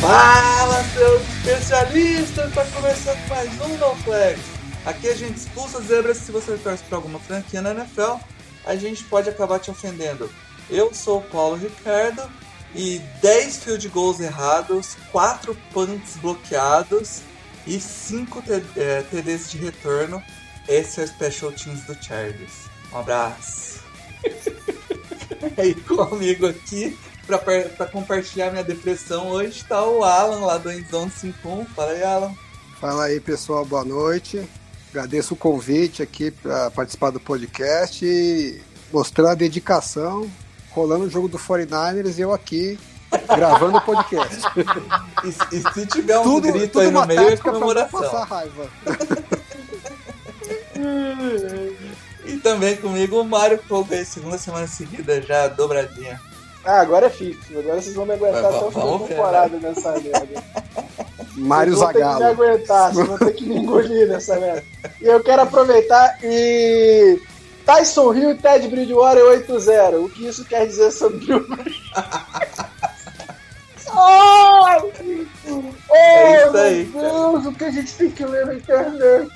Fala, 0.00 0.84
seus 0.94 1.22
especialistas! 1.22 2.54
Tá 2.54 2.64
começando 2.66 3.28
mais 3.28 3.50
um 3.60 3.76
No 3.78 3.96
Flags. 3.96 4.44
Aqui 4.86 5.08
a 5.08 5.14
gente 5.16 5.38
expulsa 5.38 5.80
zebras 5.80 6.18
se 6.18 6.30
você 6.30 6.56
torce 6.56 6.84
para 6.84 6.98
alguma 6.98 7.18
franquia 7.18 7.60
na 7.60 7.72
NFL. 7.72 8.14
A 8.64 8.76
gente 8.76 9.02
pode 9.04 9.28
acabar 9.28 9.58
te 9.58 9.72
ofendendo. 9.72 10.30
Eu 10.70 10.94
sou 10.94 11.18
o 11.18 11.22
Paulo 11.22 11.56
Ricardo 11.56 12.22
e 12.76 13.00
10 13.20 13.64
field 13.64 13.88
goals 13.88 14.20
errados, 14.20 14.96
4 15.10 15.52
punts 15.72 16.16
bloqueados 16.16 17.22
e 17.66 17.80
5 17.80 18.40
TDs 19.10 19.50
de 19.50 19.58
retorno. 19.58 20.22
Esse 20.68 21.00
é 21.00 21.04
o 21.04 21.08
Special 21.08 21.50
Teams 21.50 21.82
do 21.82 21.94
Chargers. 22.00 22.68
Um 22.92 22.98
abraço. 22.98 23.80
e 25.58 25.74
comigo 25.74 26.46
aqui 26.46 26.96
para 27.36 27.86
compartilhar 27.86 28.50
minha 28.50 28.64
depressão 28.64 29.28
hoje 29.28 29.58
está 29.58 29.84
o 29.84 30.02
Alan 30.02 30.46
lá 30.46 30.56
do 30.56 30.72
Endzone 30.72 31.10
51. 31.10 31.66
Fala 31.66 31.90
aí, 31.90 32.02
Alan. 32.02 32.34
Fala 32.80 33.04
aí, 33.04 33.20
pessoal, 33.20 33.66
boa 33.66 33.84
noite. 33.84 34.48
Agradeço 34.90 35.34
o 35.34 35.36
convite 35.36 36.02
aqui 36.02 36.30
para 36.30 36.70
participar 36.70 37.10
do 37.10 37.20
podcast 37.20 38.06
e 38.06 38.62
mostrar 38.90 39.32
a 39.32 39.34
dedicação, 39.34 40.30
rolando 40.70 41.04
o 41.04 41.10
jogo 41.10 41.28
do 41.28 41.38
49ers 41.38 42.16
e 42.16 42.22
eu 42.22 42.32
aqui 42.32 42.78
gravando 43.36 43.76
o 43.76 43.80
podcast. 43.82 44.40
e, 45.24 45.56
e, 45.56 45.72
se 45.72 45.86
tiver 45.86 46.18
um 46.18 46.22
tudo, 46.22 46.52
grito 46.52 46.72
tudo 46.72 46.80
aí 46.80 46.90
no 46.90 47.06
meio, 47.06 47.28
é 47.28 47.36
comemoração. 47.36 48.00
Passar 48.00 48.24
raiva. 48.24 48.70
e 52.24 52.36
também 52.38 52.76
comigo 52.76 53.20
o 53.20 53.24
Mário 53.24 53.60
aí, 53.90 54.04
segunda 54.04 54.38
semana 54.38 54.66
seguida 54.66 55.20
já 55.20 55.48
dobradinha. 55.48 56.20
Ah, 56.68 56.80
agora 56.82 57.06
é 57.06 57.10
FIFA. 57.10 57.60
Agora 57.60 57.80
vocês 57.80 57.96
vão 57.96 58.04
me 58.04 58.12
aguentar 58.12 58.44
até 58.44 58.62
o 58.66 58.70
final 58.70 58.98
da 58.98 59.06
temporada 59.06 59.58
ver, 59.58 59.68
nessa 59.68 59.92
merda. 59.92 60.44
Mário 61.34 61.74
Zagallo. 61.74 62.18
Vocês 62.18 62.36
vão 62.36 62.36
ter 62.36 62.42
que 62.42 62.44
me 62.44 62.44
aguentar, 62.44 62.92
vocês 62.92 63.08
vão 63.08 63.18
ter 63.18 63.32
que 63.32 63.46
me 63.46 63.56
engolir 63.56 64.06
nessa 64.06 64.38
merda. 64.38 64.62
E 65.00 65.06
eu 65.06 65.22
quero 65.22 65.40
aproveitar 65.42 66.18
e... 66.22 67.18
Tyson 67.64 68.12
Hill 68.12 68.32
e 68.32 68.34
Ted 68.34 68.68
Bridgewater 68.68 69.22
8-0. 69.46 70.04
O 70.04 70.10
que 70.10 70.26
isso 70.26 70.44
quer 70.44 70.66
dizer 70.66 70.90
sobre 70.90 71.32
o... 71.32 71.38
oh! 73.88 74.66
oh, 75.48 75.94
é 75.94 76.44
isso 76.44 76.56
aí, 76.58 76.84
meu 76.84 77.00
Deus, 77.00 77.46
o 77.46 77.52
que 77.52 77.64
a 77.64 77.70
gente 77.70 77.94
tem 77.94 78.10
que 78.10 78.26
ler 78.26 78.44
na 78.44 78.54
internet. 78.56 79.30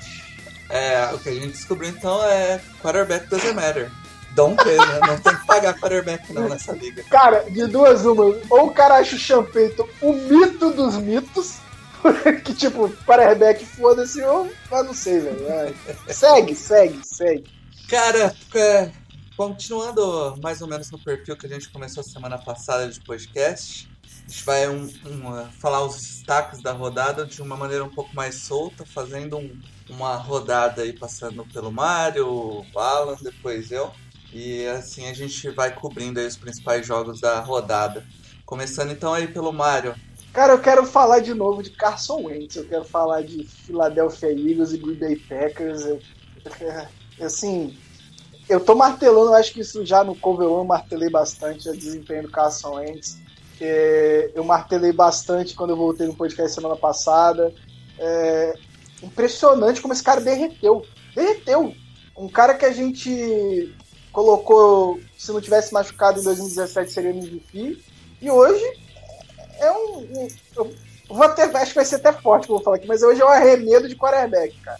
É, 0.69 1.09
o 1.11 1.17
que 1.17 1.29
a 1.29 1.33
gente 1.33 1.47
descobriu 1.47 1.89
então 1.89 2.23
é 2.25 2.61
quarterback 2.79 3.27
doesn't 3.27 3.55
matter. 3.55 3.91
Don't 4.33 4.61
pay, 4.63 4.77
né? 4.77 4.99
Não 5.07 5.19
tem 5.19 5.35
que 5.35 5.45
pagar 5.45 5.79
quarterback 5.79 6.33
não 6.33 6.49
nessa 6.49 6.73
liga. 6.73 7.03
Cara, 7.03 7.43
de 7.49 7.67
duas 7.67 8.05
uma. 8.05 8.35
Ou 8.49 8.67
o 8.67 8.71
cara 8.71 8.95
acha 8.95 9.15
o 9.15 9.19
Champeito 9.19 9.87
o 10.01 10.13
mito 10.13 10.71
dos 10.71 10.97
mitos, 10.97 11.59
que 12.43 12.53
tipo, 12.53 12.89
quarterback 13.05 13.63
foda-se, 13.65 14.21
ou 14.23 14.51
mas 14.71 14.85
não 14.85 14.93
sei, 14.93 15.19
velho. 15.19 15.75
Segue, 16.09 16.55
segue, 16.55 16.99
segue. 17.03 17.43
Cara, 17.87 18.35
é, 18.55 18.91
continuando 19.37 20.35
mais 20.41 20.61
ou 20.61 20.67
menos 20.67 20.89
no 20.89 20.97
perfil 20.97 21.37
que 21.37 21.45
a 21.45 21.49
gente 21.49 21.69
começou 21.69 22.03
semana 22.03 22.37
passada 22.37 22.87
de 22.89 22.99
podcast, 23.01 23.87
a 24.03 24.29
gente 24.29 24.43
vai 24.45 24.67
um, 24.67 24.83
um, 24.83 25.51
falar 25.59 25.85
os 25.85 25.95
destaques 25.95 26.61
da 26.61 26.71
rodada 26.71 27.25
de 27.25 27.41
uma 27.41 27.55
maneira 27.55 27.83
um 27.83 27.89
pouco 27.89 28.15
mais 28.15 28.35
solta, 28.35 28.85
fazendo 28.85 29.37
um, 29.37 29.59
uma 29.89 30.15
rodada 30.15 30.81
aí 30.81 30.93
passando 30.93 31.45
pelo 31.45 31.71
Mário, 31.71 32.27
o 32.27 32.79
Alan, 32.79 33.17
depois 33.21 33.71
eu. 33.71 33.91
E 34.33 34.65
assim 34.67 35.07
a 35.07 35.13
gente 35.13 35.49
vai 35.51 35.73
cobrindo 35.73 36.19
os 36.19 36.35
principais 36.35 36.85
jogos 36.85 37.21
da 37.21 37.39
rodada. 37.39 38.03
Começando 38.45 38.91
então 38.91 39.13
aí 39.13 39.27
pelo 39.27 39.53
Mario. 39.53 39.95
Cara, 40.33 40.53
eu 40.53 40.59
quero 40.59 40.85
falar 40.85 41.19
de 41.19 41.33
novo 41.33 41.61
de 41.61 41.69
Carson 41.69 42.23
Wentz, 42.23 42.55
eu 42.55 42.65
quero 42.65 42.83
falar 42.83 43.21
de 43.21 43.43
Philadelphia 43.43 44.31
Eagles 44.31 44.73
e 44.73 44.77
Green 44.77 44.95
Bay 44.95 45.15
Packers. 45.15 45.85
Eu, 45.85 45.99
assim, 47.21 47.77
eu 48.49 48.59
tô 48.59 48.73
martelando, 48.73 49.29
eu 49.29 49.35
acho 49.35 49.53
que 49.53 49.61
isso 49.61 49.85
já 49.85 50.03
no 50.03 50.15
Cover 50.15 50.47
1 50.47 50.57
eu 50.57 50.63
martelei 50.65 51.09
bastante 51.09 51.69
o 51.69 51.77
desempenho 51.77 52.23
do 52.23 52.31
Carson 52.31 52.75
Wentz. 52.75 53.19
É, 53.61 54.31
eu 54.33 54.43
martelei 54.43 54.91
bastante 54.91 55.53
quando 55.53 55.69
eu 55.69 55.77
voltei 55.77 56.07
no 56.07 56.15
podcast 56.15 56.55
semana 56.55 56.75
passada. 56.75 57.53
É, 57.99 58.53
impressionante 59.03 59.81
como 59.81 59.93
esse 59.93 60.03
cara 60.03 60.19
derreteu. 60.19 60.83
Derreteu. 61.15 61.75
Um 62.17 62.27
cara 62.27 62.55
que 62.55 62.65
a 62.65 62.71
gente 62.71 63.71
colocou, 64.13 64.99
se 65.17 65.31
não 65.31 65.41
tivesse 65.41 65.73
machucado 65.73 66.19
em 66.19 66.23
2017 66.23 66.91
seria 66.91 67.09
MVP. 67.09 67.79
E 68.21 68.31
hoje 68.31 68.63
é 69.59 69.71
um. 69.71 69.97
um 69.97 70.27
eu 70.55 70.71
vou 71.09 71.23
até, 71.23 71.43
acho 71.43 71.71
que 71.71 71.75
vai 71.75 71.85
ser 71.85 71.95
até 71.95 72.13
forte 72.13 72.45
que 72.45 72.51
eu 72.51 72.55
vou 72.55 72.63
falar 72.63 72.77
aqui, 72.77 72.87
mas 72.87 73.03
hoje 73.03 73.21
é 73.21 73.25
um 73.25 73.29
arremedo 73.29 73.89
de 73.89 73.95
quarterback, 73.95 74.55
cara. 74.61 74.79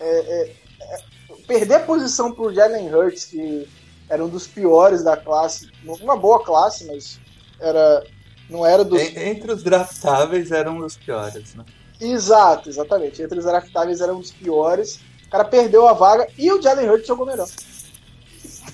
É, 0.00 0.18
é, 0.18 0.52
é, 0.80 0.98
perder 1.46 1.74
a 1.74 1.80
posição 1.80 2.32
pro 2.32 2.54
Jalen 2.54 2.94
Hurts, 2.94 3.26
que 3.26 3.68
era 4.08 4.24
um 4.24 4.28
dos 4.28 4.46
piores 4.46 5.02
da 5.02 5.16
classe, 5.16 5.70
uma 5.84 6.16
boa 6.16 6.42
classe, 6.42 6.86
mas 6.86 7.20
era 7.60 8.06
não 8.48 8.64
era 8.64 8.84
dos. 8.84 9.00
Entre 9.00 9.52
os 9.52 9.62
draftáveis 9.62 10.52
era 10.52 10.70
um 10.70 10.80
dos 10.80 10.96
piores, 10.96 11.54
né? 11.54 11.64
Exato, 12.00 12.68
exatamente. 12.68 13.20
Entre 13.20 13.38
os 13.38 13.44
draftáveis 13.44 14.00
era 14.00 14.14
um 14.14 14.20
dos 14.20 14.30
piores. 14.30 15.00
O 15.26 15.30
cara 15.30 15.44
perdeu 15.44 15.88
a 15.88 15.92
vaga 15.92 16.28
e 16.38 16.52
o 16.52 16.62
Jalen 16.62 16.88
Hurts 16.88 17.08
jogou 17.08 17.26
melhor 17.26 17.48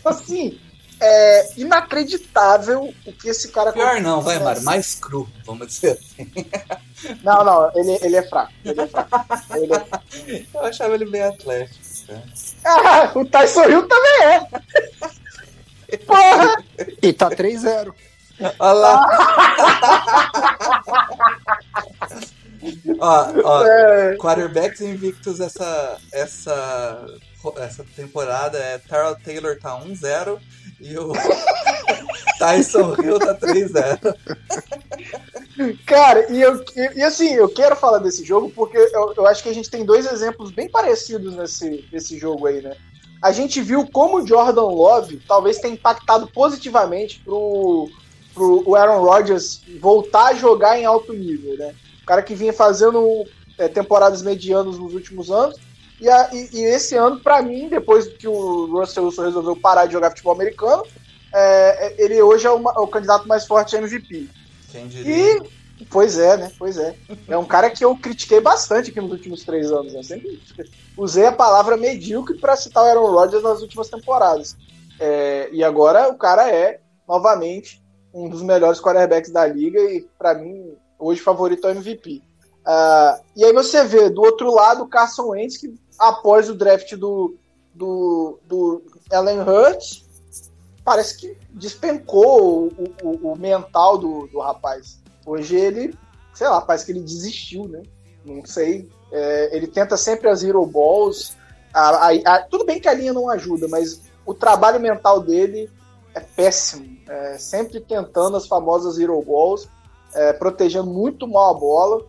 assim, 0.08 0.58
é 1.00 1.48
inacreditável 1.56 2.94
o 3.04 3.12
que 3.12 3.28
esse 3.28 3.48
cara 3.48 3.72
Pior 3.72 4.00
não, 4.00 4.20
vai, 4.20 4.38
Mário, 4.38 4.62
mais 4.62 4.94
cru, 4.94 5.28
vamos 5.44 5.66
dizer 5.66 5.98
assim. 5.98 6.30
Não, 7.24 7.44
não, 7.44 7.70
ele, 7.74 7.98
ele 8.02 8.16
é 8.16 8.22
fraco. 8.22 8.52
Ele 8.64 8.80
é 8.80 8.86
fraco. 8.86 9.10
Ele 9.56 9.74
é... 9.74 10.46
Eu 10.54 10.64
achava 10.64 10.94
ele 10.94 11.06
bem 11.06 11.22
atlético. 11.22 11.82
Ah, 12.64 13.10
o 13.14 13.24
Tyson 13.24 13.64
Hill 13.64 13.88
também 13.88 14.22
é. 14.22 14.40
Porra! 15.98 16.64
E 17.02 17.12
tá 17.12 17.28
3-0. 17.30 17.92
Olha 18.58 18.72
lá. 18.72 19.06
ó, 23.00 23.26
ó, 23.44 23.66
é. 23.66 24.16
quarterbacks 24.16 24.80
invictos 24.80 25.40
essa, 25.40 25.98
essa 26.12 27.06
essa 27.58 27.84
temporada 27.96 28.58
é 28.58 28.78
Terrell 28.78 29.16
Taylor 29.16 29.58
tá 29.58 29.80
1-0 29.80 30.38
e 30.80 30.96
o 30.98 31.12
Tyson 32.38 32.94
Hill 33.02 33.18
tá 33.18 33.34
3-0. 33.34 34.16
Cara, 35.86 36.32
e, 36.32 36.40
eu, 36.40 36.64
e, 36.76 36.98
e, 36.98 37.02
assim, 37.02 37.32
eu 37.34 37.48
quero 37.48 37.76
falar 37.76 37.98
desse 37.98 38.24
jogo 38.24 38.50
porque 38.50 38.76
eu, 38.76 39.14
eu, 39.16 39.26
acho 39.26 39.42
que 39.42 39.48
a 39.48 39.54
gente 39.54 39.70
tem 39.70 39.84
dois 39.84 40.10
exemplos 40.10 40.50
bem 40.50 40.68
parecidos 40.68 41.36
nesse, 41.36 41.88
nesse 41.92 42.18
jogo 42.18 42.46
aí, 42.46 42.62
né? 42.62 42.76
A 43.20 43.30
gente 43.30 43.60
viu 43.60 43.86
como 43.86 44.18
o 44.18 44.26
Jordan 44.26 44.62
Love 44.62 45.22
talvez 45.28 45.58
tenha 45.58 45.74
impactado 45.74 46.26
positivamente 46.28 47.20
pro, 47.20 47.88
pro 48.34 48.74
Aaron 48.74 49.00
Rodgers 49.00 49.62
voltar 49.80 50.28
a 50.28 50.34
jogar 50.34 50.78
em 50.78 50.84
alto 50.84 51.12
nível, 51.12 51.56
né? 51.56 51.74
O 52.02 52.06
cara 52.06 52.22
que 52.22 52.34
vinha 52.34 52.52
fazendo 52.52 53.24
é, 53.58 53.68
temporadas 53.68 54.22
medianas 54.22 54.76
nos 54.78 54.94
últimos 54.94 55.30
anos 55.30 55.56
e, 56.02 56.10
a, 56.10 56.30
e, 56.32 56.48
e 56.52 56.64
esse 56.64 56.96
ano, 56.96 57.20
para 57.20 57.40
mim, 57.40 57.68
depois 57.68 58.08
que 58.08 58.26
o 58.26 58.66
Russell 58.66 59.04
Wilson 59.04 59.22
resolveu 59.22 59.54
parar 59.54 59.86
de 59.86 59.92
jogar 59.92 60.10
futebol 60.10 60.34
americano, 60.34 60.84
é, 61.32 61.86
é 61.86 62.04
ele 62.04 62.20
hoje 62.20 62.44
é, 62.44 62.50
uma, 62.50 62.72
é, 62.72 62.80
o 62.80 62.88
candidato 62.88 63.28
mais 63.28 63.46
forte 63.46 63.76
a 63.76 63.78
MVP. 63.78 64.28
Quem 64.72 64.88
diria? 64.88 65.36
E, 65.78 65.84
pois 65.88 66.18
é, 66.18 66.36
né? 66.36 66.52
Pois 66.58 66.76
é. 66.76 66.96
É 67.28 67.38
um 67.38 67.44
cara 67.44 67.70
que 67.70 67.84
eu 67.84 67.96
critiquei 67.96 68.40
bastante 68.40 68.90
aqui 68.90 69.00
nos 69.00 69.12
últimos 69.12 69.44
três 69.44 69.70
anos. 69.70 69.92
Né? 69.92 70.02
Sempre 70.02 70.42
usei 70.96 71.24
a 71.24 71.32
palavra 71.32 71.76
medíocre 71.76 72.36
para 72.36 72.56
citar 72.56 72.82
o 72.82 72.86
Aaron 72.88 73.12
Rodgers 73.12 73.44
nas 73.44 73.62
últimas 73.62 73.88
temporadas. 73.88 74.56
É, 74.98 75.50
e 75.52 75.62
agora 75.62 76.08
o 76.08 76.16
cara 76.16 76.50
é, 76.50 76.80
novamente, 77.08 77.80
um 78.12 78.28
dos 78.28 78.42
melhores 78.42 78.80
quarterbacks 78.80 79.30
da 79.30 79.46
liga 79.46 79.78
e, 79.78 80.04
para 80.18 80.34
mim, 80.34 80.74
hoje 80.98 81.20
favorito 81.20 81.64
ao 81.64 81.70
MVP. 81.70 82.22
Uh, 82.62 83.20
e 83.36 83.44
aí 83.44 83.52
você 83.52 83.84
vê 83.84 84.08
do 84.08 84.22
outro 84.22 84.52
lado 84.52 84.84
o 84.84 84.88
Carson 84.88 85.30
Wentz, 85.30 85.56
que 85.56 85.74
após 86.02 86.50
o 86.50 86.54
draft 86.54 86.94
do, 86.96 87.36
do, 87.72 88.38
do 88.48 88.82
Ellen 89.10 89.40
Hurts, 89.40 90.04
parece 90.84 91.16
que 91.16 91.38
despencou 91.50 92.66
o, 92.66 92.94
o, 93.04 93.32
o 93.32 93.38
mental 93.38 93.96
do, 93.96 94.26
do 94.26 94.40
rapaz. 94.40 95.00
Hoje 95.24 95.54
ele, 95.54 95.96
sei 96.34 96.48
lá, 96.48 96.60
parece 96.60 96.86
que 96.86 96.92
ele 96.92 97.00
desistiu, 97.00 97.68
né? 97.68 97.82
Não 98.24 98.44
sei. 98.44 98.88
É, 99.12 99.56
ele 99.56 99.68
tenta 99.68 99.96
sempre 99.96 100.28
as 100.28 100.42
Hero 100.42 100.66
Balls. 100.66 101.36
A, 101.72 102.08
a, 102.08 102.10
a, 102.10 102.42
tudo 102.42 102.64
bem 102.64 102.80
que 102.80 102.88
a 102.88 102.94
linha 102.94 103.12
não 103.12 103.30
ajuda, 103.30 103.68
mas 103.68 104.02
o 104.26 104.34
trabalho 104.34 104.80
mental 104.80 105.20
dele 105.20 105.70
é 106.14 106.20
péssimo. 106.20 106.98
É, 107.08 107.38
sempre 107.38 107.78
tentando 107.78 108.36
as 108.36 108.48
famosas 108.48 108.98
Hero 108.98 109.22
Balls, 109.22 109.68
é, 110.14 110.32
protegendo 110.32 110.90
muito 110.90 111.28
mal 111.28 111.54
a 111.54 111.58
bola 111.58 112.04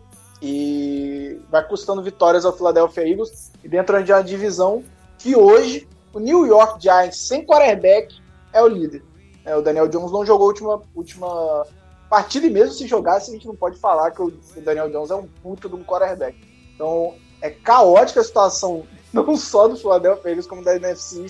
e 0.46 1.40
vai 1.50 1.66
custando 1.66 2.02
vitórias 2.02 2.44
ao 2.44 2.54
Philadelphia 2.54 3.08
Eagles 3.08 3.50
e 3.64 3.68
dentro 3.68 4.04
de 4.04 4.12
uma 4.12 4.22
divisão 4.22 4.84
que 5.18 5.34
hoje 5.34 5.88
o 6.12 6.18
New 6.18 6.46
York 6.46 6.82
Giants 6.82 7.26
sem 7.26 7.46
quarterback 7.46 8.14
é 8.52 8.62
o 8.62 8.68
líder. 8.68 9.02
É, 9.42 9.56
o 9.56 9.62
Daniel 9.62 9.88
Jones 9.88 10.12
não 10.12 10.24
jogou 10.26 10.44
a 10.44 10.48
última, 10.48 10.82
última 10.94 11.66
partida 12.10 12.46
e 12.46 12.50
mesmo 12.50 12.74
se 12.74 12.86
jogasse 12.86 13.30
a 13.30 13.32
gente 13.32 13.46
não 13.46 13.56
pode 13.56 13.78
falar 13.78 14.10
que 14.10 14.20
o 14.20 14.30
Daniel 14.56 14.90
Jones 14.90 15.10
é 15.10 15.14
um 15.14 15.26
puta 15.26 15.66
de 15.66 15.76
um 15.76 15.82
quarterback. 15.82 16.36
Então 16.74 17.14
é 17.40 17.48
caótica 17.48 18.20
a 18.20 18.24
situação 18.24 18.86
não 19.14 19.38
só 19.38 19.66
do 19.66 19.78
Philadelphia 19.78 20.28
Eagles 20.28 20.46
como 20.46 20.62
da 20.62 20.76
NFC 20.76 21.26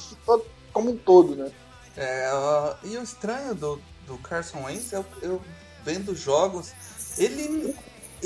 como 0.72 0.90
um 0.90 0.96
todo, 0.96 1.36
né? 1.36 1.52
É, 1.96 2.28
uh, 2.34 2.74
e 2.82 2.96
o 2.96 3.02
estranho 3.04 3.54
do, 3.54 3.80
do 4.08 4.18
Carson 4.18 4.64
Wentz, 4.64 4.90
eu, 4.92 5.04
eu 5.22 5.40
vendo 5.84 6.16
jogos, 6.16 6.72
ele, 7.16 7.76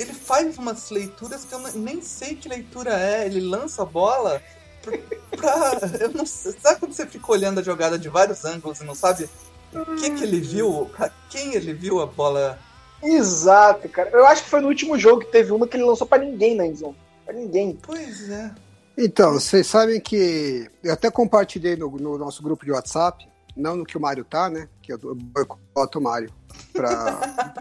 ele 0.00 0.12
faz 0.12 0.56
umas 0.58 0.90
leituras 0.90 1.44
que 1.44 1.52
eu 1.54 1.60
nem 1.74 2.00
sei 2.00 2.34
que 2.34 2.48
leitura 2.48 2.98
é. 2.98 3.26
Ele 3.26 3.40
lança 3.40 3.82
a 3.82 3.86
bola 3.86 4.42
pra. 4.82 4.98
pra 5.36 5.78
eu 6.00 6.10
não 6.10 6.26
sei, 6.26 6.54
sabe 6.60 6.80
quando 6.80 6.92
você 6.92 7.06
fica 7.06 7.32
olhando 7.32 7.60
a 7.60 7.62
jogada 7.62 7.98
de 7.98 8.08
vários 8.08 8.44
ângulos 8.44 8.80
e 8.80 8.84
não 8.84 8.94
sabe 8.94 9.28
o 9.72 9.96
que, 9.96 10.10
que 10.10 10.22
ele 10.22 10.40
viu? 10.40 10.90
Quem 11.28 11.54
ele 11.54 11.72
viu 11.74 12.00
a 12.00 12.06
bola? 12.06 12.58
Exato, 13.02 13.88
cara. 13.88 14.10
Eu 14.10 14.26
acho 14.26 14.44
que 14.44 14.50
foi 14.50 14.60
no 14.60 14.68
último 14.68 14.98
jogo 14.98 15.20
que 15.20 15.32
teve 15.32 15.52
uma 15.52 15.66
que 15.66 15.76
ele 15.76 15.84
lançou 15.84 16.06
para 16.06 16.24
ninguém 16.24 16.56
na 16.56 16.66
endzone. 16.66 16.96
Pra 17.24 17.34
ninguém. 17.34 17.78
Pois 17.82 18.28
é. 18.30 18.50
Então, 18.96 19.34
vocês 19.34 19.66
sabem 19.66 20.00
que 20.00 20.68
eu 20.82 20.92
até 20.92 21.10
compartilhei 21.10 21.76
no, 21.76 21.90
no 21.90 22.18
nosso 22.18 22.42
grupo 22.42 22.64
de 22.64 22.72
WhatsApp 22.72 23.28
não 23.58 23.76
no 23.76 23.84
que 23.84 23.96
o 23.96 24.00
Mário 24.00 24.24
tá, 24.24 24.48
né? 24.48 24.68
Que 24.80 24.92
eu 24.92 24.98
boicoto 25.14 25.98
o 25.98 26.02
Mário 26.02 26.32
pra, 26.72 27.54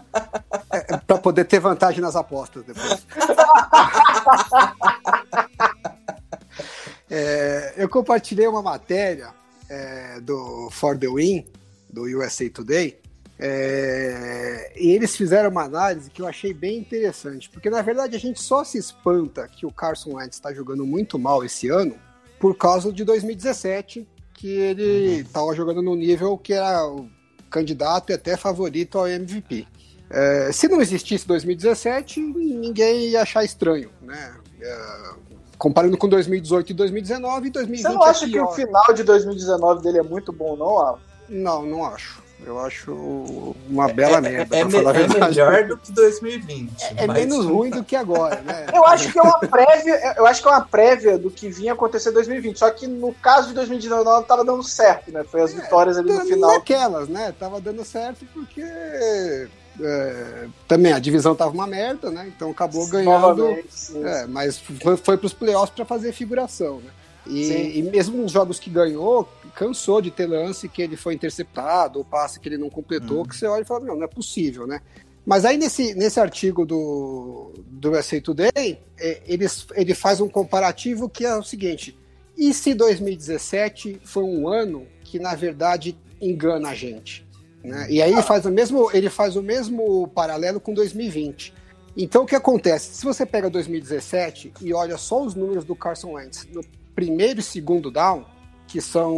é, 0.72 0.96
pra 0.98 1.18
poder 1.18 1.44
ter 1.44 1.60
vantagem 1.60 2.00
nas 2.00 2.16
apostas 2.16 2.64
depois. 2.64 3.06
é, 7.10 7.74
eu 7.76 7.88
compartilhei 7.88 8.46
uma 8.46 8.62
matéria 8.62 9.30
é, 9.68 10.20
do 10.20 10.68
For 10.70 10.96
the 10.98 11.08
Win, 11.08 11.46
do 11.90 12.02
USA 12.02 12.48
Today, 12.50 13.00
é, 13.40 14.72
e 14.76 14.90
eles 14.90 15.16
fizeram 15.16 15.50
uma 15.50 15.62
análise 15.62 16.10
que 16.10 16.20
eu 16.20 16.26
achei 16.26 16.52
bem 16.52 16.78
interessante, 16.78 17.48
porque 17.48 17.70
na 17.70 17.80
verdade 17.82 18.16
a 18.16 18.18
gente 18.18 18.42
só 18.42 18.64
se 18.64 18.78
espanta 18.78 19.46
que 19.46 19.64
o 19.64 19.70
Carson 19.70 20.16
Wentz 20.16 20.36
está 20.36 20.52
jogando 20.52 20.84
muito 20.84 21.18
mal 21.18 21.44
esse 21.44 21.68
ano 21.68 21.94
por 22.40 22.56
causa 22.56 22.92
de 22.92 23.04
2017, 23.04 24.08
que 24.34 24.48
ele 24.48 25.20
estava 25.20 25.46
uhum. 25.46 25.54
jogando 25.54 25.82
no 25.82 25.94
nível 25.94 26.36
que 26.36 26.52
era 26.52 26.84
candidato 27.50 28.10
e 28.10 28.14
até 28.14 28.36
favorito 28.36 28.98
ao 28.98 29.08
MVP. 29.08 29.66
É, 30.10 30.50
se 30.52 30.68
não 30.68 30.80
existisse 30.80 31.26
2017, 31.26 32.20
ninguém 32.20 33.08
ia 33.08 33.22
achar 33.22 33.44
estranho, 33.44 33.90
né? 34.00 34.34
É, 34.60 35.10
comparando 35.58 35.98
com 35.98 36.08
2018 36.08 36.70
e 36.70 36.74
2019, 36.74 37.50
2020 37.50 37.82
Você 37.82 37.94
não 37.94 38.02
acha 38.02 38.24
é 38.24 38.28
que 38.28 38.40
o 38.40 38.50
final 38.52 38.94
de 38.94 39.02
2019 39.02 39.82
dele 39.82 39.98
é 39.98 40.02
muito 40.02 40.32
bom, 40.32 40.56
não, 40.56 40.78
Alan? 40.78 40.98
Não, 41.28 41.66
não 41.66 41.84
acho. 41.84 42.22
Eu 42.44 42.58
acho 42.60 43.54
uma 43.68 43.88
bela 43.92 44.18
é, 44.18 44.20
merda. 44.20 44.56
É, 44.56 44.60
é, 44.60 44.62
é 44.62 44.64
melhor 44.64 45.66
do 45.66 45.76
que 45.76 45.92
2020. 45.92 46.72
É, 46.96 47.04
é 47.04 47.06
menos 47.06 47.44
ruim 47.44 47.70
do 47.70 47.82
que 47.82 47.96
agora, 47.96 48.40
né? 48.40 48.66
Eu 48.72 48.86
acho 48.86 49.12
que 49.12 49.18
é 49.18 49.22
uma 49.22 49.38
prévia, 49.40 50.14
eu 50.16 50.26
acho 50.26 50.40
que 50.40 50.48
é 50.48 50.50
uma 50.52 50.64
prévia 50.64 51.18
do 51.18 51.30
que 51.30 51.50
vinha 51.50 51.72
acontecer 51.72 52.10
em 52.10 52.14
2020. 52.14 52.58
Só 52.58 52.70
que 52.70 52.86
no 52.86 53.12
caso 53.14 53.48
de 53.48 53.54
2019 53.54 54.26
tava 54.26 54.44
dando 54.44 54.62
certo, 54.62 55.10
né? 55.10 55.24
Foi 55.24 55.42
as 55.42 55.52
é, 55.52 55.60
vitórias 55.60 55.98
ali 55.98 56.12
no 56.12 56.20
final. 56.20 56.54
Naquelas, 56.54 57.08
né? 57.08 57.34
Tava 57.38 57.60
dando 57.60 57.84
certo 57.84 58.24
porque 58.32 58.62
é, 58.62 60.46
também 60.66 60.92
a 60.92 60.98
divisão 60.98 61.34
tava 61.34 61.50
uma 61.50 61.66
merda, 61.66 62.10
né? 62.10 62.32
Então 62.34 62.50
acabou 62.50 62.86
ganhando. 62.88 63.58
É, 64.04 64.26
mas 64.26 64.58
foi, 64.58 64.96
foi 64.96 65.16
para 65.16 65.26
os 65.26 65.32
playoffs 65.32 65.74
para 65.74 65.84
fazer 65.84 66.12
figuração, 66.12 66.80
né? 66.80 66.90
E, 67.26 67.78
e, 67.78 67.82
mesmo 67.82 68.16
nos 68.16 68.32
jogos 68.32 68.58
que 68.58 68.70
ganhou, 68.70 69.28
cansou 69.58 70.00
de 70.00 70.12
ter 70.12 70.26
lance 70.28 70.68
que 70.68 70.80
ele 70.80 70.96
foi 70.96 71.14
interceptado, 71.14 71.98
ou 71.98 72.04
passe 72.04 72.38
que 72.38 72.48
ele 72.48 72.56
não 72.56 72.70
completou, 72.70 73.18
uhum. 73.18 73.24
que 73.24 73.36
você 73.36 73.44
olha 73.44 73.62
e 73.62 73.64
fala, 73.64 73.84
não, 73.84 73.96
não 73.96 74.04
é 74.04 74.06
possível, 74.06 74.68
né? 74.68 74.80
Mas 75.26 75.44
aí 75.44 75.56
nesse, 75.56 75.94
nesse 75.96 76.20
artigo 76.20 76.64
do, 76.64 77.52
do 77.66 77.90
USA 77.90 78.20
Today, 78.20 78.80
é, 78.96 79.20
ele, 79.26 79.46
ele 79.74 79.94
faz 79.96 80.20
um 80.20 80.28
comparativo 80.28 81.08
que 81.08 81.26
é 81.26 81.34
o 81.34 81.42
seguinte, 81.42 81.98
e 82.36 82.54
se 82.54 82.72
2017 82.72 84.00
foi 84.04 84.22
um 84.22 84.46
ano 84.46 84.86
que, 85.02 85.18
na 85.18 85.34
verdade, 85.34 85.98
engana 86.22 86.68
a 86.68 86.74
gente? 86.74 87.26
Né? 87.64 87.88
E 87.90 88.00
aí 88.00 88.12
ele 88.12 88.22
faz, 88.22 88.46
o 88.46 88.50
mesmo, 88.52 88.88
ele 88.92 89.10
faz 89.10 89.34
o 89.34 89.42
mesmo 89.42 90.06
paralelo 90.06 90.60
com 90.60 90.72
2020. 90.72 91.52
Então 91.96 92.22
o 92.22 92.26
que 92.26 92.36
acontece? 92.36 92.94
Se 92.94 93.04
você 93.04 93.26
pega 93.26 93.50
2017 93.50 94.52
e 94.60 94.72
olha 94.72 94.96
só 94.96 95.20
os 95.20 95.34
números 95.34 95.64
do 95.64 95.74
Carson 95.74 96.12
Wentz 96.12 96.46
no 96.52 96.60
primeiro 96.94 97.40
e 97.40 97.42
segundo 97.42 97.90
down, 97.90 98.24
que 98.68 98.80
são 98.80 99.16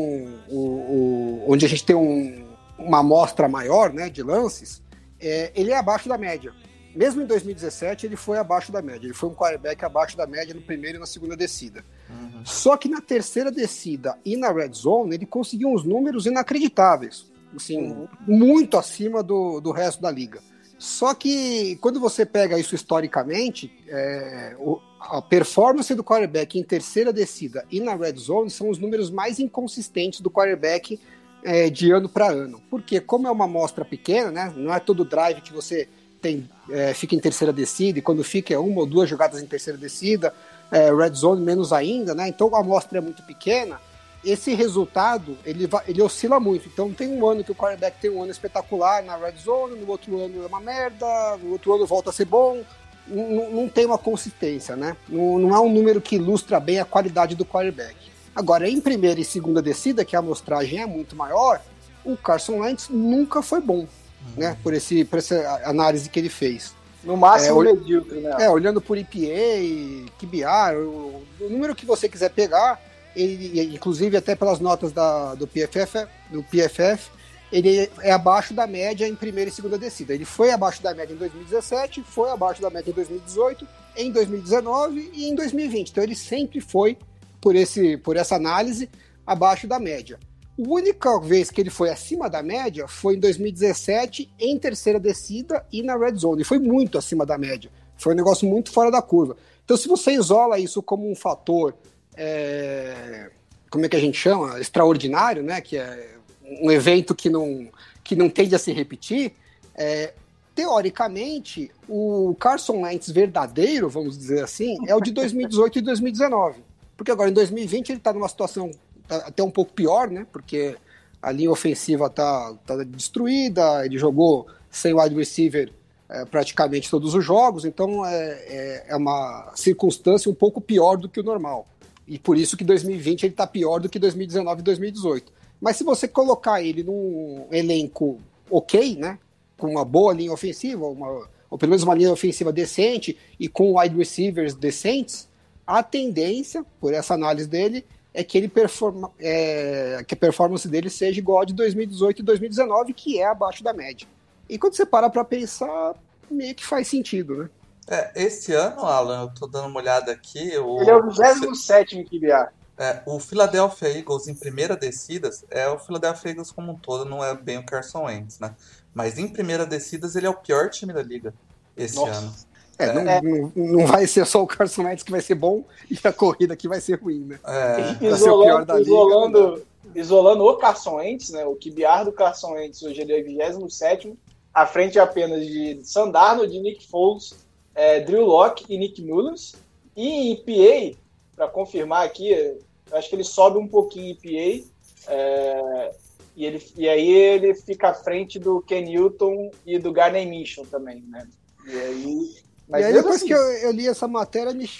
o, 0.48 0.58
o 0.58 1.44
onde 1.52 1.66
a 1.66 1.68
gente 1.68 1.84
tem 1.84 1.96
um, 1.96 2.46
uma 2.78 3.00
amostra 3.00 3.48
maior 3.48 3.92
né, 3.92 4.08
de 4.08 4.22
lances, 4.22 4.80
é, 5.20 5.52
ele 5.54 5.72
é 5.72 5.76
abaixo 5.76 6.08
da 6.08 6.16
média. 6.16 6.54
Mesmo 6.94 7.22
em 7.22 7.26
2017, 7.26 8.06
ele 8.06 8.16
foi 8.16 8.38
abaixo 8.38 8.72
da 8.72 8.80
média. 8.80 9.06
Ele 9.06 9.14
foi 9.14 9.28
um 9.28 9.34
quarterback 9.34 9.84
abaixo 9.84 10.16
da 10.16 10.26
média 10.26 10.54
no 10.54 10.62
primeiro 10.62 10.96
e 10.96 11.00
na 11.00 11.06
segunda 11.06 11.36
descida. 11.36 11.84
Uhum. 12.08 12.44
Só 12.44 12.76
que 12.76 12.88
na 12.88 13.00
terceira 13.00 13.50
descida 13.50 14.18
e 14.24 14.36
na 14.36 14.50
red 14.52 14.72
zone, 14.72 15.14
ele 15.14 15.26
conseguiu 15.26 15.68
uns 15.68 15.84
números 15.84 16.26
inacreditáveis. 16.26 17.30
Assim, 17.54 17.90
uhum. 17.90 18.08
muito 18.26 18.78
acima 18.78 19.22
do, 19.22 19.60
do 19.60 19.72
resto 19.72 20.00
da 20.00 20.10
liga. 20.10 20.40
Só 20.78 21.12
que 21.14 21.76
quando 21.76 22.00
você 22.00 22.24
pega 22.24 22.58
isso 22.58 22.74
historicamente, 22.74 23.70
é, 23.88 24.56
o, 24.58 24.80
a 25.00 25.22
performance 25.22 25.94
do 25.94 26.04
quarterback 26.04 26.58
em 26.58 26.62
terceira 26.62 27.12
descida 27.12 27.64
e 27.70 27.80
na 27.80 27.94
red 27.94 28.16
zone 28.16 28.50
são 28.50 28.68
os 28.68 28.78
números 28.78 29.10
mais 29.10 29.38
inconsistentes 29.38 30.20
do 30.20 30.30
quarterback 30.30 31.00
é, 31.42 31.70
de 31.70 31.90
ano 31.90 32.08
para 32.08 32.30
ano. 32.30 32.60
Porque 32.68 33.00
como 33.00 33.26
é 33.26 33.30
uma 33.30 33.46
amostra 33.46 33.84
pequena, 33.84 34.30
né, 34.30 34.52
não 34.54 34.72
é 34.72 34.78
todo 34.78 35.04
drive 35.04 35.40
que 35.40 35.52
você 35.52 35.88
tem 36.20 36.46
é, 36.70 36.92
fica 36.92 37.14
em 37.14 37.18
terceira 37.18 37.50
descida 37.50 37.98
e 37.98 38.02
quando 38.02 38.22
fica 38.22 38.52
é 38.52 38.58
uma 38.58 38.80
ou 38.80 38.86
duas 38.86 39.08
jogadas 39.08 39.42
em 39.42 39.46
terceira 39.46 39.78
descida, 39.78 40.34
é, 40.70 40.94
red 40.94 41.14
zone 41.14 41.40
menos 41.40 41.72
ainda, 41.72 42.14
né? 42.14 42.28
Então 42.28 42.54
a 42.54 42.60
amostra 42.60 42.98
é 42.98 43.00
muito 43.00 43.22
pequena. 43.22 43.80
Esse 44.22 44.54
resultado 44.54 45.38
ele, 45.46 45.66
ele 45.88 46.02
oscila 46.02 46.38
muito. 46.38 46.68
Então 46.68 46.92
tem 46.92 47.08
um 47.08 47.26
ano 47.26 47.42
que 47.42 47.50
o 47.50 47.54
quarterback 47.54 47.98
tem 47.98 48.10
um 48.10 48.22
ano 48.22 48.30
espetacular 48.30 49.02
na 49.02 49.16
red 49.16 49.36
zone, 49.38 49.80
no 49.80 49.88
outro 49.88 50.22
ano 50.22 50.44
é 50.44 50.46
uma 50.46 50.60
merda, 50.60 51.38
no 51.42 51.52
outro 51.52 51.74
ano 51.74 51.86
volta 51.86 52.10
a 52.10 52.12
ser 52.12 52.26
bom, 52.26 52.62
não, 53.10 53.50
não 53.50 53.68
tem 53.68 53.84
uma 53.84 53.98
consistência, 53.98 54.76
né? 54.76 54.96
Não, 55.08 55.38
não 55.38 55.54
é 55.54 55.60
um 55.60 55.72
número 55.72 56.00
que 56.00 56.16
ilustra 56.16 56.60
bem 56.60 56.78
a 56.78 56.84
qualidade 56.84 57.34
do 57.34 57.44
quarterback. 57.44 57.96
Agora, 58.34 58.68
em 58.68 58.80
primeira 58.80 59.20
e 59.20 59.24
segunda 59.24 59.60
descida, 59.60 60.04
que 60.04 60.14
a 60.14 60.20
amostragem 60.20 60.80
é 60.80 60.86
muito 60.86 61.16
maior, 61.16 61.60
o 62.04 62.16
Carson 62.16 62.60
Wentz 62.60 62.88
nunca 62.88 63.42
foi 63.42 63.60
bom, 63.60 63.80
uhum. 63.80 63.88
né? 64.36 64.56
Por, 64.62 64.72
esse, 64.72 65.04
por 65.04 65.18
essa 65.18 65.60
análise 65.64 66.08
que 66.08 66.18
ele 66.18 66.28
fez. 66.28 66.72
No 67.02 67.16
máximo 67.16 67.62
é, 67.62 67.72
medíocre, 67.72 68.20
né? 68.20 68.36
É, 68.40 68.50
olhando 68.50 68.80
por 68.80 68.96
EPA, 68.96 70.12
QBR, 70.18 70.76
o, 70.76 71.22
o 71.40 71.48
número 71.48 71.74
que 71.74 71.86
você 71.86 72.08
quiser 72.08 72.30
pegar, 72.30 72.80
ele, 73.16 73.74
inclusive 73.74 74.16
até 74.16 74.34
pelas 74.36 74.60
notas 74.60 74.92
da, 74.92 75.34
do 75.34 75.46
PFF, 75.46 76.06
do 76.30 76.42
PFF, 76.42 77.10
ele 77.52 77.90
é 78.00 78.12
abaixo 78.12 78.54
da 78.54 78.66
média 78.66 79.08
em 79.08 79.14
primeira 79.14 79.50
e 79.50 79.52
segunda 79.52 79.76
descida. 79.76 80.14
Ele 80.14 80.24
foi 80.24 80.52
abaixo 80.52 80.82
da 80.82 80.94
média 80.94 81.12
em 81.12 81.16
2017, 81.16 82.02
foi 82.02 82.30
abaixo 82.30 82.62
da 82.62 82.70
média 82.70 82.90
em 82.90 82.94
2018, 82.94 83.66
em 83.96 84.10
2019 84.12 85.10
e 85.12 85.28
em 85.28 85.34
2020. 85.34 85.90
Então 85.90 86.04
ele 86.04 86.14
sempre 86.14 86.60
foi, 86.60 86.96
por, 87.40 87.56
esse, 87.56 87.96
por 87.96 88.16
essa 88.16 88.36
análise, 88.36 88.88
abaixo 89.26 89.66
da 89.66 89.80
média. 89.80 90.18
A 90.58 90.62
única 90.68 91.18
vez 91.20 91.50
que 91.50 91.60
ele 91.60 91.70
foi 91.70 91.90
acima 91.90 92.30
da 92.30 92.42
média 92.42 92.86
foi 92.86 93.16
em 93.16 93.20
2017, 93.20 94.30
em 94.38 94.58
terceira 94.58 95.00
descida 95.00 95.66
e 95.72 95.82
na 95.82 95.96
red 95.96 96.14
zone. 96.14 96.42
E 96.42 96.44
foi 96.44 96.58
muito 96.58 96.98
acima 96.98 97.26
da 97.26 97.36
média. 97.36 97.70
Foi 97.96 98.12
um 98.12 98.16
negócio 98.16 98.48
muito 98.48 98.70
fora 98.70 98.90
da 98.90 99.02
curva. 99.02 99.36
Então, 99.64 99.76
se 99.76 99.88
você 99.88 100.12
isola 100.12 100.58
isso 100.58 100.82
como 100.82 101.10
um 101.10 101.14
fator, 101.14 101.74
é, 102.16 103.30
como 103.70 103.86
é 103.86 103.88
que 103.88 103.96
a 103.96 104.00
gente 104.00 104.18
chama? 104.18 104.60
Extraordinário, 104.60 105.42
né? 105.42 105.60
Que 105.60 105.76
é 105.76 106.19
um 106.60 106.70
evento 106.70 107.14
que 107.14 107.30
não, 107.30 107.68
que 108.02 108.16
não 108.16 108.28
tende 108.28 108.54
a 108.54 108.58
se 108.58 108.72
repetir, 108.72 109.32
é, 109.74 110.12
teoricamente, 110.54 111.70
o 111.88 112.34
Carson 112.38 112.82
Wentz 112.82 113.10
verdadeiro, 113.10 113.88
vamos 113.88 114.18
dizer 114.18 114.42
assim, 114.42 114.76
é 114.86 114.94
o 114.94 115.00
de 115.00 115.12
2018 115.12 115.78
e 115.78 115.82
2019. 115.82 116.60
Porque 116.96 117.10
agora 117.10 117.30
em 117.30 117.32
2020 117.32 117.90
ele 117.90 117.98
está 117.98 118.12
numa 118.12 118.28
situação 118.28 118.70
tá 119.08 119.16
até 119.18 119.42
um 119.42 119.50
pouco 119.50 119.72
pior, 119.72 120.10
né? 120.10 120.26
Porque 120.30 120.76
a 121.22 121.32
linha 121.32 121.50
ofensiva 121.50 122.06
está 122.06 122.54
tá 122.66 122.76
destruída, 122.84 123.84
ele 123.84 123.98
jogou 123.98 124.46
sem 124.70 124.94
wide 124.94 125.14
receiver 125.14 125.72
é, 126.08 126.24
praticamente 126.24 126.90
todos 126.90 127.14
os 127.14 127.24
jogos, 127.24 127.64
então 127.64 128.04
é, 128.04 128.30
é, 128.46 128.84
é, 128.88 128.96
uma 128.96 129.52
circunstância 129.54 130.30
um 130.30 130.34
pouco 130.34 130.60
pior 130.60 130.96
do 130.96 131.08
que 131.08 131.20
o 131.20 131.22
normal. 131.22 131.66
E 132.06 132.18
por 132.18 132.36
isso 132.36 132.56
que 132.56 132.64
2020 132.64 133.22
ele 133.22 133.32
está 133.32 133.46
pior 133.46 133.80
do 133.80 133.88
que 133.88 133.98
2019 133.98 134.60
e 134.60 134.64
2018. 134.64 135.32
Mas 135.60 135.76
se 135.76 135.84
você 135.84 136.08
colocar 136.08 136.62
ele 136.62 136.82
num 136.82 137.46
elenco 137.50 138.18
ok, 138.50 138.96
né, 138.96 139.18
com 139.58 139.68
uma 139.68 139.84
boa 139.84 140.12
linha 140.12 140.32
ofensiva, 140.32 140.86
uma, 140.86 141.28
ou 141.50 141.58
pelo 141.58 141.70
menos 141.70 141.82
uma 141.82 141.94
linha 141.94 142.12
ofensiva 142.12 142.52
decente 142.52 143.16
e 143.38 143.48
com 143.48 143.78
wide 143.78 143.96
receivers 143.96 144.54
decentes, 144.54 145.28
a 145.66 145.82
tendência, 145.82 146.64
por 146.80 146.94
essa 146.94 147.14
análise 147.14 147.48
dele, 147.48 147.84
é 148.12 148.24
que 148.24 148.36
ele 148.36 148.48
performa, 148.48 149.10
é, 149.20 150.02
que 150.06 150.14
a 150.14 150.16
performance 150.16 150.66
dele 150.66 150.90
seja 150.90 151.20
igual 151.20 151.42
a 151.42 151.44
de 151.44 151.52
2018 151.54 152.20
e 152.20 152.24
2019, 152.24 152.92
que 152.92 153.20
é 153.20 153.26
abaixo 153.26 153.62
da 153.62 153.72
média. 153.72 154.06
E 154.48 154.58
quando 154.58 154.74
você 154.74 154.84
para 154.84 155.08
para 155.08 155.24
pensar, 155.24 155.94
meio 156.28 156.54
que 156.54 156.66
faz 156.66 156.88
sentido, 156.88 157.36
né? 157.36 157.50
É, 157.88 158.24
esse 158.24 158.52
ano, 158.52 158.84
Alan, 158.84 159.22
eu 159.22 159.34
tô 159.34 159.46
dando 159.46 159.66
uma 159.66 159.80
olhada 159.80 160.12
aqui. 160.12 160.56
O, 160.58 160.80
ele 160.80 160.90
é 160.90 160.96
o 160.96 161.10
27 161.10 161.98
em 161.98 162.04
QBR. 162.04 162.48
É, 162.80 163.02
o 163.04 163.20
Philadelphia 163.20 163.98
Eagles 163.98 164.26
em 164.26 164.34
primeira 164.34 164.74
descidas 164.74 165.44
é 165.50 165.68
o 165.68 165.78
Philadelphia 165.78 166.30
Eagles 166.30 166.50
como 166.50 166.72
um 166.72 166.74
todo, 166.74 167.04
não 167.04 167.22
é 167.22 167.34
bem 167.34 167.58
o 167.58 167.66
Carson 167.66 168.04
Wentz, 168.04 168.38
né? 168.38 168.56
Mas 168.94 169.18
em 169.18 169.28
primeira 169.28 169.66
descidas 169.66 170.16
ele 170.16 170.26
é 170.26 170.30
o 170.30 170.34
pior 170.34 170.70
time 170.70 170.90
da 170.90 171.02
liga 171.02 171.34
esse 171.76 171.96
Nossa. 171.96 172.12
ano. 172.18 172.34
É, 172.78 172.92
não, 172.94 173.02
é. 173.02 173.20
Não, 173.20 173.52
não, 173.54 173.86
vai 173.86 174.06
ser 174.06 174.24
só 174.24 174.42
o 174.42 174.46
Carson 174.46 174.84
Wentz 174.84 175.02
que 175.02 175.10
vai 175.10 175.20
ser 175.20 175.34
bom 175.34 175.62
e 175.90 175.98
a 176.02 176.10
corrida 176.10 176.54
aqui 176.54 176.66
vai 176.66 176.80
ser 176.80 176.98
ruim, 176.98 177.20
né? 177.20 177.38
É. 177.44 178.02
Isolando, 178.06 178.72
liga, 178.72 178.80
isolando, 178.80 179.66
isolando, 179.94 180.44
o 180.46 180.56
Carson 180.56 180.94
Wentz, 180.94 181.28
né? 181.28 181.44
O 181.44 181.56
QBR 181.56 182.06
do 182.06 182.12
Carson 182.12 182.52
Wentz 182.52 182.82
hoje 182.82 183.02
ele 183.02 183.12
é 183.12 183.22
27 183.22 184.18
à 184.54 184.64
frente 184.64 184.98
apenas 184.98 185.46
de 185.46 185.80
Sandarno, 185.84 186.48
de 186.48 186.58
Nick 186.58 186.88
Foles, 186.88 187.34
é, 187.74 188.00
Drew 188.00 188.24
Locke 188.24 188.64
e 188.70 188.78
Nick 188.78 189.02
Mullins. 189.02 189.54
E 189.94 190.32
em 190.32 190.36
PA, 190.36 190.98
para 191.36 191.46
confirmar 191.46 192.06
aqui, 192.06 192.56
acho 192.92 193.08
que 193.08 193.16
ele 193.16 193.24
sobe 193.24 193.58
um 193.58 193.68
pouquinho 193.68 194.12
em 194.12 194.14
PA. 194.14 194.68
É, 195.08 195.90
e, 196.36 196.44
ele, 196.44 196.62
e 196.76 196.88
aí 196.88 197.08
ele 197.08 197.54
fica 197.54 197.88
à 197.88 197.94
frente 197.94 198.38
do 198.38 198.60
Ken 198.62 198.82
Newton 198.82 199.50
e 199.66 199.78
do 199.78 199.92
Garney 199.92 200.26
Mission 200.26 200.64
também, 200.64 201.02
né? 201.08 201.26
E 201.66 201.78
aí 201.78 202.40
mas 202.70 202.82
e 202.82 202.84
aí 202.84 202.92
depois 202.92 203.16
assim... 203.16 203.26
que 203.26 203.32
eu, 203.32 203.40
eu, 203.40 203.72
li 203.72 203.88
essa 203.88 204.06
matéria, 204.06 204.54
me, 204.54 204.70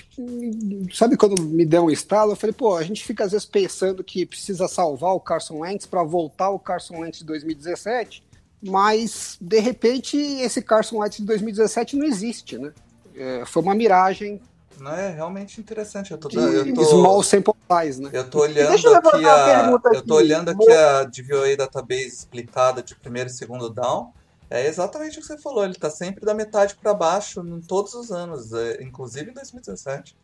sabe 0.93 1.17
quando 1.17 1.43
me 1.43 1.67
deu 1.67 1.87
um 1.87 1.91
estalo? 1.91 2.33
Eu 2.33 2.37
falei, 2.37 2.55
pô, 2.55 2.77
a 2.77 2.85
gente 2.85 3.05
fica 3.05 3.25
às 3.25 3.33
vezes 3.33 3.45
pensando 3.45 4.05
que 4.05 4.25
precisa 4.25 4.69
salvar 4.69 5.13
o 5.13 5.21
Carson 5.21 5.59
Wentz 5.59 5.87
para 5.87 6.05
voltar 6.05 6.51
o 6.51 6.59
Carson 6.59 7.01
Wentz 7.01 7.19
de 7.19 7.25
2017, 7.25 8.23
mas 8.63 9.37
de 9.41 9.59
repente 9.59 10.17
esse 10.17 10.63
Carson 10.63 10.99
Wentz 10.99 11.17
de 11.17 11.25
2017 11.25 11.97
não 11.97 12.07
existe, 12.07 12.57
né? 12.59 12.73
É, 13.17 13.45
foi 13.45 13.61
uma 13.61 13.75
miragem. 13.75 14.41
Não 14.81 14.93
é 14.93 15.11
realmente 15.11 15.61
interessante. 15.61 16.11
Eu 16.11 16.19
tô, 16.19 16.29
eu 16.39 16.75
tô 16.75 16.85
small 16.85 17.23
sample 17.23 17.55
size, 17.71 18.03
né? 18.03 18.11
Eu 18.13 18.29
tô 18.29 18.41
olhando 18.41 18.73
aqui 18.73 19.25
a, 19.25 19.71
eu 19.93 20.03
tô 20.03 20.15
olhando 20.17 20.49
aqui 20.51 20.73
a 20.73 21.05
DVOA 21.05 21.57
database 21.57 22.07
explicada 22.07 22.83
de 22.83 22.95
primeiro 22.97 23.29
e 23.29 23.33
segundo 23.33 23.69
down. 23.69 24.13
É 24.53 24.67
exatamente 24.67 25.17
o 25.17 25.21
que 25.21 25.29
você 25.29 25.39
falou, 25.39 25.63
ele 25.63 25.75
está 25.75 25.89
sempre 25.89 26.27
da 26.27 26.35
metade 26.35 26.75
para 26.75 26.93
baixo 26.93 27.41
em 27.41 27.61
todos 27.61 27.95
os 27.95 28.11
anos, 28.11 28.53
é, 28.53 28.83
inclusive 28.83 29.31
em 29.31 29.35
2017. 29.35 30.17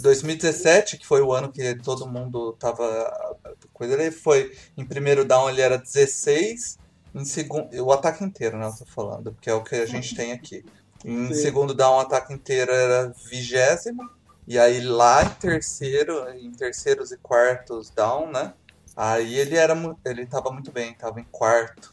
2017, 0.00 0.98
que 0.98 1.06
foi 1.06 1.20
o 1.20 1.32
ano 1.32 1.50
que 1.50 1.74
todo 1.76 2.06
mundo 2.06 2.52
tava. 2.52 3.36
Coisa, 3.72 3.94
ele 3.94 4.12
foi. 4.12 4.52
Em 4.76 4.84
primeiro 4.84 5.24
down 5.24 5.50
ele 5.50 5.60
era 5.60 5.76
16, 5.76 6.78
em 7.12 7.24
segundo. 7.24 7.68
O 7.84 7.92
ataque 7.92 8.22
inteiro, 8.22 8.56
né? 8.56 8.66
Eu 8.66 8.76
tô 8.76 8.84
falando, 8.84 9.32
porque 9.32 9.50
é 9.50 9.54
o 9.54 9.64
que 9.64 9.74
a 9.74 9.86
gente 9.86 10.14
tem 10.14 10.30
aqui. 10.30 10.64
Em 11.04 11.28
Sim. 11.28 11.34
segundo 11.34 11.74
down, 11.74 11.96
o 11.96 12.00
ataque 12.00 12.32
inteiro 12.32 12.72
era 12.72 13.12
vigésimo. 13.28 14.08
E 14.46 14.58
aí 14.58 14.80
lá 14.80 15.24
em 15.24 15.28
terceiro, 15.28 16.28
em 16.30 16.50
terceiros 16.50 17.12
e 17.12 17.16
quartos 17.16 17.90
down, 17.90 18.30
né? 18.30 18.52
Aí 18.96 19.36
ele 19.38 19.56
era 19.56 19.74
ele 20.04 20.26
tava 20.26 20.50
muito 20.50 20.70
bem, 20.70 20.94
tava 20.94 21.20
em 21.20 21.26
quarto. 21.30 21.92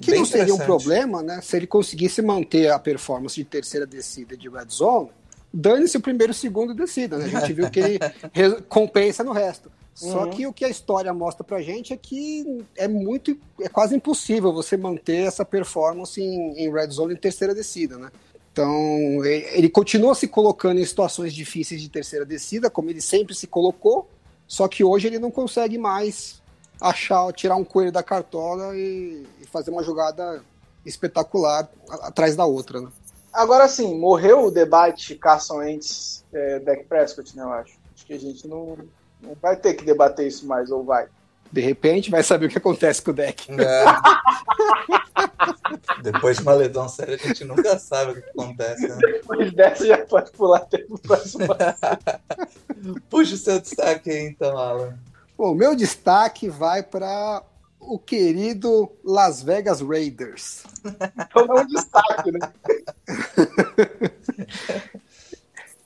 Que 0.00 0.10
Bem 0.10 0.20
não 0.20 0.26
seria 0.26 0.54
um 0.54 0.58
problema, 0.58 1.22
né? 1.22 1.40
Se 1.40 1.56
ele 1.56 1.66
conseguisse 1.66 2.20
manter 2.20 2.70
a 2.70 2.78
performance 2.78 3.36
de 3.36 3.44
terceira 3.44 3.86
descida 3.86 4.36
de 4.36 4.48
red 4.48 4.66
zone, 4.68 5.10
dane-se 5.52 5.96
o 5.96 6.00
primeiro 6.00 6.32
e 6.32 6.34
o 6.34 6.36
segundo 6.36 6.74
descida, 6.74 7.18
né? 7.18 7.26
A 7.26 7.28
gente 7.28 7.52
viu 7.52 7.70
que 7.70 7.78
ele 7.78 7.98
compensa 8.68 9.22
no 9.22 9.32
resto. 9.32 9.70
Só 9.94 10.24
uhum. 10.24 10.30
que 10.30 10.46
o 10.46 10.52
que 10.52 10.64
a 10.64 10.70
história 10.70 11.12
mostra 11.12 11.44
pra 11.44 11.60
gente 11.60 11.92
é 11.92 11.96
que 11.96 12.64
é 12.76 12.88
muito, 12.88 13.38
é 13.60 13.68
quase 13.68 13.94
impossível 13.94 14.52
você 14.52 14.76
manter 14.76 15.26
essa 15.26 15.44
performance 15.44 16.20
em, 16.20 16.58
em 16.58 16.72
red 16.72 16.88
zone 16.88 17.12
em 17.12 17.16
terceira 17.16 17.54
descida, 17.54 17.98
né? 17.98 18.10
Então, 18.52 19.24
ele 19.24 19.70
continua 19.70 20.14
se 20.14 20.28
colocando 20.28 20.78
em 20.78 20.84
situações 20.84 21.32
difíceis 21.32 21.80
de 21.80 21.88
terceira 21.88 22.26
descida, 22.26 22.68
como 22.68 22.90
ele 22.90 23.00
sempre 23.00 23.34
se 23.34 23.46
colocou, 23.46 24.10
só 24.46 24.68
que 24.68 24.84
hoje 24.84 25.06
ele 25.06 25.18
não 25.18 25.30
consegue 25.30 25.78
mais 25.78 26.42
achar, 26.78 27.32
tirar 27.32 27.56
um 27.56 27.64
coelho 27.64 27.90
da 27.90 28.02
cartola 28.02 28.76
e, 28.76 29.26
e 29.40 29.46
fazer 29.46 29.70
uma 29.70 29.82
jogada 29.82 30.44
espetacular 30.84 31.66
atrás 32.02 32.36
da 32.36 32.44
outra, 32.44 32.82
né? 32.82 32.88
Agora 33.32 33.66
sim, 33.66 33.98
morreu 33.98 34.44
o 34.44 34.50
debate 34.50 35.14
Carson 35.14 35.58
Wentz, 35.58 36.22
é, 36.30 36.58
Dak 36.58 36.84
Prescott, 36.84 37.34
né, 37.34 37.42
eu 37.42 37.52
acho. 37.52 37.78
Acho 37.94 38.04
que 38.04 38.12
a 38.12 38.20
gente 38.20 38.46
não, 38.46 38.76
não 39.22 39.34
vai 39.40 39.56
ter 39.56 39.72
que 39.72 39.84
debater 39.84 40.26
isso 40.26 40.46
mais, 40.46 40.70
ou 40.70 40.84
vai? 40.84 41.08
De 41.52 41.60
repente 41.60 42.10
vai 42.10 42.22
saber 42.22 42.46
o 42.46 42.48
que 42.48 42.56
acontece 42.56 43.02
com 43.02 43.10
o 43.10 43.14
deck. 43.14 43.52
É. 43.52 43.84
Depois 46.02 46.38
de 46.38 46.42
uma 46.42 46.54
lesão 46.54 46.88
séria, 46.88 47.14
a 47.14 47.18
gente 47.18 47.44
nunca 47.44 47.78
sabe 47.78 48.12
o 48.12 48.14
que 48.14 48.30
acontece. 48.30 48.88
Né? 48.88 48.96
Depois 49.00 49.52
dessa, 49.52 49.86
já 49.86 49.98
pode 49.98 50.32
pular 50.32 50.58
até 50.58 50.84
o 50.88 50.98
próximo. 50.98 51.46
Puxa 53.10 53.34
o 53.34 53.38
seu 53.38 53.60
destaque 53.60 54.10
aí, 54.10 54.26
então, 54.26 54.56
Alan. 54.56 54.98
Bom, 55.36 55.54
meu 55.54 55.76
destaque 55.76 56.48
vai 56.48 56.82
para 56.82 57.42
o 57.78 57.98
querido 57.98 58.90
Las 59.04 59.42
Vegas 59.42 59.80
Raiders. 59.80 60.62
Então 60.84 61.56
é 61.56 61.60
um 61.60 61.66
destaque, 61.66 62.32
né? 62.32 62.52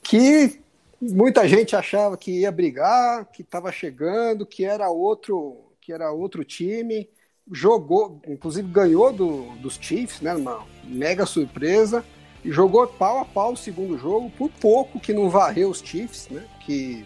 que 0.01 0.61
muita 1.11 1.47
gente 1.47 1.75
achava 1.75 2.17
que 2.17 2.41
ia 2.41 2.51
brigar, 2.51 3.25
que 3.31 3.41
estava 3.41 3.71
chegando, 3.71 4.45
que 4.45 4.65
era 4.65 4.89
outro, 4.89 5.71
que 5.81 5.91
era 5.91 6.11
outro 6.11 6.43
time. 6.43 7.09
Jogou, 7.51 8.21
inclusive 8.27 8.67
ganhou 8.67 9.13
do, 9.13 9.43
dos 9.57 9.77
Chiefs, 9.81 10.21
né? 10.21 10.33
Uma 10.33 10.65
mega 10.83 11.25
surpresa. 11.25 12.03
E 12.43 12.51
jogou 12.51 12.85
pau 12.87 13.19
a 13.19 13.25
pau 13.25 13.53
o 13.53 13.57
segundo 13.57 13.97
jogo, 13.97 14.29
por 14.37 14.49
pouco 14.49 14.99
que 14.99 15.13
não 15.13 15.29
varreu 15.29 15.69
os 15.69 15.79
Chiefs, 15.79 16.27
né? 16.29 16.45
Que 16.65 17.05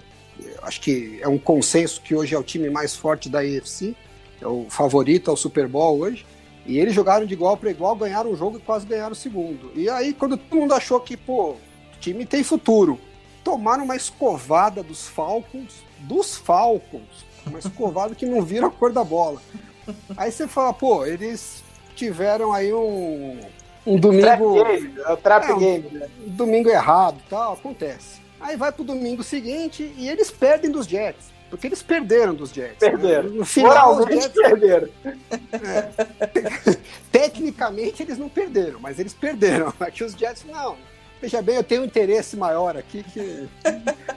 acho 0.64 0.82
que 0.82 1.20
é 1.22 1.28
um 1.28 1.38
consenso 1.38 2.02
que 2.02 2.16
hoje 2.16 2.36
é 2.36 2.38
o 2.38 2.44
time 2.44 2.70
mais 2.70 2.96
forte 2.96 3.30
da 3.30 3.40
AFC, 3.40 3.96
é 4.42 4.48
o 4.48 4.66
favorito 4.70 5.30
ao 5.30 5.38
Super 5.38 5.68
Bowl 5.68 6.00
hoje. 6.00 6.26
E 6.66 6.78
eles 6.78 6.94
jogaram 6.94 7.26
de 7.26 7.34
igual 7.34 7.58
para 7.58 7.72
igual, 7.72 7.96
ganharam 7.96 8.32
o 8.32 8.36
jogo 8.36 8.58
e 8.58 8.62
quase 8.62 8.86
ganharam 8.86 9.14
o 9.14 9.16
segundo. 9.16 9.72
E 9.76 9.90
aí, 9.90 10.14
quando 10.14 10.38
todo 10.38 10.60
mundo 10.60 10.74
achou 10.74 11.00
que, 11.00 11.18
pô, 11.18 11.52
o 11.52 11.60
time 12.00 12.26
tem 12.26 12.44
futuro, 12.44 13.00
tomaram 13.44 13.84
uma 13.84 13.96
escovada 13.96 14.84
dos 14.84 15.08
Falcons, 15.08 15.84
dos 16.00 16.36
Falcons, 16.36 17.26
uma 17.46 17.60
escovada 17.60 18.16
que 18.16 18.26
não 18.26 18.42
viram 18.42 18.68
a 18.68 18.72
cor 18.72 18.92
da 18.92 19.04
bola. 19.04 19.42
Aí 20.16 20.32
você 20.32 20.48
fala, 20.48 20.74
pô, 20.74 21.06
eles 21.06 21.64
tiveram 21.96 22.54
aí 22.54 22.74
um, 22.74 23.40
um 23.86 24.00
domingo. 24.00 24.56
Trap 24.56 24.80
game, 24.80 24.94
é 25.00 25.12
o 25.12 25.18
trap 25.18 25.50
é, 25.50 25.54
um, 25.54 25.60
game, 25.60 25.90
né? 25.92 26.10
Um 26.26 26.30
domingo 26.30 26.70
errado 26.70 27.18
tal, 27.30 27.54
acontece. 27.54 28.22
Aí 28.40 28.56
vai 28.56 28.72
pro 28.72 28.84
domingo 28.84 29.24
seguinte 29.24 29.94
e 29.98 30.10
eles 30.10 30.32
perdem 30.32 30.72
dos 30.72 30.88
Jets. 30.88 31.32
Porque 31.50 31.68
eles 31.68 31.84
perderam 31.84 32.34
dos 32.34 32.50
Jets. 32.50 32.78
Perderam. 32.80 33.30
Né? 33.30 33.38
No 33.40 33.46
final, 33.46 33.98
os 33.98 34.06
Jets 34.06 34.30
perderam. 34.30 34.88
É. 35.04 36.78
Tecnicamente 37.12 38.02
eles 38.02 38.18
não 38.18 38.30
perderam, 38.30 38.80
mas 38.80 38.98
eles 38.98 39.14
perderam. 39.14 39.74
Aqui 39.80 40.04
os 40.04 40.14
Jets, 40.14 40.46
não. 40.46 40.78
Veja 41.22 41.42
bem, 41.42 41.56
eu 41.56 41.64
tenho 41.64 41.84
um 41.84 41.86
interesse 41.86 42.36
maior 42.36 42.76
aqui 42.76 43.04
que 43.04 43.48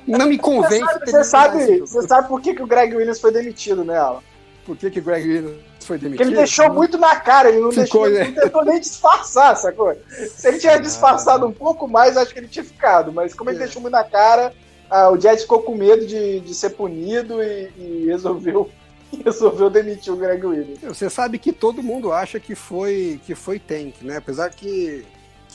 não 0.07 0.27
me 0.27 0.39
convence. 0.39 0.81
Você 1.05 1.23
sabe, 1.25 1.59
você 1.59 1.65
sabe, 1.65 1.81
você 1.81 2.09
sabe 2.09 2.29
por 2.29 2.41
que, 2.41 2.55
que 2.55 2.63
o 2.63 2.67
Greg 2.67 2.97
Williams 2.97 3.21
foi 3.21 3.31
demitido, 3.31 3.85
né, 3.85 3.99
Alan? 3.99 4.23
Por 4.65 4.75
que, 4.75 4.91
que 4.91 5.01
o 5.01 5.03
Greg 5.03 5.29
Williams 5.29 5.61
foi 5.81 5.99
demitido? 5.99 6.17
Porque 6.17 6.31
ele 6.31 6.37
deixou 6.37 6.73
muito 6.73 6.97
na 6.97 7.17
cara, 7.17 7.51
ele 7.51 7.61
não, 7.61 7.71
Ficou, 7.71 8.09
deixou, 8.09 8.09
né? 8.09 8.33
não 8.35 8.43
tentou 8.43 8.65
nem 8.65 8.81
disfarçar, 8.81 9.55
sacou? 9.57 9.95
Se 10.35 10.49
ele 10.49 10.59
tinha 10.59 10.79
disfarçado 10.79 11.47
um 11.47 11.53
pouco 11.53 11.87
mais, 11.87 12.17
acho 12.17 12.33
que 12.33 12.41
ele 12.41 12.49
tinha 12.49 12.65
ficado. 12.65 13.13
Mas 13.13 13.35
como 13.35 13.51
ele 13.51 13.59
é. 13.59 13.65
deixou 13.65 13.83
muito 13.83 13.93
na 13.93 14.05
cara, 14.05 14.55
ah, 14.89 15.11
o 15.11 15.21
Jets 15.21 15.43
ficou 15.43 15.63
com 15.63 15.75
medo 15.75 16.07
de, 16.07 16.41
de 16.41 16.55
ser 16.55 16.71
punido 16.71 17.43
e, 17.43 17.71
e 17.77 18.07
resolveu 18.07 18.71
resolveu 19.25 19.69
demitir 19.69 20.13
o 20.13 20.17
Greg 20.17 20.45
Williams. 20.45 20.81
Você 20.83 21.11
sabe 21.11 21.39
que 21.39 21.53
todo 21.53 21.83
mundo 21.83 22.13
acha 22.13 22.41
que 22.41 22.55
foi 22.55 23.21
que 23.27 23.35
foi 23.35 23.59
tank, 23.59 24.03
né? 24.03 24.17
Apesar 24.17 24.49
que 24.49 25.05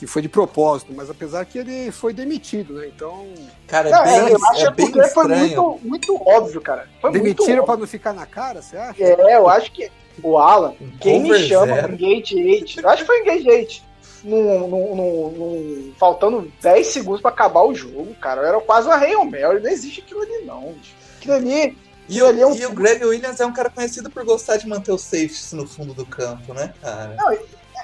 que 0.00 0.06
foi 0.06 0.22
de 0.22 0.30
propósito, 0.30 0.94
mas 0.96 1.10
apesar 1.10 1.44
que 1.44 1.58
ele 1.58 1.92
foi 1.92 2.14
demitido, 2.14 2.72
né? 2.72 2.86
Então. 2.86 3.26
Cara, 3.66 3.90
é 3.90 4.02
bem, 4.02 4.32
eu 4.32 4.38
acho 4.46 4.66
é 4.66 4.70
bem 4.70 4.86
estranho. 4.86 5.08
foi 5.10 5.28
muito, 5.28 5.80
muito 5.82 6.22
óbvio, 6.26 6.58
cara. 6.62 6.88
Foi 7.02 7.12
Demitiram 7.12 7.66
para 7.66 7.76
não 7.76 7.86
ficar 7.86 8.14
na 8.14 8.24
cara, 8.24 8.62
você 8.62 8.78
acha? 8.78 9.04
É, 9.04 9.36
eu 9.36 9.46
acho 9.46 9.70
que 9.70 9.92
o 10.22 10.38
Alan, 10.38 10.72
quem 10.98 11.20
me 11.20 11.38
chama 11.46 11.80
Engage 11.80 12.34
8, 12.34 12.80
eu 12.80 12.88
acho 12.88 13.02
que 13.02 13.06
foi 13.06 13.20
Engage 13.20 13.50
8. 13.50 13.82
num, 14.24 14.68
num, 14.68 15.30
num, 15.32 15.94
faltando 15.98 16.50
10 16.62 16.86
segundos 16.86 17.20
para 17.20 17.30
acabar 17.30 17.64
o 17.64 17.74
jogo, 17.74 18.14
cara. 18.14 18.40
Era 18.40 18.58
quase 18.58 18.88
uma 18.88 18.96
Hail 18.96 19.22
Mary, 19.26 19.60
não 19.60 19.70
existe 19.70 20.00
aquilo 20.00 20.22
ali, 20.22 20.46
não. 20.46 20.74
Aquilo 21.18 21.34
ali. 21.34 21.76
E, 22.08 22.22
o, 22.22 22.26
é 22.26 22.46
um... 22.46 22.54
e 22.54 22.64
o 22.64 22.72
Greg 22.72 23.04
Williams 23.04 23.38
é 23.38 23.44
um 23.44 23.52
cara 23.52 23.68
conhecido 23.68 24.08
por 24.08 24.24
gostar 24.24 24.56
de 24.56 24.66
manter 24.66 24.92
os 24.92 25.02
safeties 25.02 25.52
no 25.52 25.66
fundo 25.68 25.92
do 25.92 26.06
campo, 26.06 26.54
né, 26.54 26.72
cara? 26.80 27.14
Não, 27.18 27.32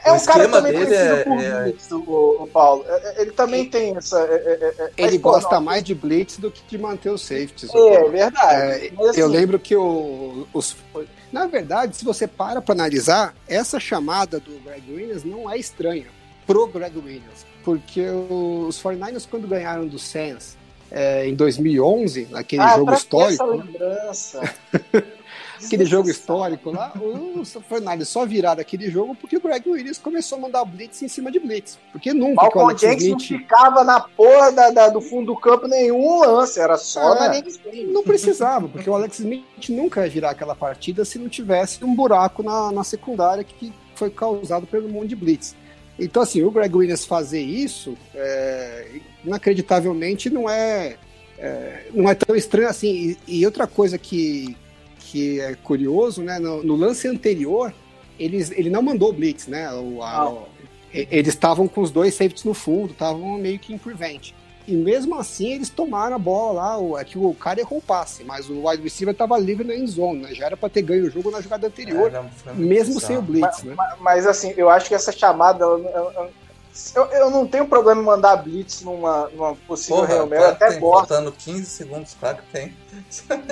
é 0.07 0.13
um 0.13 0.25
cara 0.25 0.49
também 0.49 0.73
conhecido 0.73 0.95
é, 0.95 1.25
por 1.25 1.41
é... 1.41 1.63
blitz, 1.65 1.91
o, 1.91 1.97
o, 2.41 2.47
Paulo. 2.47 2.85
É, 2.89 2.93
é, 2.95 3.23
ele 3.23 3.33
também 3.33 3.65
tem 3.69 3.97
essa. 3.97 4.19
É, 4.21 4.91
ele 4.97 5.19
gosta 5.19 5.57
não, 5.57 5.63
mais 5.63 5.83
de 5.83 5.95
blitz 5.95 6.39
do 6.39 6.51
que 6.51 6.63
de 6.69 6.79
manter 6.79 7.11
os 7.11 7.23
safeties. 7.23 7.75
É, 7.75 8.09
verdade. 8.09 8.93
Assim... 9.09 9.21
Eu 9.21 9.29
lembro 9.29 9.59
que 9.59 9.75
o, 9.75 10.47
os. 10.53 10.77
Na 11.33 11.47
verdade, 11.47 11.97
se 11.97 12.05
você 12.05 12.27
para 12.27 12.63
para 12.63 12.75
analisar, 12.75 13.35
essa 13.49 13.81
chamada 13.81 14.39
do 14.39 14.59
Greg 14.61 14.91
Williams 14.91 15.25
não 15.25 15.51
é 15.51 15.59
estranha 15.59 16.07
pro 16.47 16.67
Greg 16.67 16.97
Williams. 16.97 17.45
Porque 17.65 18.03
os 18.09 18.81
49ers, 18.81 19.27
quando 19.29 19.49
ganharam 19.49 19.89
do 19.89 19.99
Saints 19.99 20.57
é, 20.91 21.29
em 21.29 21.35
2011, 21.35 22.29
naquele 22.31 22.63
ah, 22.63 22.77
jogo 22.77 22.95
histórico. 22.95 23.43
Essa 23.43 23.45
lembrança. 23.45 24.55
aquele 25.65 25.85
jogo 25.85 26.11
histórico 26.11 26.71
lá, 26.71 26.93
os 27.35 27.55
49ers 27.55 28.05
só 28.05 28.27
viraram 28.27 28.61
aquele 28.61 28.91
jogo 28.91 29.15
porque 29.15 29.37
o 29.37 29.41
Greg 29.41 29.69
Williams 29.69 29.99
começou 29.99 30.39
a 30.39 30.41
mandar 30.43 30.65
blitz 30.65 31.03
em 31.03 31.09
cima 31.09 31.31
de 31.31 31.39
blitz. 31.39 31.79
Porque 31.93 32.13
nunca 32.13 32.43
Malcolm 32.43 32.65
o 32.65 32.69
Alex 32.69 32.83
Smith... 32.83 33.11
não 33.11 33.21
ficava 33.21 33.85
na 33.85 34.01
porra 34.01 34.53
da, 34.53 34.71
da, 34.71 34.89
do 34.89 35.01
fundo 35.01 35.27
do 35.27 35.37
campo 35.37 35.67
nenhum 35.67 36.21
lance, 36.21 36.61
era 36.61 36.77
só 36.77 37.15
é, 37.17 37.21
na 37.21 37.29
linha 37.29 37.93
Não 37.93 38.03
precisava, 38.03 38.69
porque 38.69 38.89
o 38.89 38.95
Alex 38.95 39.19
Smith 39.19 39.69
nunca 39.69 40.05
ia 40.05 40.11
virar 40.11 40.31
aquela 40.31 40.55
partida 40.55 41.05
se 41.05 41.19
não 41.19 41.29
tivesse 41.29 41.85
um 41.85 41.95
buraco 41.95 42.43
na, 42.43 42.71
na 42.73 42.85
secundária 42.85 43.45
que 43.45 43.73
foi 43.95 44.11
causado 44.11 44.67
pelo 44.67 44.89
mundo 44.89 45.09
de 45.09 45.17
blitz. 45.17 45.55
Então, 45.99 46.23
assim, 46.23 46.43
o 46.43 46.51
Greg 46.51 46.75
Williams 46.77 47.07
fazer 47.07 47.41
isso, 47.41 47.97
é, 48.15 48.87
inacreditavelmente, 49.25 50.29
não 50.29 50.49
é, 50.49 50.97
é, 51.39 51.87
não 51.93 52.09
é 52.09 52.15
tão 52.15 52.37
estranho 52.37 52.69
assim. 52.69 53.17
E, 53.27 53.41
e, 53.41 53.47
outra 53.47 53.67
coisa 53.67 53.97
que, 53.97 54.55
que 55.17 55.41
é 55.41 55.55
curioso, 55.55 56.23
né? 56.23 56.39
No, 56.39 56.63
no 56.63 56.77
lance 56.77 57.09
anterior, 57.09 57.73
eles, 58.19 58.51
ele 58.51 58.69
não 58.69 58.83
mandou 58.83 59.15
blitz, 59.15 59.47
né? 59.47 59.73
O, 59.73 60.03
a, 60.03 60.31
o, 60.31 60.47
eles 60.93 61.33
estavam 61.33 61.67
com 61.67 61.81
os 61.81 61.91
dois 61.91 62.13
safeties 62.13 62.45
no 62.45 62.53
fundo, 62.53 62.93
estavam 62.93 63.39
meio 63.39 63.59
que 63.59 63.73
em 63.73 63.79
prevent. 63.79 64.33
E 64.69 64.75
mesmo 64.75 65.15
assim 65.15 65.55
eles 65.55 65.71
tomaram 65.71 66.17
a 66.17 66.19
bola 66.19 66.61
lá, 66.61 66.79
o, 66.79 66.99
é 66.99 67.05
que 67.05 67.17
o 67.17 67.33
cara 67.33 67.61
errou 67.61 67.79
o 67.79 67.83
passe, 67.83 68.25
mas 68.25 68.51
o 68.51 68.69
wide 68.69 68.83
receiver 68.83 69.13
estava 69.13 69.39
livre 69.39 69.67
na 69.67 69.75
end 69.75 69.91
zone, 69.91 70.21
né? 70.21 70.35
Já 70.35 70.47
era 70.47 70.57
para 70.57 70.69
ter 70.69 70.83
ganho 70.83 71.07
o 71.07 71.11
jogo 71.11 71.31
na 71.31 71.41
jogada 71.41 71.67
anterior, 71.67 72.13
é, 72.13 72.53
mesmo 72.53 73.01
sem 73.01 73.17
o 73.17 73.23
blitz, 73.23 73.63
mas, 73.63 73.63
né? 73.63 73.75
Mas, 73.75 73.99
mas, 74.01 74.27
assim, 74.27 74.53
eu 74.55 74.69
acho 74.69 74.89
que 74.89 74.95
essa 74.95 75.13
chamada 75.13 75.65
eu, 76.95 77.05
eu 77.07 77.31
não 77.31 77.47
tenho 77.47 77.67
problema 77.67 78.01
em 78.01 78.05
mandar 78.05 78.37
blitz 78.37 78.83
numa, 78.83 79.29
numa 79.29 79.55
possível 79.55 79.97
Porra, 79.97 80.09
Real 80.09 80.27
Mary, 80.27 80.45
até 80.45 80.79
gosto. 80.79 81.09
Faltando 81.09 81.33
15 81.33 81.67
segundos, 81.67 82.17
claro 82.19 82.39
que 82.39 82.53
tem. 82.53 82.77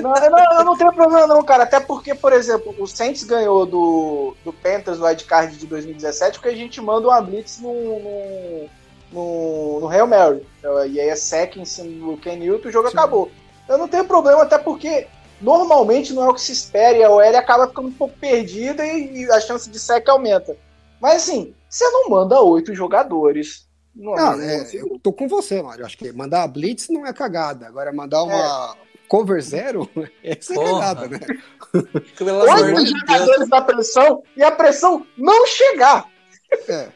Não, 0.00 0.12
não, 0.12 0.59
eu 0.59 0.64
não 0.64 0.76
tenho 0.76 0.93
problema 0.93 1.26
não, 1.26 1.43
cara. 1.43 1.64
Até 1.64 1.78
porque, 1.81 2.14
por 2.14 2.33
exemplo, 2.33 2.75
o 2.78 2.87
Saints 2.87 3.25
ganhou 3.25 3.66
do, 3.66 4.37
do 4.45 4.52
Panthers 4.52 4.99
no 4.99 5.26
Card 5.26 5.57
de 5.57 5.66
2017 5.66 6.38
porque 6.38 6.54
a 6.54 6.57
gente 6.57 6.81
manda 6.81 7.09
uma 7.09 7.21
blitz 7.21 7.61
no, 7.61 7.73
no 7.73 8.69
no, 9.14 9.87
Real 9.87 10.07
Mary. 10.07 10.43
E 10.90 11.00
aí 11.00 11.09
é 11.09 11.16
sec 11.16 11.57
em 11.57 11.64
cima 11.64 12.12
do 12.12 12.16
Ken 12.19 12.37
Newton 12.37 12.66
e 12.66 12.69
o 12.69 12.73
jogo 12.73 12.90
Sim. 12.90 12.97
acabou. 12.97 13.31
Eu 13.69 13.78
não 13.78 13.88
tenho 13.88 14.04
problema, 14.04 14.43
até 14.43 14.59
porque 14.59 15.07
normalmente 15.40 16.12
não 16.12 16.25
é 16.25 16.28
o 16.28 16.35
que 16.35 16.40
se 16.40 16.52
espera 16.52 16.99
e 16.99 17.04
a 17.04 17.11
OL 17.11 17.37
acaba 17.37 17.69
ficando 17.69 17.88
um 17.88 17.93
pouco 17.93 18.16
perdida 18.19 18.85
e, 18.85 19.23
e 19.23 19.31
a 19.31 19.40
chance 19.40 19.71
de 19.71 19.78
sec 19.78 20.09
aumenta. 20.09 20.57
Mas 21.00 21.23
assim, 21.23 21.54
você 21.75 21.88
não 21.90 22.09
manda 22.09 22.40
oito 22.40 22.73
jogadores. 22.73 23.69
Não, 23.95 24.14
não 24.14 24.40
é, 24.40 24.69
eu 24.73 24.99
tô 25.02 25.12
com 25.12 25.26
você, 25.26 25.61
Mário. 25.61 25.85
Acho 25.85 25.99
que 25.99 26.12
mandar 26.12 26.45
a 26.45 26.49
Blitz 26.49 26.88
não 26.88 27.04
é 27.04 27.12
cagada. 27.12 27.66
Agora, 27.66 27.93
mandar 27.93 28.22
uma 28.22 28.77
é. 28.77 28.98
cover 29.09 29.42
zero, 29.42 29.88
essa 30.22 30.55
é 30.55 30.64
cagada, 30.64 31.09
né? 31.09 31.18
Oito 31.72 32.87
jogadores 32.87 33.48
da 33.48 33.61
pressão 33.61 34.22
e 34.37 34.42
a 34.42 34.53
pressão 34.53 35.05
não 35.18 35.46
chegar. 35.46 36.09
É. 36.68 36.88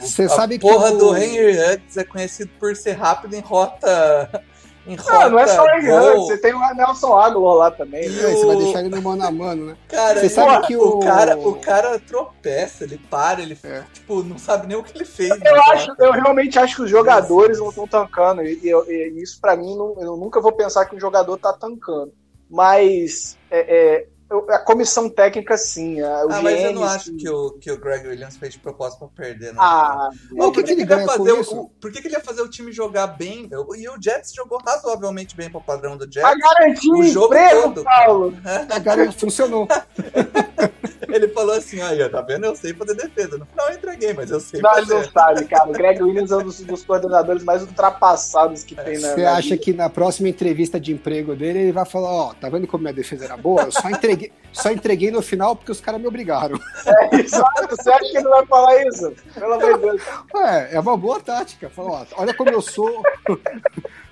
Você 0.00 0.28
sabe 0.28 0.58
que. 0.58 0.68
A 0.68 0.72
porra 0.72 0.90
o... 0.92 0.98
do 0.98 1.16
Henry 1.16 1.56
Huggs 1.56 1.96
é 1.96 2.04
conhecido 2.04 2.50
por 2.58 2.74
ser 2.74 2.92
rápido 2.92 3.34
em 3.34 3.40
rota. 3.40 4.44
Em 4.86 4.96
rota 4.96 5.20
não, 5.20 5.30
não 5.30 5.38
é 5.38 5.46
só 5.46 5.66
Henry 5.66 5.90
Huggs, 5.90 6.26
você 6.26 6.38
tem 6.38 6.52
o 6.52 6.74
Nelson 6.74 7.18
Aguilar 7.18 7.54
lá 7.54 7.70
também. 7.70 8.08
Né? 8.08 8.34
Você 8.34 8.46
vai 8.46 8.56
deixar 8.56 8.80
ele 8.80 8.90
no 8.90 9.00
mano 9.02 9.24
a 9.24 9.30
mano, 9.30 9.66
né? 9.66 9.76
Cara, 9.88 10.20
você 10.20 10.28
sabe 10.28 10.66
que 10.66 10.76
o... 10.76 10.98
o... 10.98 11.00
cara, 11.00 11.38
o 11.38 11.54
cara 11.54 11.98
tropeça, 11.98 12.84
ele 12.84 12.98
para, 12.98 13.40
ele 13.40 13.58
é. 13.64 13.84
tipo, 13.92 14.22
não 14.22 14.38
sabe 14.38 14.66
nem 14.66 14.76
o 14.76 14.82
que 14.82 14.96
ele 14.96 15.06
fez. 15.06 15.30
Eu, 15.42 15.62
acho, 15.72 15.94
eu 15.98 16.12
realmente 16.12 16.58
acho 16.58 16.76
que 16.76 16.82
os 16.82 16.90
jogadores 16.90 17.58
não 17.58 17.70
estão 17.70 17.88
tancando. 17.88 18.42
E, 18.42 18.60
e, 18.62 18.68
e 18.68 19.22
isso 19.22 19.40
para 19.40 19.56
mim, 19.56 19.74
não, 19.74 19.94
eu 19.98 20.16
nunca 20.16 20.40
vou 20.40 20.52
pensar 20.52 20.84
que 20.84 20.94
um 20.94 21.00
jogador 21.00 21.38
tá 21.38 21.52
tancando. 21.52 22.12
Mas 22.50 23.38
é, 23.50 23.60
é 23.60 24.06
a 24.48 24.58
comissão 24.58 25.08
técnica, 25.08 25.56
sim. 25.56 26.00
A, 26.00 26.22
ah, 26.22 26.42
mas 26.42 26.62
eu 26.62 26.72
não 26.72 26.84
acho 26.84 27.14
que 27.14 27.28
o, 27.28 27.52
que 27.52 27.70
o 27.70 27.78
Greg 27.78 28.06
Williams 28.08 28.36
fez 28.36 28.54
de 28.54 28.58
propósito 28.58 28.98
pra 29.00 29.24
perder, 29.24 29.52
não. 29.52 29.62
Ah, 29.62 30.10
não, 30.30 30.52
por 30.52 30.62
que, 30.62 30.74
que, 30.74 30.82
ele 30.82 30.90
ia 30.90 31.06
fazer 31.06 31.32
o, 31.32 31.68
por 31.80 31.92
que, 31.92 32.00
que 32.00 32.08
ele 32.08 32.14
ia 32.14 32.20
fazer 32.20 32.42
o 32.42 32.48
time 32.48 32.72
jogar 32.72 33.06
bem? 33.08 33.48
E 33.76 33.88
o 33.88 34.00
Jets 34.00 34.32
jogou 34.34 34.58
razoavelmente 34.64 35.36
bem 35.36 35.50
pro 35.50 35.60
padrão 35.60 35.96
do 35.96 36.04
Jets. 36.04 36.22
Pra 36.22 36.34
garantir 36.36 36.90
o 36.90 37.04
jogo 37.04 37.34
emprego, 37.34 37.62
todo. 37.62 37.84
Paulo. 37.84 38.34
É. 38.44 39.12
Funcionou. 39.12 39.66
ele 41.14 41.28
falou 41.28 41.54
assim: 41.54 41.80
aí, 41.82 42.08
tá 42.08 42.22
vendo? 42.22 42.46
Eu 42.46 42.56
sei 42.56 42.72
fazer 42.72 42.94
defesa. 42.94 43.36
No 43.36 43.46
final 43.46 43.68
eu 43.68 43.74
entreguei, 43.74 44.12
mas 44.14 44.30
eu 44.30 44.40
sei 44.40 44.60
não, 44.60 44.70
fazer. 44.70 44.94
Não, 44.94 45.04
sabe, 45.04 45.44
cara. 45.44 45.68
O 45.68 45.72
Greg 45.72 46.02
Williams 46.02 46.30
é 46.30 46.36
um 46.36 46.42
dos, 46.42 46.60
dos 46.60 46.84
coordenadores 46.84 47.44
mais 47.44 47.62
ultrapassados 47.62 48.64
que 48.64 48.78
é. 48.78 48.82
tem 48.82 48.98
na. 48.98 49.08
Você 49.12 49.24
acha 49.24 49.56
que 49.56 49.72
na 49.72 49.90
próxima 49.90 50.28
entrevista 50.28 50.80
de 50.80 50.92
emprego 50.92 51.36
dele 51.36 51.58
ele 51.58 51.72
vai 51.72 51.84
falar: 51.84 52.10
ó, 52.10 52.30
oh, 52.30 52.34
tá 52.34 52.48
vendo 52.48 52.66
como 52.66 52.82
minha 52.82 52.94
defesa 52.94 53.26
era 53.26 53.36
boa? 53.36 53.62
Eu 53.62 53.72
só 53.72 53.88
entreguei 53.90 54.14
entreguei, 54.14 54.32
só 54.52 54.70
entreguei 54.70 55.10
no 55.10 55.22
final 55.22 55.56
porque 55.56 55.72
os 55.72 55.80
caras 55.80 56.00
me 56.00 56.06
obrigaram. 56.06 56.58
É, 56.86 57.16
exato. 57.16 57.66
Você 57.70 57.90
acha 57.90 58.10
que 58.10 58.18
ele 58.18 58.28
vai 58.28 58.44
falar 58.44 58.86
isso? 58.86 59.12
Pelo 59.32 59.54
amor 59.54 59.74
de 59.74 59.80
Deus. 59.80 60.02
É, 60.36 60.76
é 60.76 60.80
uma 60.80 60.96
boa 60.96 61.18
tática. 61.18 61.70
Fala, 61.70 61.90
ó, 61.90 62.06
olha 62.18 62.34
como 62.34 62.50
eu 62.50 62.60
sou. 62.60 63.02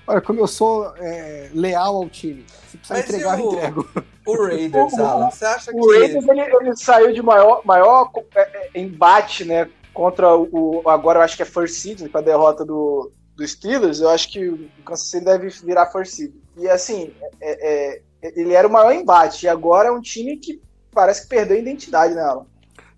Olha 0.05 0.21
como 0.21 0.39
eu 0.39 0.47
sou 0.47 0.93
é, 0.97 1.49
leal 1.53 1.95
ao 1.95 2.09
time. 2.09 2.45
Se 2.69 2.77
precisar 2.77 2.95
Mas 2.95 3.09
entregar, 3.09 3.39
eu 3.39 3.53
entrego. 3.53 3.89
O 4.25 4.41
Raiders, 4.41 4.93
Alan, 4.93 5.29
você 5.29 5.43
acha 5.43 5.71
o 5.71 5.73
que. 5.73 5.79
O 5.81 5.99
Raiders 5.99 6.25
ele, 6.25 6.39
ele, 6.39 6.77
saiu 6.77 7.11
de 7.11 7.21
maior, 7.21 7.61
maior 7.65 8.09
é, 8.33 8.69
é, 8.73 8.79
embate, 8.79 9.43
né? 9.43 9.69
Contra 9.93 10.33
o. 10.33 10.81
Agora 10.87 11.19
eu 11.19 11.23
acho 11.23 11.35
que 11.35 11.41
é 11.41 11.45
First 11.45 11.75
Seed, 11.75 12.09
com 12.09 12.17
a 12.17 12.21
derrota 12.21 12.63
do, 12.63 13.11
do 13.35 13.45
Steelers. 13.45 13.99
Eu 13.99 14.09
acho 14.09 14.31
que 14.31 14.47
o 14.47 14.69
Kansas 14.85 15.09
City 15.09 15.25
deve 15.25 15.49
virar 15.49 15.91
First 15.91 16.13
Seed. 16.13 16.31
E 16.55 16.69
assim, 16.69 17.13
é, 17.41 17.97
é 17.97 18.01
ele 18.21 18.53
era 18.53 18.65
o 18.67 18.71
maior 18.71 18.93
embate. 18.93 19.45
E 19.45 19.49
agora 19.49 19.89
é 19.89 19.91
um 19.91 19.99
time 19.99 20.37
que 20.37 20.61
parece 20.91 21.23
que 21.23 21.27
perdeu 21.27 21.57
a 21.57 21.59
identidade 21.59 22.13
nela. 22.13 22.45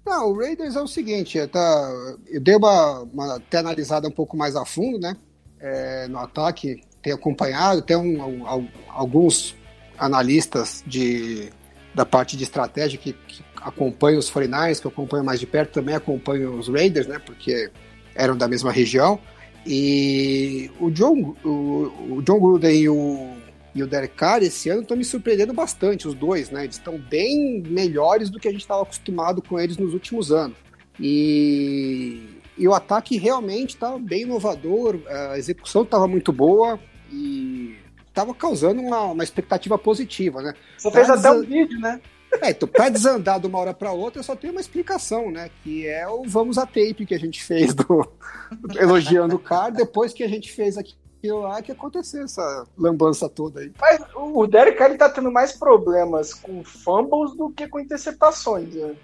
Não, 0.05 0.29
o 0.29 0.37
Raiders 0.37 0.75
é 0.75 0.81
o 0.81 0.87
seguinte, 0.87 1.39
é, 1.39 1.47
tá, 1.47 1.91
eu 2.27 2.39
dei 2.39 2.55
uma, 2.55 2.99
uma 3.11 3.35
até 3.37 3.57
analisada 3.57 4.07
um 4.07 4.11
pouco 4.11 4.37
mais 4.37 4.55
a 4.55 4.63
fundo, 4.63 4.99
né? 4.99 5.17
É, 5.59 6.07
no 6.07 6.19
ataque, 6.19 6.83
tenho 7.05 7.15
acompanhado, 7.15 7.83
tem 7.83 7.95
um, 7.95 8.67
alguns 8.89 9.55
analistas 9.95 10.83
de, 10.87 11.49
da 11.93 12.03
parte 12.03 12.35
de 12.35 12.43
estratégia 12.43 12.97
que, 12.97 13.13
que 13.13 13.43
acompanham 13.57 14.17
os 14.17 14.31
49ers, 14.31 14.81
que 14.81 14.87
acompanham 14.87 15.23
mais 15.23 15.39
de 15.39 15.45
perto, 15.45 15.73
também 15.73 15.93
acompanham 15.93 16.57
os 16.57 16.67
Raiders, 16.67 17.05
né? 17.05 17.21
Porque 17.23 17.69
eram 18.15 18.35
da 18.35 18.47
mesma 18.47 18.71
região. 18.71 19.19
E 19.67 20.71
o 20.79 20.89
John, 20.89 21.35
o, 21.45 22.17
o 22.17 22.21
John 22.23 22.39
Gruden 22.39 22.75
e 22.75 22.89
o 22.89 23.35
e 23.75 23.83
o 23.83 23.87
Derek 23.87 24.15
Carr 24.15 24.41
esse 24.41 24.69
ano 24.69 24.83
estão 24.83 24.95
me 24.95 25.03
surpreendendo 25.03 25.53
bastante, 25.53 26.07
os 26.07 26.13
dois, 26.13 26.49
né? 26.49 26.63
Eles 26.63 26.77
estão 26.77 26.97
bem 26.97 27.61
melhores 27.67 28.29
do 28.29 28.39
que 28.39 28.47
a 28.47 28.51
gente 28.51 28.61
estava 28.61 28.81
acostumado 28.83 29.41
com 29.41 29.59
eles 29.59 29.77
nos 29.77 29.93
últimos 29.93 30.31
anos. 30.31 30.57
E, 30.97 32.21
e 32.57 32.65
o 32.65 32.73
ataque 32.73 33.17
realmente 33.17 33.71
estava 33.71 33.99
bem 33.99 34.21
inovador, 34.21 34.97
a 35.07 35.37
execução 35.37 35.83
estava 35.83 36.07
muito 36.07 36.31
boa 36.31 36.79
e 37.15 37.77
estava 38.07 38.33
causando 38.33 38.81
uma, 38.81 39.01
uma 39.03 39.23
expectativa 39.23 39.77
positiva, 39.77 40.41
né? 40.41 40.53
Você 40.77 40.91
pra 40.91 41.05
fez 41.05 41.17
até 41.17 41.31
um 41.31 41.41
vídeo, 41.41 41.79
né? 41.79 42.01
É, 42.41 42.49
então, 42.49 42.67
para 42.67 42.89
desandar 42.89 43.39
de 43.39 43.47
uma 43.47 43.59
hora 43.59 43.73
para 43.73 43.93
outra, 43.93 44.21
só 44.21 44.35
tem 44.35 44.49
uma 44.49 44.59
explicação, 44.59 45.31
né? 45.31 45.49
Que 45.63 45.87
é 45.87 46.07
o 46.07 46.23
vamos 46.23 46.57
a 46.57 46.65
tape 46.65 47.05
que 47.05 47.15
a 47.15 47.19
gente 47.19 47.41
fez 47.43 47.73
do 47.73 48.05
elogiando 48.75 49.35
o 49.35 49.39
Carr, 49.39 49.71
depois 49.71 50.13
que 50.13 50.23
a 50.23 50.27
gente 50.27 50.51
fez 50.51 50.77
aqui 50.77 50.95
aquilo 51.25 51.39
lá 51.39 51.61
que 51.61 51.71
aconteceu 51.71 52.23
essa 52.23 52.67
lambança 52.77 53.27
toda 53.27 53.61
aí. 53.61 53.71
Mas 53.79 53.99
o 54.13 54.45
Derek 54.45 54.77
Carr 54.77 54.95
tá 54.95 55.09
tendo 55.09 55.31
mais 55.31 55.53
problemas 55.53 56.33
com 56.33 56.63
fumbles 56.63 57.35
do 57.35 57.49
que 57.49 57.67
com 57.67 57.79
interceptações. 57.79 58.73
Né? 58.75 58.95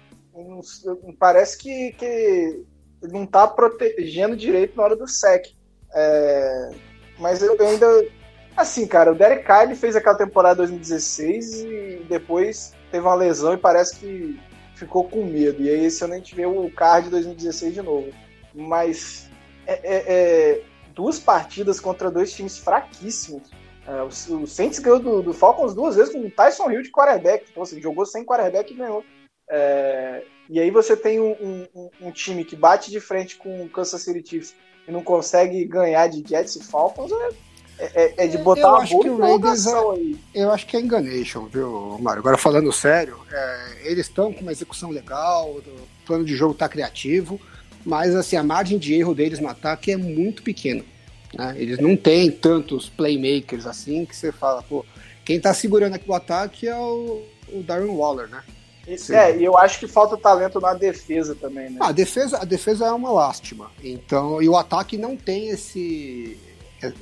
Parece 1.18 1.58
que, 1.58 1.92
que 1.92 2.04
ele 3.02 3.12
não 3.12 3.26
tá 3.26 3.46
protegendo 3.48 4.36
direito 4.36 4.76
na 4.76 4.84
hora 4.84 4.96
do 4.96 5.08
sec. 5.08 5.46
É, 5.94 6.70
mas 7.18 7.42
eu, 7.42 7.56
ainda. 7.60 7.86
Assim, 8.56 8.86
cara, 8.86 9.12
o 9.12 9.14
Derek 9.14 9.44
Carr 9.44 9.74
fez 9.74 9.96
aquela 9.96 10.16
temporada 10.16 10.56
2016 10.56 11.64
e 11.64 12.06
depois 12.06 12.74
teve 12.90 13.06
uma 13.06 13.14
lesão 13.14 13.54
e 13.54 13.56
parece 13.56 13.96
que 13.96 14.38
ficou 14.74 15.04
com 15.08 15.24
medo. 15.24 15.62
E 15.62 15.70
aí 15.70 15.86
esse 15.86 16.04
ano 16.04 16.14
a 16.14 16.16
gente 16.16 16.34
vê 16.34 16.44
o 16.44 16.70
card 16.70 17.08
2016 17.08 17.74
de 17.74 17.82
novo. 17.82 18.10
Mas 18.54 19.30
é, 19.66 19.72
é, 19.72 20.04
é 20.06 20.62
duas 20.94 21.18
partidas 21.18 21.80
contra 21.80 22.10
dois 22.10 22.32
times 22.32 22.58
fraquíssimos. 22.58 23.50
É, 23.86 24.02
o, 24.02 24.42
o 24.42 24.46
Saints 24.46 24.78
ganhou 24.78 25.00
do, 25.00 25.22
do, 25.22 25.32
Falcons 25.32 25.74
duas 25.74 25.96
vezes 25.96 26.12
com 26.12 26.20
o 26.20 26.30
Tyson 26.30 26.70
Hill 26.70 26.82
de 26.82 26.90
quarterback. 26.90 27.46
Então, 27.50 27.62
assim, 27.62 27.80
jogou 27.80 28.04
sem 28.04 28.24
quarterback 28.24 28.72
e 28.72 28.76
ganhou. 28.76 29.04
É, 29.50 30.24
e 30.48 30.60
aí 30.60 30.70
você 30.70 30.96
tem 30.96 31.20
um, 31.20 31.66
um, 31.74 31.90
um, 32.00 32.10
time 32.10 32.44
que 32.44 32.56
bate 32.56 32.90
de 32.90 33.00
frente 33.00 33.36
com 33.36 33.64
o 33.64 33.68
Kansas 33.68 34.00
City 34.02 34.28
Chiefs 34.28 34.54
e 34.86 34.92
não 34.92 35.02
consegue 35.02 35.64
ganhar 35.64 36.08
de 36.08 36.22
Jets 36.26 36.56
e 36.56 36.64
Falcons, 36.64 37.10
é, 37.78 37.84
é, 37.94 38.24
é 38.24 38.26
de 38.26 38.38
botar 38.38 38.60
eu 38.60 38.68
uma 38.68 38.86
boa 38.86 39.28
Raiders 39.28 39.66
é, 39.66 39.74
aí. 39.74 40.18
Eu 40.34 40.50
acho 40.52 40.66
que 40.66 40.76
é 40.76 40.80
enganation, 40.80 41.46
viu, 41.46 41.98
Mário? 42.00 42.20
Agora 42.20 42.38
falando 42.38 42.72
sério, 42.72 43.18
é, 43.30 43.72
eles 43.84 44.06
estão 44.06 44.32
com 44.32 44.40
uma 44.40 44.52
execução 44.52 44.90
legal, 44.90 45.50
o 45.50 45.88
plano 46.06 46.24
de 46.24 46.36
jogo 46.36 46.52
está 46.52 46.68
criativo, 46.68 47.40
mas 47.84 48.14
assim, 48.14 48.36
a 48.36 48.42
margem 48.42 48.78
de 48.78 48.94
erro 48.94 49.14
deles 49.14 49.38
no 49.38 49.48
ataque 49.48 49.90
é 49.90 49.96
muito 49.96 50.42
pequena. 50.42 50.84
Né? 51.34 51.54
Eles 51.56 51.78
não 51.78 51.96
têm 51.96 52.30
tantos 52.30 52.88
playmakers 52.88 53.66
assim 53.66 54.04
que 54.04 54.14
você 54.14 54.30
fala, 54.30 54.62
pô, 54.62 54.84
quem 55.24 55.36
está 55.36 55.54
segurando 55.54 55.94
aqui 55.94 56.08
o 56.08 56.14
ataque 56.14 56.68
é 56.68 56.76
o, 56.76 57.22
o 57.52 57.62
Darren 57.62 57.88
Waller, 57.88 58.28
né? 58.28 58.42
É, 58.86 59.38
e 59.38 59.44
eu 59.44 59.56
acho 59.56 59.78
que 59.78 59.86
falta 59.86 60.16
talento 60.16 60.60
na 60.60 60.74
defesa 60.74 61.34
também, 61.34 61.70
né? 61.70 61.78
Ah, 61.80 61.88
a 61.88 61.92
defesa, 61.92 62.38
a 62.38 62.44
defesa 62.44 62.86
é 62.86 62.90
uma 62.90 63.12
lástima. 63.12 63.70
Então, 63.82 64.42
e 64.42 64.48
o 64.48 64.56
ataque 64.56 64.96
não 64.96 65.16
tem 65.16 65.50
esse 65.50 66.38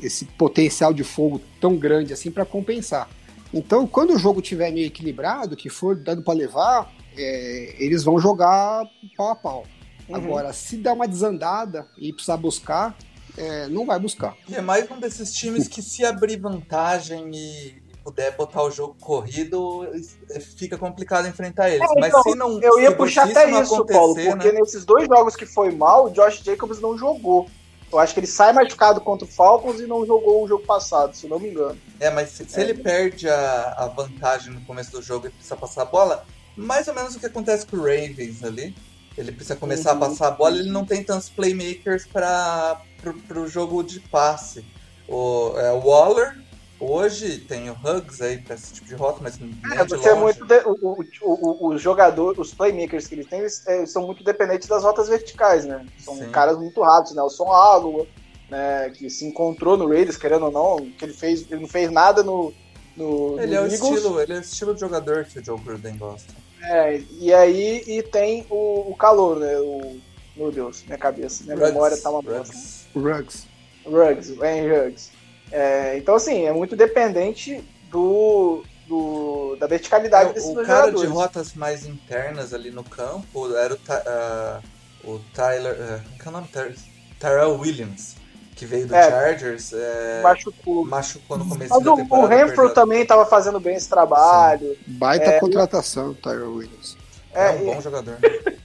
esse 0.03 0.27
potencial 0.27 0.93
de 0.93 1.03
fogo 1.03 1.41
tão 1.59 1.75
grande 1.77 2.13
assim 2.13 2.31
para 2.31 2.45
compensar. 2.45 3.09
Então, 3.53 3.87
quando 3.87 4.15
o 4.15 4.19
jogo 4.19 4.43
tiver 4.43 4.71
meio 4.71 4.87
equilibrado, 4.87 5.57
que 5.57 5.71
for 5.71 5.97
dando 5.97 6.23
para 6.23 6.35
levar, 6.35 6.93
é, 7.17 7.77
eles 7.79 8.05
vão 8.05 8.19
jogar 8.19 8.85
pau 9.17 9.31
a 9.31 9.37
pau. 9.37 9.67
Uhum. 10.09 10.17
Agora, 10.17 10.53
se 10.53 10.77
der 10.77 10.93
uma 10.93 11.09
desandada 11.09 11.87
e 11.99 12.13
precisar 12.13 12.37
buscar, 12.37 12.97
é, 13.37 13.69
não 13.69 13.87
vai 13.87 13.99
buscar. 13.99 14.37
E 14.49 14.55
é 14.55 14.61
mais 14.61 14.89
um 14.91 15.01
desses 15.01 15.33
times 15.33 15.67
que 15.67 15.83
se 15.83 16.05
abrir 16.05 16.37
vantagem 16.37 17.31
e 17.35 17.90
puder 18.03 18.37
botar 18.37 18.63
o 18.63 18.71
jogo 18.71 18.97
corrido, 19.01 19.87
fica 20.57 20.77
complicado 20.77 21.27
enfrentar 21.27 21.71
eles. 21.71 21.89
É, 21.91 22.01
Mas 22.01 22.09
então, 22.09 22.23
se 22.23 22.35
não. 22.35 22.61
Eu 22.61 22.81
ia 22.81 22.95
puxar 22.95 23.29
até 23.29 23.51
isso, 23.61 23.85
Paulo, 23.87 24.15
porque 24.15 24.53
né? 24.53 24.61
nesses 24.61 24.85
dois 24.85 25.07
jogos 25.07 25.37
que 25.37 25.47
foi 25.47 25.71
mal, 25.71 26.07
o 26.07 26.11
Josh 26.11 26.43
Jacobs 26.43 26.81
não 26.81 26.97
jogou. 26.97 27.49
Eu 27.93 27.99
acho 27.99 28.15
que 28.15 28.21
ele 28.21 28.27
sai 28.27 28.53
machucado 28.53 29.01
contra 29.01 29.27
o 29.27 29.31
Falcons 29.31 29.81
e 29.81 29.87
não 29.87 30.07
jogou 30.07 30.45
o 30.45 30.49
jogo 30.49 30.65
passado, 30.65 31.15
se 31.15 31.27
não 31.27 31.41
me 31.41 31.51
engano. 31.51 31.77
É, 31.99 32.09
mas 32.09 32.31
se, 32.31 32.49
se 32.49 32.61
é. 32.61 32.63
ele 32.63 32.75
perde 32.75 33.29
a, 33.29 33.75
a, 33.77 33.87
vantagem 33.89 34.53
no 34.53 34.61
começo 34.61 34.93
do 34.93 35.03
jogo 35.03 35.27
e 35.27 35.31
precisa 35.31 35.57
passar 35.57 35.83
a 35.83 35.87
bola, 35.87 36.25
mais 36.57 36.87
ou 36.87 36.95
menos 36.95 37.17
o 37.17 37.21
que 37.21 37.27
acontece 37.27 37.67
com 37.67 37.77
o 37.77 37.81
Ravens 37.81 38.45
ali. 38.45 38.77
Ele 39.19 39.33
precisa 39.33 39.57
começar 39.57 39.91
uhum. 39.91 40.05
a 40.05 40.09
passar 40.09 40.29
a 40.29 40.31
bola, 40.31 40.57
ele 40.57 40.71
não 40.71 40.85
tem 40.85 41.03
tantos 41.03 41.29
playmakers 41.29 42.07
para 42.07 42.81
o 43.35 43.49
jogo 43.49 43.83
de 43.83 43.99
passe. 43.99 44.65
O, 45.09 45.55
é, 45.59 45.73
o 45.73 45.81
Waller 45.81 46.39
Hoje 46.81 47.41
tem 47.41 47.69
o 47.69 47.75
Hugs 47.75 48.23
aí 48.23 48.39
para 48.39 48.55
esse 48.55 48.73
tipo 48.73 48.89
de 48.89 48.95
rota, 48.95 49.21
mas 49.23 49.39
é, 49.77 49.85
você 49.85 50.09
é 50.09 50.15
muito 50.15 50.47
de, 50.47 50.61
o, 50.61 50.79
o, 50.81 51.05
o, 51.23 51.69
os 51.75 51.83
jogadores, 51.83 52.39
os 52.39 52.55
playmakers 52.55 53.07
que 53.07 53.17
eles 53.17 53.27
têm, 53.27 53.41
eles, 53.41 53.67
é, 53.67 53.85
são 53.85 54.07
muito 54.07 54.25
dependentes 54.25 54.67
das 54.67 54.83
rotas 54.83 55.07
verticais, 55.07 55.67
né? 55.67 55.85
São 55.99 56.17
Sim. 56.17 56.31
caras 56.31 56.57
muito 56.57 56.81
rápidos, 56.81 57.15
né? 57.15 57.23
O 57.23 57.29
Son 57.29 57.53
Água, 57.53 58.07
né? 58.49 58.89
Que 58.97 59.11
se 59.11 59.27
encontrou 59.27 59.77
no 59.77 59.89
Raiders, 59.89 60.17
querendo 60.17 60.47
ou 60.47 60.51
não, 60.51 60.91
que 60.93 61.05
ele 61.05 61.13
fez, 61.13 61.45
ele 61.51 61.61
não 61.61 61.69
fez 61.69 61.91
nada 61.91 62.23
no, 62.23 62.51
no 62.97 63.39
ele 63.39 63.49
no 63.49 63.57
é 63.57 63.61
o 63.61 63.65
Eagles. 63.65 63.83
estilo, 63.83 64.21
ele 64.21 64.33
é 64.33 64.37
o 64.37 64.41
estilo 64.41 64.75
de 64.75 64.81
jogador 64.81 65.27
que 65.27 65.39
o 65.39 65.45
Joe 65.45 65.61
Gruden 65.61 65.99
gosta. 65.99 66.33
É, 66.63 66.99
e 67.19 67.33
aí 67.35 67.85
e 67.87 68.03
tem 68.03 68.47
o, 68.49 68.91
o 68.91 68.97
calor, 68.97 69.39
né? 69.39 69.55
O, 69.59 70.01
meu 70.35 70.51
Deus, 70.51 70.83
minha 70.87 70.97
cabeça, 70.97 71.45
minha 71.45 71.57
Rugs, 71.57 71.73
memória 71.73 71.97
tá 71.99 72.11
uma 72.11 72.23
Rugs. 72.23 72.87
Rugs. 72.95 73.47
Rugs, 73.85 74.31
o 74.31 74.45
Henry 74.45 74.69
Rugs. 74.69 75.20
É, 75.51 75.97
então, 75.97 76.15
assim, 76.15 76.45
é 76.45 76.53
muito 76.53 76.77
dependente 76.77 77.63
do, 77.91 78.63
do 78.87 79.57
da 79.59 79.67
verticalidade 79.67 80.31
é, 80.31 80.33
desses 80.33 80.51
O 80.51 80.55
cara 80.55 80.87
jogadores. 80.87 81.01
de 81.01 81.07
rotas 81.07 81.55
mais 81.55 81.87
internas 81.87 82.55
ali 82.55 82.71
no 82.71 82.85
campo 82.85 83.55
era 83.57 83.75
o, 83.75 85.09
uh, 85.09 85.15
o 85.15 85.21
Tyler. 85.35 85.73
Uh, 85.73 86.19
que 86.19 86.27
é 86.27 86.29
o 86.29 86.33
nome? 86.33 86.49
Tyrell 87.19 87.59
Williams. 87.59 88.17
Que 88.55 88.67
veio 88.67 88.87
do 88.87 88.95
é, 88.95 89.11
Chargers. 89.11 89.73
É, 89.73 90.21
machucou. 90.23 90.85
Machucou 90.85 91.39
no 91.39 91.49
começo 91.49 91.75
Mas 91.75 91.83
da 91.83 91.97
temporada. 91.97 92.27
O 92.27 92.29
Renfro 92.29 92.75
também 92.75 93.03
estava 93.03 93.25
fazendo 93.25 93.59
bem 93.59 93.75
esse 93.75 93.89
trabalho. 93.89 94.75
Sim. 94.75 94.79
Baita 94.87 95.25
é, 95.25 95.41
contratação, 95.41 96.13
Tyrell 96.15 96.55
Williams. 96.55 96.97
É, 97.33 97.47
é 97.47 97.51
um 97.53 97.65
bom 97.65 97.81
jogador. 97.81 98.19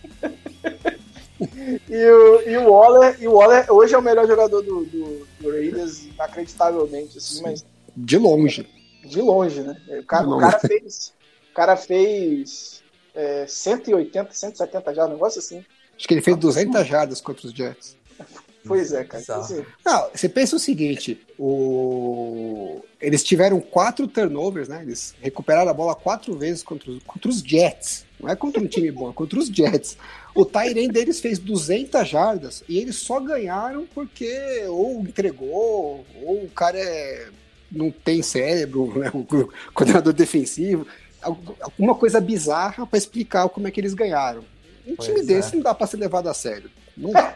e, 1.90 2.06
o, 2.06 2.50
e 2.50 2.58
o 2.58 2.72
Waller, 2.72 3.18
e 3.20 3.28
o 3.28 3.34
Waller 3.34 3.72
hoje 3.72 3.94
é 3.94 3.98
o 3.98 4.02
melhor 4.02 4.28
jogador 4.28 4.62
do, 4.62 4.86
do, 4.86 5.28
do 5.40 5.52
Raiders, 5.52 6.06
inacreditavelmente, 6.06 7.18
assim, 7.18 7.42
mas. 7.42 7.66
De 7.96 8.18
longe. 8.18 8.68
De 9.06 9.22
longe, 9.22 9.62
né? 9.62 9.76
O 10.00 10.06
cara, 10.06 10.28
o 10.28 10.40
cara 10.40 10.60
fez. 10.60 11.14
O 11.52 11.54
cara 11.56 11.78
fez 11.78 12.84
é, 13.14 13.46
180, 13.48 14.34
170 14.34 14.94
já, 14.94 15.06
um 15.06 15.10
negócio 15.10 15.40
assim. 15.40 15.64
Acho 15.98 16.08
que 16.08 16.14
ele 16.14 16.22
fez 16.22 16.36
200 16.38 16.86
jardas 16.86 17.22
contra 17.22 17.48
os 17.48 17.54
Jets. 17.54 17.96
Pois 18.68 18.92
é, 18.92 19.04
cara. 19.04 19.24
Não, 19.86 20.10
você 20.14 20.28
pensa 20.28 20.56
o 20.56 20.60
seguinte: 20.60 21.22
o... 21.38 22.82
eles 23.00 23.24
tiveram 23.24 23.62
quatro 23.62 24.08
turnovers, 24.08 24.68
né? 24.68 24.82
Eles 24.82 25.16
recuperaram 25.22 25.70
a 25.70 25.74
bola 25.74 25.96
quatro 25.96 26.36
vezes 26.36 26.64
contra 26.64 26.92
os, 26.92 27.04
contra 27.04 27.30
os 27.30 27.40
Jets. 27.40 28.06
Não 28.20 28.30
é 28.30 28.36
contra 28.36 28.62
um 28.62 28.68
time 28.68 28.92
bom, 28.92 29.10
é 29.10 29.14
contra 29.14 29.38
os 29.40 29.48
Jets. 29.48 29.98
O 30.36 30.44
Tyrene 30.44 30.90
deles 30.90 31.22
fez 31.22 31.40
200 31.40 32.08
jardas 32.08 32.64
e 32.68 32.78
eles 32.78 32.98
só 32.98 33.22
ganharam 33.22 33.88
porque 33.96 34.66
ou 34.68 35.00
entregou, 35.00 36.06
ou 36.22 36.44
o 36.44 36.50
cara 36.50 36.78
é... 36.78 37.30
não 37.72 37.90
tem 37.90 38.22
cérebro, 38.22 39.00
né? 39.00 39.10
o 39.14 39.26
coordenador 39.74 40.12
defensivo. 40.12 40.86
Alguma 41.22 41.96
coisa 41.96 42.20
bizarra 42.20 42.86
para 42.86 42.98
explicar 42.98 43.48
como 43.48 43.68
é 43.68 43.72
que 43.72 43.80
eles 43.80 43.94
ganharam. 43.94 44.44
Um 44.86 44.98
pois 44.98 45.08
time 45.08 45.22
é. 45.22 45.24
desse 45.24 45.56
não 45.56 45.64
dá 45.64 45.74
para 45.74 45.88
ser 45.88 45.98
levado 45.98 46.28
a 46.28 46.34
sério. 46.34 46.70
Não 46.98 47.12
dá. 47.12 47.34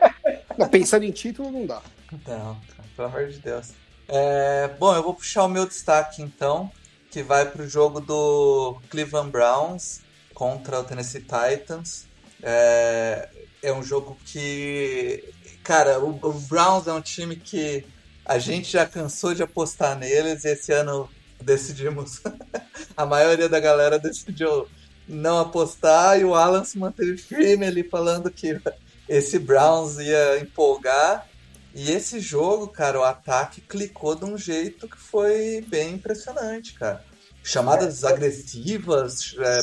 Pensando 0.69 1.05
em 1.05 1.11
título, 1.11 1.49
não 1.51 1.65
dá. 1.65 1.81
Não, 2.27 2.57
pelo 2.95 3.07
amor 3.07 3.27
de 3.27 3.39
Deus. 3.39 3.71
É, 4.09 4.67
bom, 4.79 4.93
eu 4.93 5.03
vou 5.03 5.13
puxar 5.13 5.45
o 5.45 5.47
meu 5.47 5.65
destaque 5.65 6.21
então, 6.21 6.69
que 7.09 7.23
vai 7.23 7.49
para 7.49 7.63
o 7.63 7.67
jogo 7.67 8.01
do 8.01 8.77
Cleveland 8.89 9.31
Browns 9.31 10.01
contra 10.33 10.79
o 10.79 10.83
Tennessee 10.83 11.21
Titans. 11.21 12.08
É, 12.41 13.29
é 13.61 13.73
um 13.73 13.83
jogo 13.83 14.17
que, 14.25 15.23
cara, 15.63 15.99
o, 15.99 16.09
o 16.21 16.33
Browns 16.33 16.87
é 16.87 16.93
um 16.93 17.01
time 17.01 17.35
que 17.35 17.85
a 18.25 18.37
gente 18.37 18.71
já 18.71 18.85
cansou 18.85 19.33
de 19.33 19.43
apostar 19.43 19.97
neles 19.97 20.43
e 20.45 20.49
esse 20.49 20.71
ano 20.71 21.09
decidimos. 21.41 22.21
a 22.95 23.05
maioria 23.05 23.49
da 23.49 23.59
galera 23.59 23.97
decidiu 23.97 24.67
não 25.07 25.39
apostar 25.39 26.19
e 26.19 26.23
o 26.23 26.35
Alan 26.35 26.63
se 26.63 26.77
manteve 26.77 27.17
firme 27.17 27.65
ali 27.65 27.83
falando 27.83 28.29
que 28.29 28.61
esse 29.07 29.39
Browns 29.39 29.97
ia 29.97 30.39
empolgar. 30.39 31.27
E 31.73 31.91
esse 31.91 32.19
jogo, 32.19 32.67
cara, 32.67 32.99
o 32.99 33.03
ataque 33.03 33.61
clicou 33.61 34.15
de 34.15 34.25
um 34.25 34.37
jeito 34.37 34.87
que 34.87 34.97
foi 34.97 35.63
bem 35.67 35.95
impressionante, 35.95 36.73
cara. 36.73 37.03
Chamadas 37.43 38.03
é. 38.03 38.07
agressivas, 38.07 39.35
é, 39.39 39.59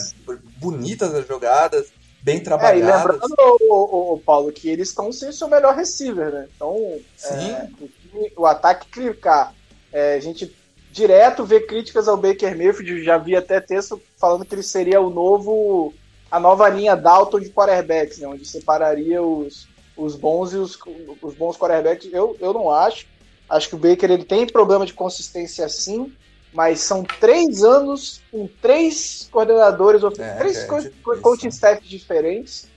bonitas 0.59 1.15
as 1.15 1.27
jogadas, 1.27 1.89
bem 2.27 2.41
trabalhadas. 2.41 2.83
É, 2.83 2.93
e 2.93 2.97
lembrando, 2.97 3.35
o, 3.71 4.15
o, 4.15 4.19
Paulo, 4.19 4.51
que 4.51 4.69
eles 4.69 4.89
estão 4.89 5.13
sem 5.13 5.31
seu 5.31 5.47
melhor 5.47 5.77
receiver, 5.77 6.33
né? 6.33 6.49
Então, 6.57 6.75
é, 7.23 7.69
o, 8.13 8.43
o, 8.43 8.47
ataque 8.47 8.89
clicar. 8.89 9.55
É, 9.93 10.17
a 10.17 10.21
gente 10.21 10.53
direto 10.91 11.45
vê 11.45 11.61
críticas 11.61 12.09
ao 12.09 12.17
Baker 12.17 12.57
Mayfield, 12.57 13.05
já 13.05 13.17
vi 13.17 13.37
até 13.37 13.61
texto 13.61 14.03
falando 14.17 14.45
que 14.45 14.55
ele 14.55 14.63
seria 14.63 15.01
o 15.01 15.09
novo 15.09 15.95
a 16.29 16.41
nova 16.41 16.69
linha 16.69 16.97
Dalton 16.97 17.39
de 17.39 17.51
quarterbacks, 17.51 18.19
né, 18.19 18.27
onde 18.27 18.45
separaria 18.45 19.23
os, 19.23 19.69
os 19.97 20.17
bons 20.17 20.53
e 20.53 20.57
os, 20.57 20.77
os 21.23 21.35
bons 21.35 21.57
quarterbacks. 21.57 22.13
Eu, 22.13 22.37
eu 22.41 22.53
não 22.53 22.69
acho. 22.69 23.07
Acho 23.49 23.69
que 23.69 23.75
o 23.77 23.79
Baker 23.79 24.11
ele 24.11 24.25
tem 24.25 24.45
problema 24.45 24.85
de 24.85 24.93
consistência 24.93 25.69
sim, 25.69 26.13
mas 26.53 26.81
são 26.81 27.03
três 27.03 27.63
anos 27.63 28.23
com 28.31 28.49
três 28.61 29.29
coordenadores, 29.31 30.03
é, 30.19 30.35
três 30.37 30.57
é, 30.59 30.67
co 30.67 31.19
coaching 31.21 31.49
staff 31.49 31.87
diferentes. 31.87 32.69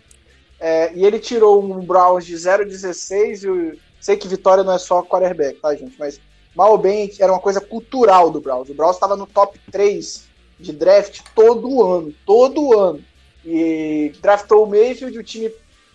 É, 0.59 0.93
e 0.93 1.05
ele 1.05 1.19
tirou 1.19 1.63
um 1.63 1.79
Browns 1.79 2.25
de 2.25 2.33
0,16 2.35 3.43
e 3.43 3.45
eu 3.45 3.79
sei 3.99 4.17
que 4.17 4.27
vitória 4.27 4.63
não 4.63 4.73
é 4.73 4.77
só 4.77 5.01
quarterback, 5.01 5.59
tá, 5.61 5.73
gente? 5.73 5.95
Mas 5.97 6.19
mal 6.53 6.71
ou 6.71 6.77
bem 6.77 7.09
era 7.19 7.31
uma 7.31 7.39
coisa 7.39 7.61
cultural 7.61 8.29
do 8.29 8.41
Browns. 8.41 8.69
O 8.69 8.73
Browns 8.73 8.95
estava 8.95 9.15
no 9.15 9.25
top 9.25 9.57
3 9.71 10.27
de 10.59 10.73
draft 10.73 11.21
todo 11.33 11.83
ano, 11.83 12.13
todo 12.25 12.77
ano. 12.77 13.01
E 13.45 14.11
draftou 14.21 14.65
o 14.65 14.69
Mayfield, 14.69 15.17
o 15.17 15.23
time 15.23 15.47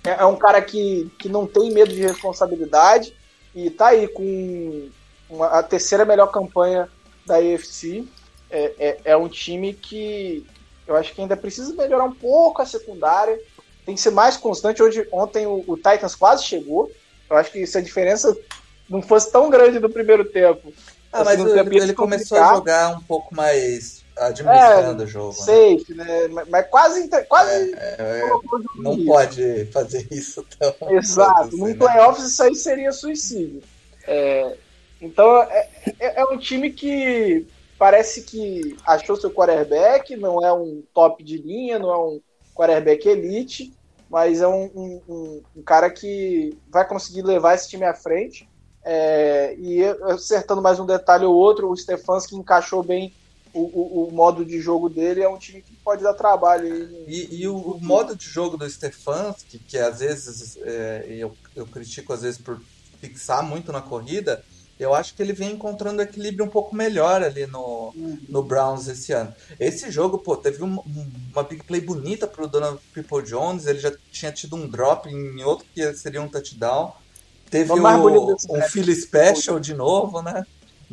é, 0.02 0.10
é 0.20 0.24
um 0.24 0.36
cara 0.36 0.62
que, 0.62 1.10
que 1.18 1.28
não 1.28 1.46
tem 1.46 1.70
medo 1.70 1.92
de 1.92 2.00
responsabilidade 2.00 3.14
e 3.54 3.70
tá 3.70 3.88
aí 3.88 4.08
com 4.08 4.88
uma, 5.28 5.46
a 5.46 5.62
terceira 5.62 6.04
melhor 6.04 6.28
campanha 6.28 6.88
da 7.26 7.36
AFC. 7.36 8.04
É, 8.50 8.72
é, 8.78 8.98
é 9.04 9.16
um 9.16 9.28
time 9.28 9.74
que 9.74 10.46
Eu 10.86 10.96
acho 10.96 11.14
que 11.14 11.20
ainda 11.20 11.36
precisa 11.36 11.74
melhorar 11.74 12.04
um 12.04 12.14
pouco 12.14 12.62
a 12.62 12.66
secundária. 12.66 13.38
Tem 13.84 13.94
que 13.94 14.00
ser 14.00 14.10
mais 14.10 14.36
constante. 14.36 14.82
Hoje, 14.82 15.06
ontem 15.12 15.46
o, 15.46 15.64
o 15.66 15.76
Titans 15.76 16.14
quase 16.14 16.44
chegou. 16.44 16.90
Eu 17.28 17.36
acho 17.36 17.50
que 17.50 17.66
se 17.66 17.78
a 17.78 17.80
diferença 17.80 18.36
não 18.88 19.02
fosse 19.02 19.30
tão 19.30 19.50
grande 19.50 19.78
no 19.78 19.88
primeiro 19.88 20.24
tempo. 20.24 20.72
Ah, 21.12 21.24
mas 21.24 21.38
ele, 21.40 21.78
ele 21.78 21.94
começou 21.94 22.38
a 22.38 22.54
jogar 22.54 22.96
um 22.96 23.00
pouco 23.00 23.34
mais 23.34 24.04
administrando 24.16 25.02
é, 25.02 25.04
o 25.04 25.08
jogo. 25.08 25.28
Né? 25.28 25.44
Safe, 25.44 25.94
né? 25.94 26.28
né? 26.28 26.44
Mas 26.48 26.66
quase. 26.68 27.08
quase 27.28 27.72
é, 27.74 27.96
é, 27.98 28.30
não 28.76 29.04
pode 29.04 29.66
fazer 29.66 30.06
isso 30.10 30.44
tão. 30.58 30.74
Exato. 30.90 31.42
Assim, 31.42 31.56
Num 31.56 31.66
né? 31.68 31.74
playoffs 31.74 32.24
isso 32.24 32.42
aí 32.42 32.54
seria 32.54 32.92
suicídio. 32.92 33.62
É, 34.06 34.56
então 35.04 35.42
é, 35.42 35.68
é, 35.98 36.20
é, 36.20 36.24
um 36.24 36.38
time 36.38 36.70
que 36.70 37.46
parece 37.78 38.22
que 38.22 38.76
achou 38.86 39.16
seu 39.16 39.30
quarterback, 39.30 40.16
não 40.16 40.44
é 40.44 40.52
um 40.52 40.82
top 40.92 41.22
de 41.22 41.36
linha, 41.38 41.78
não 41.78 41.90
é 41.90 41.98
um 41.98 42.20
quarterback 42.54 43.08
elite, 43.08 43.72
mas 44.08 44.40
é 44.40 44.48
um, 44.48 44.70
um, 44.74 45.00
um, 45.08 45.42
um 45.56 45.62
cara 45.62 45.90
que 45.90 46.56
vai 46.70 46.86
conseguir 46.86 47.22
levar 47.22 47.54
esse 47.54 47.68
time 47.68 47.84
à 47.84 47.94
frente. 47.94 48.48
É, 48.86 49.54
e 49.58 49.82
acertando 50.10 50.60
mais 50.60 50.78
um 50.78 50.84
detalhe 50.84 51.24
ou 51.24 51.34
outro, 51.34 51.70
o 51.70 51.76
Stefanski 51.76 52.36
encaixou 52.36 52.82
bem 52.82 53.12
o, 53.54 53.60
o, 53.60 54.08
o, 54.08 54.12
modo 54.12 54.44
de 54.44 54.60
jogo 54.60 54.90
dele 54.90 55.22
é 55.22 55.28
um 55.28 55.38
time 55.38 55.62
que 55.62 55.72
pode 55.76 56.02
dar 56.02 56.12
trabalho. 56.12 56.66
E, 57.06 57.42
e 57.42 57.48
o, 57.48 57.56
o, 57.56 57.80
modo 57.80 58.16
de 58.16 58.26
jogo 58.26 58.56
do 58.56 58.68
Stefanski, 58.68 59.60
que 59.60 59.78
às 59.78 60.00
vezes 60.00 60.58
é, 60.60 61.06
eu, 61.08 61.32
eu 61.54 61.64
critico 61.64 62.12
às 62.12 62.22
vezes 62.22 62.40
por 62.40 62.60
fixar 63.00 63.44
muito 63.44 63.70
na 63.70 63.80
corrida, 63.80 64.44
eu 64.84 64.94
acho 64.94 65.14
que 65.14 65.22
ele 65.22 65.32
vem 65.32 65.52
encontrando 65.52 66.02
equilíbrio 66.02 66.44
um 66.44 66.48
pouco 66.48 66.74
melhor 66.74 67.22
ali 67.22 67.46
no, 67.46 67.92
uhum. 67.94 68.18
no 68.28 68.42
Browns 68.42 68.86
esse 68.86 69.12
ano. 69.12 69.34
Esse 69.58 69.90
jogo, 69.90 70.18
pô, 70.18 70.36
teve 70.36 70.62
uma, 70.62 70.82
uma 71.32 71.42
big 71.42 71.64
play 71.64 71.80
bonita 71.80 72.26
pro 72.26 72.46
Donald 72.46 72.78
People 72.92 73.22
Jones, 73.22 73.66
ele 73.66 73.78
já 73.78 73.92
tinha 74.12 74.30
tido 74.30 74.56
um 74.56 74.68
drop 74.68 75.08
em 75.08 75.42
outro 75.42 75.66
que 75.74 75.94
seria 75.94 76.20
um 76.20 76.28
touchdown. 76.28 76.92
Teve 77.50 77.72
o, 77.72 78.34
um 78.34 78.62
Philly 78.68 78.94
Special 78.94 79.58
de 79.60 79.74
novo, 79.74 80.20
né? 80.22 80.44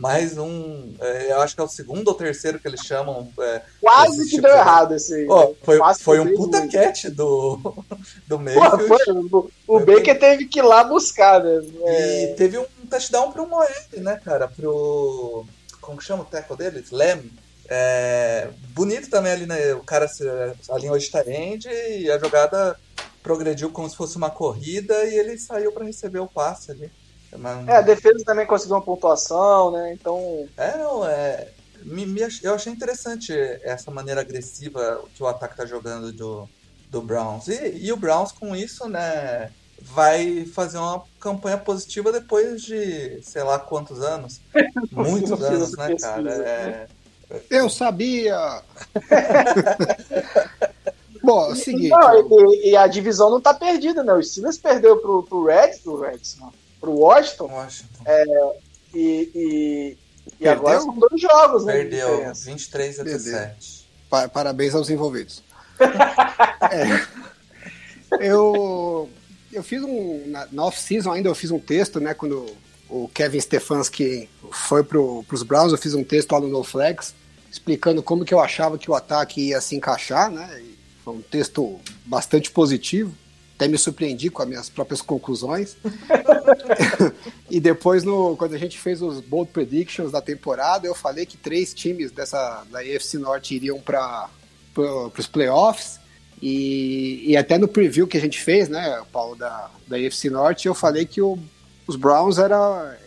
mais 0.02 0.38
um. 0.38 0.94
É, 1.00 1.32
eu 1.32 1.42
acho 1.42 1.56
que 1.56 1.62
é 1.62 1.64
o 1.64 1.68
segundo 1.68 2.08
ou 2.08 2.14
terceiro 2.14 2.60
que 2.60 2.68
eles 2.68 2.82
chamam. 2.82 3.28
É, 3.40 3.62
Quase 3.80 4.24
que 4.24 4.30
tipo 4.32 4.42
deu 4.42 4.52
de... 4.52 4.58
errado 4.58 4.96
esse. 4.96 5.28
Oh, 5.30 5.54
foi 5.62 5.80
foi 6.00 6.20
um 6.20 6.36
puta 6.36 6.60
muito. 6.60 6.74
catch 6.74 7.06
do, 7.06 7.60
do 8.28 8.40
Mayfield. 8.40 8.88
Pô, 8.88 8.88
foi, 8.88 9.14
o, 9.14 9.52
o 9.68 9.80
Baker 9.80 10.20
teve 10.20 10.46
que 10.46 10.60
ir 10.60 10.64
lá 10.64 10.84
buscar, 10.84 11.44
né? 11.44 11.62
É... 11.84 12.24
E 12.24 12.36
teve 12.36 12.58
um 12.58 12.66
touchdown 12.92 13.32
pro 13.32 13.48
Moed, 13.48 13.98
né, 13.98 14.20
cara? 14.24 14.48
Pro. 14.48 15.46
Como 15.80 15.98
que 15.98 16.04
chama 16.04 16.24
o 16.24 16.26
tackle 16.26 16.58
dele? 16.58 16.86
Lem. 16.92 17.32
É, 17.68 18.50
bonito 18.70 19.10
também 19.10 19.32
ali, 19.32 19.46
né? 19.46 19.74
O 19.74 19.84
cara 19.84 20.06
alinhou 20.70 20.98
de 20.98 21.10
end 21.32 21.70
e 21.70 22.12
a 22.12 22.20
jogada 22.20 22.78
progrediu 23.24 23.72
como 23.72 23.90
se 23.90 23.96
fosse 23.96 24.18
uma 24.18 24.30
corrida 24.30 25.06
e 25.06 25.16
ele 25.18 25.38
saiu 25.38 25.72
para 25.72 25.86
receber 25.86 26.20
o 26.20 26.28
passe 26.28 26.72
ali. 26.72 26.92
Mas... 27.38 27.68
É, 27.68 27.78
a 27.78 27.82
defesa 27.82 28.26
também 28.26 28.46
conseguiu 28.46 28.76
uma 28.76 28.82
pontuação, 28.82 29.72
né? 29.72 29.94
Então. 29.94 30.48
É, 30.58 30.78
não, 30.78 31.08
é. 31.08 31.48
Me, 31.84 32.06
me, 32.06 32.22
eu 32.44 32.54
achei 32.54 32.72
interessante 32.72 33.34
essa 33.64 33.90
maneira 33.90 34.22
agressiva 34.22 35.04
que 35.16 35.24
o 35.24 35.28
ataque 35.28 35.58
tá 35.58 35.66
jogando 35.66 36.12
do, 36.12 36.50
do 36.90 37.02
Browns. 37.02 37.48
E, 37.48 37.78
e 37.78 37.92
o 37.92 37.98
Browns, 37.98 38.32
com 38.32 38.56
isso, 38.56 38.88
né, 38.88 39.50
vai 39.82 40.46
fazer 40.46 40.78
uma 40.78 41.04
campanha 41.20 41.58
positiva 41.58 42.12
depois 42.12 42.62
de 42.62 43.20
sei 43.24 43.44
lá 43.44 43.60
quantos 43.60 44.02
anos. 44.02 44.42
Muitos 44.92 45.42
anos, 45.42 45.78
né, 45.78 45.96
cara? 46.00 46.32
É... 46.32 46.88
Eu 47.50 47.70
sabia! 47.70 48.62
Bom, 51.24 51.50
é 51.50 51.52
o 51.52 51.56
seguinte. 51.56 51.90
Não, 51.90 52.54
e, 52.54 52.72
e, 52.72 52.76
a 52.76 52.88
divisão 52.88 53.30
não 53.30 53.40
tá 53.40 53.54
perdida, 53.54 54.04
né? 54.04 54.12
O 54.12 54.24
Steelers 54.24 54.58
perdeu 54.58 54.98
pro, 54.98 55.24
pro 55.24 55.46
Reds, 55.46 55.80
pro 55.80 56.02
Reds, 56.02 56.36
não 56.40 56.52
pro 56.82 56.92
Washington. 56.92 57.46
Washington. 57.46 58.02
É, 58.06 58.26
e, 58.94 59.32
e, 59.36 59.98
e 60.40 60.48
agora 60.48 60.82
são 60.82 60.98
dois 60.98 61.22
jogos, 61.22 61.64
né? 61.64 61.74
Perdeu, 61.74 62.34
23 62.34 63.00
a 63.00 63.04
17. 63.04 63.88
Parabéns 64.34 64.74
aos 64.74 64.90
envolvidos. 64.90 65.44
é, 66.72 67.06
eu, 68.20 69.08
eu 69.52 69.64
fiz 69.64 69.84
um. 69.84 70.28
Na, 70.28 70.48
na 70.52 70.66
off-season 70.66 71.12
ainda 71.12 71.30
eu 71.30 71.36
fiz 71.36 71.52
um 71.52 71.60
texto, 71.60 72.00
né? 72.00 72.14
Quando 72.14 72.46
o 72.90 73.08
Kevin 73.10 73.40
Stefanski 73.40 74.30
foi 74.52 74.84
para 74.84 75.00
os 75.00 75.44
Browns, 75.44 75.72
eu 75.72 75.78
fiz 75.78 75.94
um 75.94 76.04
texto 76.04 76.32
lá 76.32 76.40
no 76.40 76.48
NoFlex 76.48 77.14
explicando 77.50 78.02
como 78.02 78.24
que 78.24 78.34
eu 78.34 78.40
achava 78.40 78.78
que 78.78 78.90
o 78.90 78.96
ataque 78.96 79.50
ia 79.50 79.60
se 79.60 79.76
encaixar, 79.76 80.32
né? 80.32 80.64
Foi 81.04 81.16
um 81.16 81.22
texto 81.22 81.80
bastante 82.06 82.50
positivo 82.50 83.14
até 83.62 83.68
me 83.68 83.78
surpreendi 83.78 84.32
com 84.32 84.42
as 84.42 84.48
minhas 84.48 84.70
próprias 84.70 85.04
conclusões. 85.04 85.78
e 87.48 87.60
depois, 87.60 88.04
no, 88.04 88.36
quando 88.36 88.56
a 88.56 88.58
gente 88.58 88.80
fez 88.80 89.04
os 89.04 89.20
Bold 89.20 89.52
Predictions 89.52 90.12
da 90.12 90.20
temporada, 90.20 90.88
eu 90.88 90.96
falei 90.96 91.28
que 91.28 91.38
três 91.38 91.72
times 91.72 92.12
dessa 92.12 92.64
da 92.72 92.80
AFC 92.80 93.20
Norte 93.20 93.54
iriam 93.54 93.80
para 93.80 94.30
pro, 94.74 95.14
os 95.16 95.28
playoffs. 95.28 96.00
E, 96.42 97.24
e 97.28 97.38
até 97.38 97.58
no 97.58 97.68
preview 97.68 98.08
que 98.08 98.18
a 98.18 98.22
gente 98.22 98.42
fez, 98.42 98.68
né, 98.68 99.02
Paulo, 99.12 99.36
da, 99.36 99.70
da 99.88 99.98
AFC 99.98 100.30
Norte, 100.30 100.68
eu 100.68 100.74
falei 100.74 101.06
que 101.06 101.22
o, 101.22 101.38
os 101.86 101.96
Browns 101.96 102.40
era, 102.40 102.98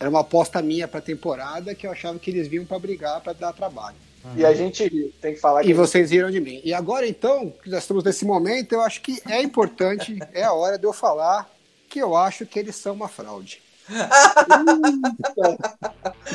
era 0.00 0.10
uma 0.10 0.20
aposta 0.20 0.60
minha 0.60 0.88
para 0.88 0.98
a 0.98 1.02
temporada 1.02 1.74
que 1.74 1.86
eu 1.86 1.92
achava 1.92 2.18
que 2.18 2.30
eles 2.30 2.48
vinham 2.48 2.64
para 2.64 2.78
brigar, 2.78 3.20
para 3.20 3.32
dar 3.32 3.52
trabalho. 3.52 3.96
Uhum. 4.24 4.32
E 4.36 4.44
a 4.44 4.54
gente 4.54 5.14
tem 5.20 5.34
que 5.34 5.40
falar 5.40 5.62
que. 5.62 5.70
E 5.70 5.74
vocês 5.74 6.10
riram 6.10 6.30
de 6.30 6.40
mim. 6.40 6.60
E 6.64 6.72
agora, 6.72 7.06
então, 7.06 7.52
que 7.62 7.70
já 7.70 7.78
estamos 7.78 8.02
nesse 8.02 8.24
momento, 8.24 8.72
eu 8.72 8.80
acho 8.80 9.02
que 9.02 9.20
é 9.28 9.40
importante, 9.40 10.18
é 10.32 10.42
a 10.42 10.52
hora 10.52 10.78
de 10.78 10.84
eu 10.84 10.92
falar 10.92 11.48
que 11.88 12.00
eu 12.00 12.16
acho 12.16 12.44
que 12.44 12.58
eles 12.58 12.74
são 12.74 12.94
uma 12.94 13.08
fraude. 13.08 13.62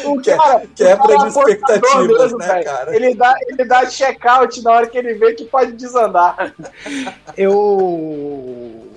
O 0.05 0.21
cara, 0.21 0.67
quebra 0.75 1.17
de 1.17 1.27
expectativas, 1.27 2.07
mesmo, 2.07 2.37
né, 2.37 2.63
cara? 2.63 2.95
Ele 2.95 3.15
dá, 3.15 3.35
ele 3.47 3.65
dá 3.65 3.85
check-out 3.87 4.61
na 4.61 4.71
hora 4.71 4.87
que 4.87 4.97
ele 4.97 5.15
vê 5.15 5.33
que 5.33 5.45
pode 5.45 5.71
desandar. 5.73 6.53
Eu. 7.35 8.87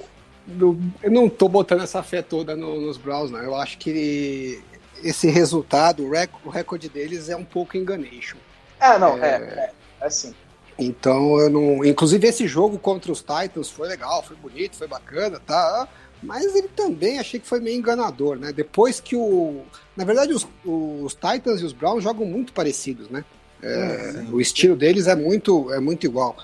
Eu 1.03 1.11
não 1.11 1.31
tô 1.31 1.49
botando 1.49 1.83
essa 1.83 2.03
fé 2.03 2.21
toda 2.21 2.55
no, 2.55 2.79
nos 2.81 2.99
Browns, 2.99 3.31
não. 3.31 3.39
Eu 3.39 3.55
acho 3.55 3.79
que 3.79 4.63
esse 5.03 5.31
resultado, 5.31 6.05
o 6.45 6.51
recorde 6.51 6.91
deles 6.91 7.31
é 7.31 7.37
um 7.37 7.45
pouco 7.45 7.77
enganation. 7.77 8.37
É, 8.79 8.99
não, 8.99 9.17
é, 9.17 9.29
é, 9.29 9.73
é 10.01 10.07
assim. 10.07 10.35
Então 10.79 11.39
eu 11.39 11.49
não. 11.49 11.85
Inclusive 11.85 12.27
esse 12.27 12.47
jogo 12.47 12.79
contra 12.79 13.13
os 13.13 13.21
Titans 13.21 13.71
foi 13.71 13.89
legal, 13.89 14.23
foi 14.23 14.37
bonito, 14.37 14.77
foi 14.77 14.89
bacana, 14.89 15.41
tá? 15.41 15.89
Mas 16.23 16.55
ele 16.55 16.69
também 16.69 17.19
achei 17.19 17.41
que 17.41 17.47
foi 17.47 17.61
meio 17.61 17.77
enganador, 17.77 18.37
né? 18.37 18.53
Depois 18.53 19.01
que 19.01 19.17
o. 19.17 19.63
Na 19.97 20.05
verdade, 20.05 20.33
os, 20.33 20.47
os 20.65 21.15
Titans 21.15 21.61
e 21.61 21.65
os 21.65 21.73
Browns 21.73 22.05
jogam 22.05 22.25
muito 22.25 22.53
parecidos, 22.53 23.09
né? 23.09 23.25
É, 23.63 24.25
o 24.33 24.41
estilo 24.41 24.77
deles 24.77 25.07
é 25.07 25.15
muito, 25.15 25.73
é 25.73 25.81
muito 25.81 26.05
igual. 26.05 26.37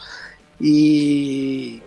E. 0.60 1.82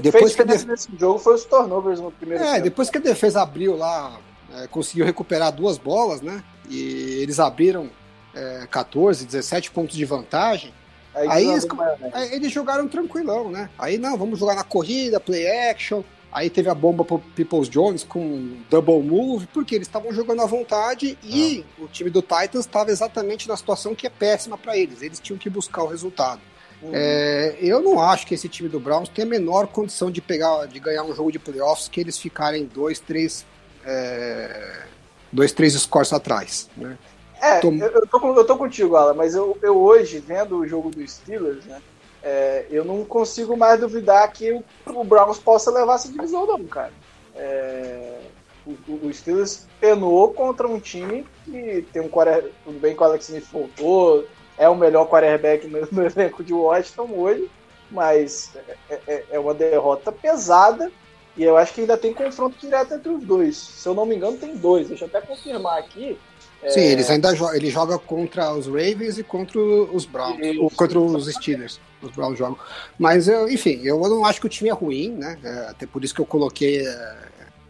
Depois 0.00 0.34
que 0.34 0.44
def... 0.44 0.64
nesse 0.64 0.88
jogo 0.98 1.18
foi 1.18 1.34
os 1.34 1.44
turnovers 1.44 2.00
no 2.00 2.10
primeiro 2.10 2.42
É, 2.42 2.52
tempo. 2.52 2.64
depois 2.64 2.88
que 2.88 2.98
a 2.98 3.00
defesa 3.00 3.42
abriu 3.42 3.76
lá, 3.76 4.18
é, 4.54 4.66
conseguiu 4.66 5.04
recuperar 5.04 5.52
duas 5.52 5.78
bolas, 5.78 6.20
né? 6.20 6.42
E 6.68 7.18
eles 7.20 7.38
abriram 7.38 7.90
é, 8.34 8.66
14, 8.70 9.26
17 9.26 9.70
pontos 9.70 9.96
de 9.96 10.04
vantagem. 10.04 10.72
Aí, 11.14 11.28
aí, 11.28 11.46
eles, 11.46 11.66
aí, 12.14 12.34
eles, 12.34 12.50
jogaram 12.50 12.88
tranquilão, 12.88 13.50
né? 13.50 13.68
Aí 13.78 13.98
não, 13.98 14.16
vamos 14.16 14.38
jogar 14.38 14.54
na 14.54 14.64
corrida, 14.64 15.20
play 15.20 15.46
action. 15.68 16.02
Aí 16.32 16.48
teve 16.48 16.70
a 16.70 16.74
bomba 16.74 17.04
pro 17.04 17.18
Peoples 17.18 17.68
Jones 17.68 18.02
com 18.02 18.56
double 18.70 19.02
move, 19.02 19.46
porque 19.52 19.74
eles 19.74 19.86
estavam 19.86 20.12
jogando 20.14 20.40
à 20.40 20.46
vontade 20.46 21.18
e 21.22 21.62
ah. 21.78 21.82
o 21.84 21.88
time 21.88 22.08
do 22.08 22.22
Titans 22.22 22.64
estava 22.64 22.90
exatamente 22.90 23.46
na 23.46 23.56
situação 23.56 23.94
que 23.94 24.06
é 24.06 24.10
péssima 24.10 24.56
para 24.56 24.76
eles. 24.76 25.02
Eles 25.02 25.20
tinham 25.20 25.38
que 25.38 25.50
buscar 25.50 25.82
o 25.82 25.88
resultado. 25.88 26.40
Uhum. 26.80 26.90
É, 26.94 27.56
eu 27.60 27.82
não 27.82 28.00
acho 28.00 28.26
que 28.26 28.34
esse 28.34 28.48
time 28.48 28.68
do 28.68 28.80
Browns 28.80 29.10
tem 29.10 29.24
a 29.24 29.28
menor 29.28 29.66
condição 29.66 30.10
de 30.10 30.22
pegar, 30.22 30.66
de 30.66 30.80
ganhar 30.80 31.04
um 31.04 31.14
jogo 31.14 31.30
de 31.30 31.38
playoffs 31.38 31.86
que 31.86 32.00
eles 32.00 32.18
ficarem 32.18 32.64
dois, 32.64 32.98
três, 32.98 33.44
é, 33.84 34.84
dois, 35.30 35.52
três 35.52 35.74
scores 35.74 36.12
atrás, 36.14 36.68
né? 36.76 36.96
É. 37.40 37.58
Eu, 37.58 37.72
eu, 37.72 38.06
tô, 38.06 38.34
eu 38.36 38.44
tô 38.44 38.56
contigo, 38.56 38.94
Alan, 38.94 39.14
mas 39.14 39.34
eu, 39.34 39.58
eu 39.62 39.76
hoje, 39.76 40.20
vendo 40.20 40.58
o 40.58 40.66
jogo 40.66 40.90
dos 40.90 41.12
Steelers, 41.12 41.64
né? 41.66 41.82
É, 42.22 42.66
eu 42.70 42.84
não 42.84 43.04
consigo 43.04 43.56
mais 43.56 43.80
duvidar 43.80 44.30
que 44.32 44.52
o, 44.52 44.62
o 44.86 45.04
Browns 45.04 45.38
possa 45.38 45.70
levar 45.70 45.96
essa 45.96 46.08
divisão, 46.08 46.46
não, 46.46 46.64
cara. 46.64 46.92
É, 47.34 48.20
o, 48.66 49.06
o, 49.06 49.12
Steelers 49.12 49.66
penou 49.80 50.32
contra 50.32 50.68
um 50.68 50.78
time 50.78 51.26
que 51.44 51.86
tem 51.92 52.02
um 52.02 52.08
quarterback, 52.08 52.54
tudo 52.64 52.78
bem 52.78 52.94
que 52.94 53.02
o 53.02 53.04
Alex 53.04 53.28
Smith 53.28 53.46
voltou, 53.50 54.24
é 54.56 54.68
o 54.68 54.76
melhor 54.76 55.08
quarterback 55.08 55.66
no, 55.66 55.80
no 55.90 56.06
elenco 56.06 56.44
de 56.44 56.52
Washington 56.52 57.08
hoje, 57.16 57.50
mas 57.90 58.52
é, 58.88 59.00
é, 59.06 59.24
é 59.32 59.38
uma 59.38 59.52
derrota 59.52 60.12
pesada 60.12 60.90
E 61.36 61.42
eu 61.42 61.56
acho 61.56 61.74
que 61.74 61.80
ainda 61.82 61.96
tem 61.96 62.14
confronto 62.14 62.56
direto 62.58 62.94
entre 62.94 63.10
os 63.10 63.22
dois. 63.24 63.56
Se 63.56 63.88
eu 63.88 63.94
não 63.94 64.06
me 64.06 64.14
engano, 64.14 64.38
tem 64.38 64.56
dois. 64.56 64.88
Deixa 64.88 65.04
eu 65.04 65.08
até 65.08 65.20
confirmar 65.20 65.78
aqui. 65.78 66.18
Sim, 66.68 66.80
é... 66.80 66.92
eles 66.92 67.10
ainda 67.10 67.34
jogam. 67.34 67.54
Ele 67.54 67.70
joga 67.70 67.98
contra 67.98 68.52
os 68.52 68.66
Ravens 68.66 69.18
e 69.18 69.22
contra 69.22 69.58
os 69.60 70.04
Browns. 70.06 70.58
Ou 70.58 70.70
contra 70.70 70.98
os 70.98 71.26
Steelers. 71.26 71.80
Os 72.00 72.10
Browns 72.10 72.38
jogam. 72.38 72.58
Mas, 72.98 73.28
eu, 73.28 73.48
enfim, 73.48 73.80
eu 73.82 73.98
não 74.00 74.24
acho 74.24 74.40
que 74.40 74.46
o 74.46 74.50
time 74.50 74.70
é 74.70 74.72
ruim, 74.72 75.10
né? 75.10 75.38
É, 75.42 75.70
até 75.70 75.86
por 75.86 76.04
isso 76.04 76.14
que 76.14 76.20
eu 76.20 76.26
coloquei 76.26 76.86
é, 76.86 77.14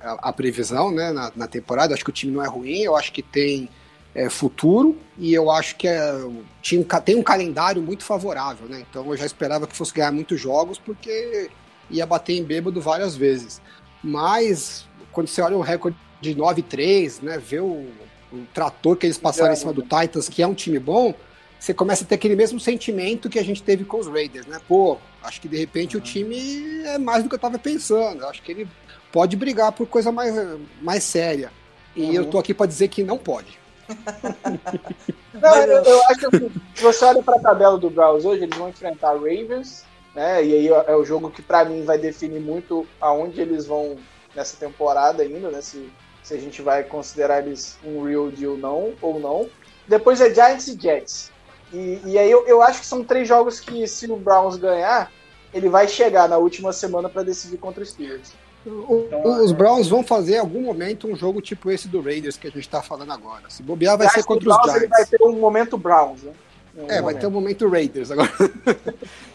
a, 0.00 0.28
a 0.28 0.32
previsão 0.32 0.90
né, 0.90 1.10
na, 1.12 1.32
na 1.34 1.46
temporada. 1.46 1.92
Eu 1.92 1.94
acho 1.94 2.04
que 2.04 2.10
o 2.10 2.14
time 2.14 2.32
não 2.32 2.44
é 2.44 2.48
ruim. 2.48 2.80
Eu 2.80 2.96
acho 2.96 3.12
que 3.12 3.22
tem 3.22 3.68
é, 4.14 4.28
futuro 4.28 4.98
e 5.18 5.32
eu 5.32 5.50
acho 5.50 5.76
que 5.76 5.88
é, 5.88 6.12
tinha, 6.60 6.84
tem 7.00 7.16
um 7.16 7.22
calendário 7.22 7.82
muito 7.82 8.04
favorável, 8.04 8.68
né? 8.68 8.84
Então 8.88 9.08
eu 9.10 9.16
já 9.16 9.24
esperava 9.24 9.66
que 9.66 9.76
fosse 9.76 9.92
ganhar 9.92 10.12
muitos 10.12 10.40
jogos 10.40 10.78
porque 10.78 11.50
ia 11.90 12.06
bater 12.06 12.34
em 12.34 12.44
bêbado 12.44 12.80
várias 12.80 13.16
vezes. 13.16 13.60
Mas 14.02 14.86
quando 15.12 15.28
você 15.28 15.40
olha 15.40 15.56
o 15.56 15.60
recorde 15.60 15.96
de 16.20 16.34
9-3, 16.34 17.22
né, 17.22 17.38
vê 17.38 17.60
o, 17.60 17.86
o, 18.32 18.46
trator 18.52 18.96
que 18.96 19.06
eles 19.06 19.18
passaram 19.18 19.50
é, 19.50 19.52
em 19.54 19.56
cima 19.56 19.72
do 19.72 19.82
Titans, 19.82 20.28
que 20.28 20.42
é 20.42 20.46
um 20.46 20.54
time 20.54 20.78
bom, 20.78 21.14
você 21.58 21.72
começa 21.72 22.04
a 22.04 22.06
ter 22.06 22.16
aquele 22.16 22.34
mesmo 22.34 22.58
sentimento 22.58 23.28
que 23.28 23.38
a 23.38 23.44
gente 23.44 23.62
teve 23.62 23.84
com 23.84 23.98
os 23.98 24.08
Raiders, 24.08 24.46
né? 24.46 24.60
Pô, 24.66 24.98
acho 25.22 25.40
que 25.40 25.48
de 25.48 25.56
repente 25.56 25.96
uhum. 25.96 26.02
o 26.02 26.04
time 26.04 26.82
é 26.84 26.98
mais 26.98 27.22
do 27.22 27.28
que 27.28 27.34
eu 27.34 27.36
estava 27.36 27.58
pensando. 27.58 28.26
Acho 28.26 28.42
que 28.42 28.50
ele 28.50 28.68
pode 29.12 29.36
brigar 29.36 29.70
por 29.70 29.86
coisa 29.86 30.10
mais, 30.10 30.34
mais 30.80 31.04
séria. 31.04 31.52
E 31.94 32.02
uhum. 32.02 32.12
eu 32.12 32.26
tô 32.26 32.38
aqui 32.38 32.52
para 32.52 32.66
dizer 32.66 32.88
que 32.88 33.04
não 33.04 33.18
pode. 33.18 33.60
Não, 35.34 35.56
eu, 35.56 35.82
eu, 35.82 36.02
acho 36.06 36.20
que 36.20 36.26
assim, 36.26 36.50
se 36.74 36.82
você 36.82 37.04
olha 37.04 37.22
para 37.22 37.36
a 37.36 37.40
tabela 37.40 37.78
do 37.78 37.90
Browns 37.90 38.24
hoje, 38.24 38.44
eles 38.44 38.56
vão 38.56 38.68
enfrentar 38.68 39.12
Ravens, 39.12 39.84
né? 40.14 40.44
E 40.44 40.54
aí 40.54 40.68
é 40.68 40.94
o 40.94 41.04
jogo 41.04 41.30
que 41.30 41.42
para 41.42 41.64
mim 41.64 41.84
vai 41.84 41.98
definir 41.98 42.40
muito 42.40 42.86
aonde 43.00 43.40
eles 43.40 43.66
vão 43.66 43.96
nessa 44.34 44.56
temporada 44.56 45.22
ainda, 45.22 45.50
né? 45.50 45.60
Se, 45.60 45.90
se 46.22 46.34
a 46.34 46.38
gente 46.38 46.62
vai 46.62 46.84
considerar 46.84 47.46
eles 47.46 47.76
um 47.84 48.02
real 48.04 48.30
deal 48.30 48.56
não 48.56 48.92
ou 49.00 49.18
não. 49.18 49.48
Depois 49.86 50.20
é 50.20 50.32
Giants 50.32 50.68
e 50.68 50.80
Jets. 50.80 51.32
E, 51.72 52.00
e 52.04 52.18
aí 52.18 52.30
eu, 52.30 52.46
eu 52.46 52.62
acho 52.62 52.80
que 52.80 52.86
são 52.86 53.02
três 53.02 53.26
jogos 53.26 53.58
que 53.58 53.86
se 53.86 54.10
o 54.10 54.16
Browns 54.16 54.56
ganhar, 54.56 55.10
ele 55.52 55.68
vai 55.68 55.88
chegar 55.88 56.28
na 56.28 56.36
última 56.36 56.72
semana 56.72 57.08
para 57.08 57.22
decidir 57.22 57.58
contra 57.58 57.82
os 57.82 57.90
Steelers. 57.90 58.32
O, 58.64 59.42
os 59.42 59.50
Browns 59.50 59.88
vão 59.88 60.04
fazer 60.04 60.36
em 60.36 60.38
algum 60.38 60.62
momento 60.62 61.08
um 61.08 61.16
jogo 61.16 61.40
tipo 61.40 61.68
esse 61.70 61.88
do 61.88 62.00
Raiders 62.00 62.36
que 62.36 62.46
a 62.46 62.50
gente 62.50 62.60
está 62.60 62.80
falando 62.80 63.12
agora. 63.12 63.42
Se 63.48 63.62
bobear, 63.62 63.98
vai 63.98 64.08
ser 64.08 64.22
contra 64.22 64.48
os 64.48 64.54
Giants. 64.54 64.76
Ele 64.76 64.86
vai 64.86 65.04
ter 65.04 65.22
um 65.22 65.32
momento 65.32 65.76
Browns, 65.76 66.22
né? 66.22 66.32
Um 66.76 66.82
é, 66.82 66.84
momento. 66.84 67.04
vai 67.04 67.14
ter 67.14 67.26
um 67.26 67.30
momento 67.30 67.68
Raiders 67.68 68.10
agora. 68.12 68.30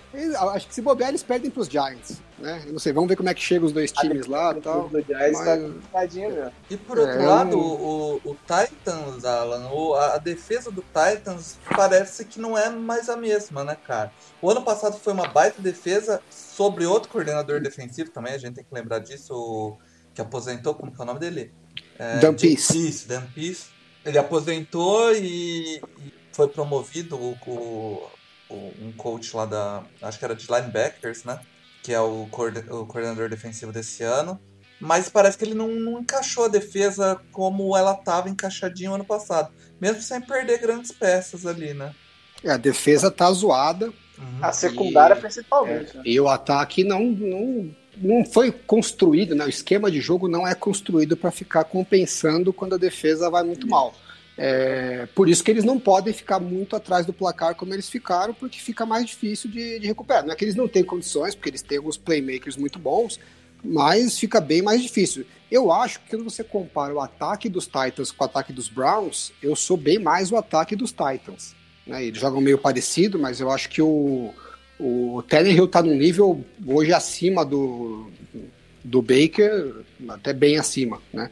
Acho 0.53 0.67
que 0.67 0.73
se 0.73 0.81
bobear, 0.81 1.09
eles 1.09 1.23
perdem 1.23 1.51
para 1.51 1.61
os 1.61 1.67
Giants. 1.67 2.21
Né? 2.39 2.63
Eu 2.65 2.73
não 2.73 2.79
sei, 2.79 2.93
vamos 2.93 3.09
ver 3.09 3.15
como 3.15 3.29
é 3.29 3.33
que 3.33 3.41
chega 3.41 3.65
os 3.65 3.71
dois 3.71 3.91
times 3.91 4.25
lá 4.25 4.55
e 4.57 4.61
tal. 4.61 4.89
Mas... 4.91 5.37
Tá 5.91 6.05
e 6.69 6.77
por 6.77 6.97
outro 6.97 7.19
é, 7.19 7.25
lado, 7.25 7.59
o, 7.59 8.15
o 8.23 8.35
Titans, 8.35 9.25
Alan, 9.25 9.69
o, 9.69 9.95
a 9.95 10.17
defesa 10.17 10.71
do 10.71 10.81
Titans 10.81 11.57
parece 11.75 12.25
que 12.25 12.39
não 12.39 12.57
é 12.57 12.69
mais 12.69 13.09
a 13.09 13.17
mesma, 13.17 13.63
né, 13.63 13.75
cara? 13.85 14.11
O 14.41 14.49
ano 14.49 14.61
passado 14.61 14.97
foi 14.97 15.13
uma 15.13 15.27
baita 15.27 15.61
defesa 15.61 16.21
sobre 16.29 16.85
outro 16.85 17.09
coordenador 17.09 17.59
defensivo 17.59 18.11
também, 18.11 18.33
a 18.33 18.37
gente 18.37 18.55
tem 18.55 18.63
que 18.63 18.73
lembrar 18.73 18.99
disso, 18.99 19.33
o, 19.33 19.77
que 20.13 20.21
aposentou, 20.21 20.73
como 20.73 20.91
que 20.91 20.99
é 20.99 21.03
o 21.03 21.05
nome 21.05 21.19
dele? 21.19 21.53
É, 21.99 22.17
Dan 22.19 22.33
Peace. 22.33 23.07
Dan 23.07 23.25
Peace. 23.35 23.65
Ele 24.03 24.17
aposentou 24.17 25.11
e, 25.13 25.77
e 25.77 26.13
foi 26.31 26.47
promovido 26.47 27.17
o, 27.17 27.37
o 27.45 28.07
um 28.49 28.91
coach 28.91 29.35
lá 29.35 29.45
da. 29.45 29.83
Acho 30.01 30.19
que 30.19 30.25
era 30.25 30.35
de 30.35 30.47
linebackers, 30.47 31.23
né? 31.23 31.39
Que 31.83 31.93
é 31.93 31.99
o, 31.99 32.23
o 32.23 32.85
coordenador 32.85 33.29
defensivo 33.29 33.71
desse 33.71 34.03
ano. 34.03 34.39
Mas 34.79 35.09
parece 35.09 35.37
que 35.37 35.43
ele 35.43 35.55
não, 35.55 35.67
não 35.67 35.99
encaixou 35.99 36.45
a 36.45 36.47
defesa 36.47 37.19
como 37.31 37.75
ela 37.75 37.93
estava 37.93 38.29
encaixadinha 38.29 38.91
ano 38.91 39.05
passado. 39.05 39.51
Mesmo 39.81 40.01
sem 40.01 40.21
perder 40.21 40.59
grandes 40.59 40.91
peças 40.91 41.45
ali, 41.45 41.73
né? 41.73 41.93
É, 42.43 42.51
a 42.51 42.57
defesa 42.57 43.09
tá 43.09 43.31
zoada. 43.31 43.87
Uhum. 44.17 44.39
A 44.41 44.51
secundária 44.51 45.15
e, 45.15 45.19
principalmente. 45.19 45.91
É, 45.91 45.97
né? 45.97 46.03
E 46.05 46.19
o 46.19 46.27
ataque 46.27 46.83
não, 46.83 47.03
não, 47.03 47.75
não 47.97 48.25
foi 48.25 48.51
construído, 48.51 49.33
né? 49.35 49.45
O 49.45 49.49
esquema 49.49 49.89
de 49.89 49.99
jogo 49.99 50.27
não 50.27 50.47
é 50.47 50.53
construído 50.53 51.17
para 51.17 51.31
ficar 51.31 51.63
compensando 51.63 52.53
quando 52.53 52.75
a 52.75 52.77
defesa 52.77 53.29
vai 53.29 53.43
muito 53.43 53.67
mal. 53.67 53.93
É, 54.37 55.07
por 55.15 55.27
isso 55.27 55.43
que 55.43 55.49
eles 55.49 55.63
não 55.63 55.79
podem 55.79 56.13
ficar 56.13 56.39
muito 56.39 56.75
atrás 56.75 57.05
do 57.05 57.11
placar 57.11 57.55
como 57.55 57.73
eles 57.73 57.89
ficaram, 57.89 58.33
porque 58.33 58.59
fica 58.59 58.85
mais 58.85 59.07
difícil 59.07 59.49
de, 59.49 59.79
de 59.79 59.87
recuperar. 59.87 60.23
Não 60.23 60.31
é 60.31 60.35
que 60.35 60.45
eles 60.45 60.55
não 60.55 60.67
têm 60.67 60.83
condições, 60.83 61.33
porque 61.33 61.49
eles 61.49 61.63
têm 61.63 61.77
alguns 61.77 61.97
playmakers 61.97 62.55
muito 62.55 62.77
bons, 62.77 63.19
mas 63.63 64.19
fica 64.19 64.39
bem 64.39 64.61
mais 64.61 64.81
difícil. 64.81 65.25
Eu 65.49 65.71
acho 65.71 65.99
que 66.01 66.11
quando 66.11 66.23
você 66.23 66.43
compara 66.43 66.93
o 66.93 67.01
ataque 67.01 67.49
dos 67.49 67.65
Titans 67.65 68.11
com 68.11 68.23
o 68.23 68.27
ataque 68.27 68.53
dos 68.53 68.69
Browns, 68.69 69.31
eu 69.41 69.55
sou 69.55 69.75
bem 69.75 69.97
mais 69.97 70.31
o 70.31 70.35
ataque 70.35 70.75
dos 70.75 70.91
Titans. 70.91 71.55
Né? 71.85 72.05
Eles 72.05 72.19
jogam 72.19 72.39
meio 72.39 72.59
parecido, 72.59 73.17
mas 73.17 73.39
eu 73.39 73.49
acho 73.49 73.69
que 73.69 73.81
o, 73.81 74.33
o 74.79 75.23
Tannehill 75.27 75.65
está 75.65 75.81
num 75.81 75.95
nível 75.95 76.45
hoje 76.65 76.93
acima 76.93 77.43
do, 77.43 78.11
do 78.83 79.01
Baker, 79.01 79.83
até 80.09 80.31
bem 80.31 80.57
acima. 80.57 81.01
Né? 81.11 81.31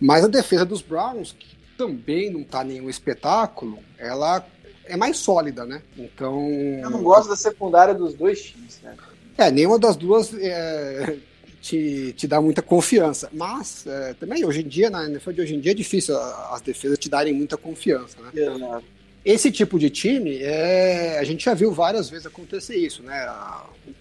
Mas 0.00 0.24
a 0.24 0.28
defesa 0.28 0.64
dos 0.64 0.80
Browns, 0.80 1.34
também 1.78 2.28
não 2.28 2.42
tá 2.42 2.64
nenhum 2.64 2.90
espetáculo, 2.90 3.78
ela 3.96 4.44
é 4.84 4.96
mais 4.96 5.16
sólida, 5.18 5.64
né? 5.64 5.80
Então. 5.96 6.50
Eu 6.82 6.90
não 6.90 7.02
gosto 7.02 7.28
da 7.28 7.36
secundária 7.36 7.94
dos 7.94 8.12
dois 8.14 8.42
times, 8.42 8.80
né? 8.82 8.96
É, 9.38 9.50
nenhuma 9.52 9.78
das 9.78 9.94
duas 9.94 10.34
é, 10.34 11.16
te, 11.62 12.12
te 12.16 12.26
dá 12.26 12.40
muita 12.40 12.60
confiança. 12.60 13.30
Mas 13.32 13.86
é, 13.86 14.14
também 14.14 14.44
hoje 14.44 14.62
em 14.62 14.66
dia, 14.66 14.90
na 14.90 15.08
NFL 15.08 15.30
de 15.30 15.40
hoje 15.40 15.54
em 15.54 15.60
dia, 15.60 15.70
é 15.70 15.74
difícil 15.74 16.18
as 16.18 16.60
defesas 16.60 16.98
te 16.98 17.08
darem 17.08 17.32
muita 17.32 17.56
confiança, 17.56 18.16
né? 18.20 18.30
É, 18.34 18.82
Esse 19.24 19.52
tipo 19.52 19.78
de 19.78 19.88
time, 19.88 20.38
é, 20.42 21.18
a 21.20 21.24
gente 21.24 21.44
já 21.44 21.54
viu 21.54 21.70
várias 21.70 22.10
vezes 22.10 22.26
acontecer 22.26 22.76
isso, 22.76 23.04
né? 23.04 23.32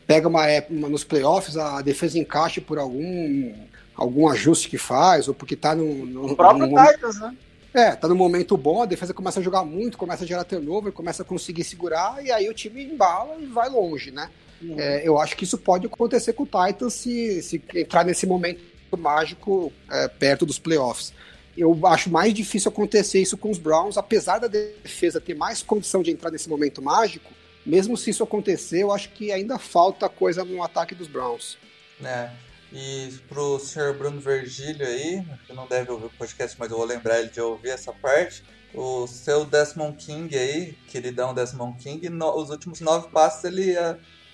Pega 0.08 0.28
uma 0.28 0.48
época 0.48 0.74
nos 0.90 1.04
playoffs, 1.04 1.56
a 1.56 1.80
defesa 1.84 2.18
encaixa 2.18 2.60
por 2.60 2.80
algum 2.80 3.54
algum 3.96 4.30
ajuste 4.30 4.70
que 4.70 4.78
faz, 4.78 5.28
ou 5.28 5.34
porque 5.34 5.56
tá 5.56 5.76
no. 5.76 6.06
no 6.06 6.32
o 6.32 6.36
próprio 6.36 6.68
no, 6.68 6.86
Titans, 6.86 7.20
né? 7.20 7.36
É, 7.74 7.92
tá 7.92 8.08
no 8.08 8.16
momento 8.16 8.58
bom, 8.58 8.82
a 8.82 8.86
defesa 8.86 9.14
começa 9.14 9.40
a 9.40 9.44
jogar 9.44 9.64
muito, 9.64 9.98
começa 9.98 10.24
a 10.24 10.28
gerar 10.28 10.44
turnover, 10.44 10.92
começa 10.92 11.22
a 11.22 11.26
conseguir 11.26 11.64
segurar, 11.64 12.24
e 12.24 12.32
aí 12.32 12.50
o 12.50 12.54
time 12.54 12.84
embala 12.84 13.38
e 13.40 13.46
vai 13.46 13.70
longe, 13.70 14.10
né? 14.12 14.30
Uhum. 14.62 14.80
É, 14.80 15.08
eu 15.08 15.20
acho 15.20 15.36
que 15.36 15.44
isso 15.44 15.58
pode 15.58 15.86
acontecer 15.86 16.34
com 16.34 16.44
o 16.44 16.48
Titans 16.48 16.94
se, 16.94 17.42
se 17.44 17.62
entrar 17.76 18.04
nesse 18.04 18.26
momento 18.26 18.62
mágico 18.98 19.72
é, 19.92 20.08
perto 20.08 20.46
dos 20.46 20.58
playoffs. 20.58 21.14
Eu 21.56 21.78
acho 21.88 22.10
mais 22.10 22.34
difícil 22.34 22.70
acontecer 22.70 23.20
isso 23.20 23.38
com 23.38 23.50
os 23.50 23.58
Browns, 23.58 23.98
apesar 23.98 24.40
da 24.40 24.48
defesa 24.48 25.20
ter 25.20 25.36
mais 25.36 25.62
condição 25.62 26.02
de 26.02 26.12
entrar 26.12 26.32
nesse 26.32 26.48
momento 26.48 26.82
mágico, 26.82 27.32
mesmo 27.66 27.98
se 27.98 28.12
isso 28.12 28.24
acontecer, 28.24 28.84
eu 28.84 28.92
acho 28.92 29.10
que 29.10 29.32
ainda 29.32 29.60
falta 29.60 30.08
coisa 30.08 30.46
no 30.46 30.64
ataque 30.64 30.96
dos 30.96 31.08
Browns. 31.08 31.58
É. 32.04 32.30
E 32.72 33.14
pro 33.30 33.60
senhor 33.60 33.94
Bruno 33.98 34.20
Vergílio 34.20 34.86
aí, 34.86 35.24
que 35.46 35.54
não 35.54 35.68
deve 35.68 35.92
ouvir 35.92 36.08
o 36.08 36.12
podcast, 36.18 36.58
mas 36.60 36.70
eu 36.70 36.78
vou 36.78 36.86
lembrar 36.86 37.20
ele 37.20 37.30
de 37.30 37.40
ouvir 37.40 37.70
essa 37.70 37.94
parte. 37.94 38.44
O 38.74 39.08
seu 39.08 39.46
Desmond 39.46 39.96
King 39.98 40.38
aí, 40.38 40.74
queridão 40.88 41.34
Desmond 41.34 41.78
King, 41.82 42.10
no, 42.10 42.36
os 42.36 42.50
últimos 42.50 42.82
nove 42.82 43.08
passos 43.10 43.46
ele. 43.46 43.76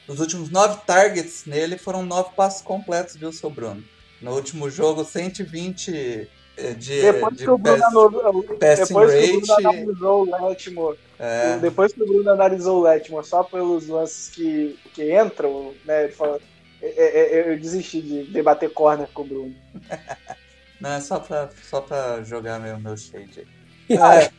Os 0.07 0.19
últimos 0.19 0.49
nove 0.49 0.81
targets 0.85 1.45
nele 1.45 1.77
foram 1.77 2.03
nove 2.03 2.31
passos 2.35 2.61
completos, 2.61 3.15
viu, 3.15 3.31
seu 3.31 3.49
Bruno? 3.49 3.83
No 4.21 4.33
último 4.33 4.69
jogo, 4.69 5.05
120 5.05 6.29
eh, 6.55 6.73
de, 6.73 7.01
depois 7.01 7.35
de 7.35 7.43
que 7.43 7.49
o 7.49 7.57
Bruno, 7.57 8.43
pass, 8.59 8.79
depois 8.79 9.11
rate. 9.11 9.31
Que 9.31 9.37
o 9.37 9.41
Bruno 9.41 9.53
analisou 9.53 10.21
o 10.21 10.47
Letmore, 10.47 10.99
é. 11.17 11.57
depois 11.57 11.93
que 11.93 12.03
o 12.03 12.05
Bruno 12.05 12.29
analisou 12.29 12.79
o 12.79 12.83
Letmore 12.83 13.25
só 13.25 13.43
pelos 13.43 13.87
lances 13.87 14.29
que, 14.29 14.77
que 14.93 15.19
entram, 15.19 15.73
né? 15.85 16.03
Ele 16.03 16.13
falou 16.13 16.35
é, 16.35 16.39
eu 16.83 17.57
desisti 17.59 18.01
de 18.01 18.23
debater 18.25 18.69
corner 18.71 19.07
com 19.13 19.21
o 19.21 19.25
Bruno. 19.25 19.55
Não, 20.79 20.91
é 20.91 20.99
só 20.99 21.17
pra, 21.19 21.49
só 21.63 21.79
pra 21.79 22.21
jogar 22.23 22.59
meu, 22.59 22.77
meu 22.79 22.97
shade 22.97 23.39
aí. 23.39 23.47
Ah, 23.99 24.15
é. 24.15 24.31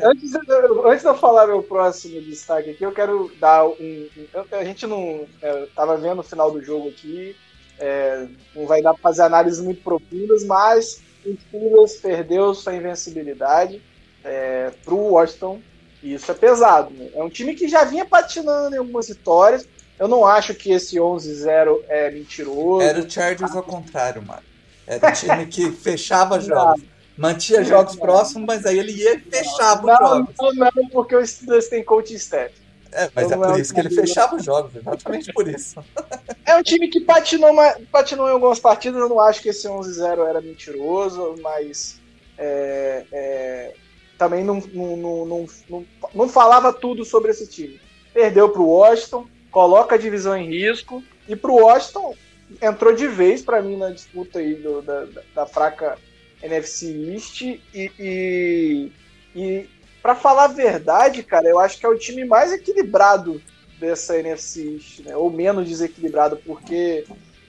antes, 0.00 0.34
antes 0.34 1.02
de 1.02 1.08
eu 1.08 1.14
falar 1.16 1.46
meu 1.46 1.62
próximo 1.62 2.20
destaque 2.20 2.70
aqui, 2.70 2.84
eu 2.84 2.92
quero 2.92 3.30
dar 3.38 3.64
um. 3.64 3.72
um 3.74 4.08
a 4.50 4.64
gente 4.64 4.86
não. 4.86 5.26
É, 5.40 5.66
tava 5.74 5.96
vendo 5.96 6.18
o 6.18 6.24
final 6.24 6.50
do 6.50 6.62
jogo 6.62 6.88
aqui. 6.88 7.36
É, 7.78 8.26
não 8.54 8.66
vai 8.66 8.82
dar 8.82 8.92
pra 8.94 9.02
fazer 9.02 9.22
análises 9.22 9.60
muito 9.60 9.82
profundas, 9.82 10.44
mas 10.44 11.00
o 11.24 11.36
Steelers 11.36 11.96
perdeu 11.96 12.54
sua 12.54 12.74
invencibilidade 12.74 13.82
é, 14.24 14.72
pro 14.84 14.96
Washington. 14.96 15.60
E 16.02 16.14
isso 16.14 16.30
é 16.30 16.34
pesado. 16.34 16.90
Né? 16.92 17.10
É 17.14 17.22
um 17.22 17.30
time 17.30 17.54
que 17.54 17.68
já 17.68 17.84
vinha 17.84 18.04
patinando 18.04 18.74
em 18.74 18.78
algumas 18.78 19.08
vitórias, 19.08 19.66
eu 19.98 20.08
não 20.08 20.26
acho 20.26 20.54
que 20.54 20.72
esse 20.72 20.96
11-0 20.96 21.80
é 21.88 22.10
mentiroso. 22.10 22.82
Era 22.82 23.00
o 23.00 23.10
Chargers 23.10 23.54
ao 23.54 23.62
contrário, 23.62 24.22
mano. 24.22 24.42
Era 24.86 25.08
o 25.08 25.12
time 25.12 25.46
que 25.46 25.70
fechava 25.76 26.40
jogos. 26.40 26.82
Mantinha 27.16 27.64
jogos 27.64 27.96
próximos, 27.96 28.46
mas 28.46 28.66
aí 28.66 28.78
ele 28.78 28.92
ia 28.92 29.14
e 29.14 29.20
fechava 29.20 29.86
não, 29.86 30.28
Não, 30.38 30.70
não, 30.74 30.88
porque 30.90 31.16
o 31.16 31.26
Steelers 31.26 31.66
tem 31.66 31.82
coaching 31.82 32.16
staff. 32.16 32.52
É, 32.92 33.10
mas 33.14 33.26
Então 33.26 33.42
é 33.42 33.46
por 33.48 33.58
é 33.58 33.60
isso 33.60 33.74
que 33.74 33.80
ele 33.80 33.90
fechava 33.90 34.36
os 34.36 34.44
jogos, 34.44 34.76
exatamente 34.76 35.32
por 35.32 35.48
isso. 35.48 35.82
É 36.44 36.56
um 36.56 36.62
time 36.62 36.88
que 36.88 37.00
patinou, 37.00 37.54
patinou 37.90 38.28
em 38.28 38.32
algumas 38.32 38.60
partidas. 38.60 39.00
Eu 39.00 39.08
não 39.08 39.18
acho 39.18 39.40
que 39.40 39.48
esse 39.48 39.66
11-0 39.66 40.28
era 40.28 40.40
mentiroso, 40.42 41.36
mas 41.42 42.00
é, 42.36 43.04
é, 43.10 43.74
também 44.18 44.44
não, 44.44 44.62
não, 44.72 44.96
não, 44.96 45.26
não, 45.26 45.46
não, 45.68 45.86
não 46.14 46.28
falava 46.28 46.72
tudo 46.72 47.04
sobre 47.04 47.30
esse 47.30 47.46
time. 47.46 47.80
Perdeu 48.12 48.50
para 48.50 48.62
o 48.62 48.68
Washington, 48.68 49.26
coloca 49.56 49.94
a 49.94 49.98
divisão 49.98 50.36
em 50.36 50.50
risco, 50.50 51.02
e 51.26 51.34
para 51.34 51.50
o 51.50 51.62
Washington 51.62 52.14
entrou 52.60 52.94
de 52.94 53.08
vez 53.08 53.40
para 53.40 53.62
mim 53.62 53.78
na 53.78 53.88
disputa 53.88 54.38
aí 54.38 54.52
do- 54.56 54.82
da, 54.82 55.06
da- 55.34 55.46
fraca 55.46 55.96
NFC 56.42 56.92
East. 57.14 57.40
E, 57.40 57.90
e, 57.98 58.92
e 59.34 59.66
para 60.02 60.14
falar 60.14 60.44
a 60.44 60.48
verdade, 60.48 61.22
cara, 61.22 61.48
eu 61.48 61.58
acho 61.58 61.78
que 61.78 61.86
é 61.86 61.88
o 61.88 61.96
time 61.96 62.26
mais 62.26 62.52
equilibrado 62.52 63.40
dessa 63.80 64.18
NFC 64.18 64.74
East, 64.74 65.00
né? 65.06 65.16
ou 65.16 65.30
menos 65.30 65.66
desequilibrado, 65.66 66.36
porque 66.44 67.06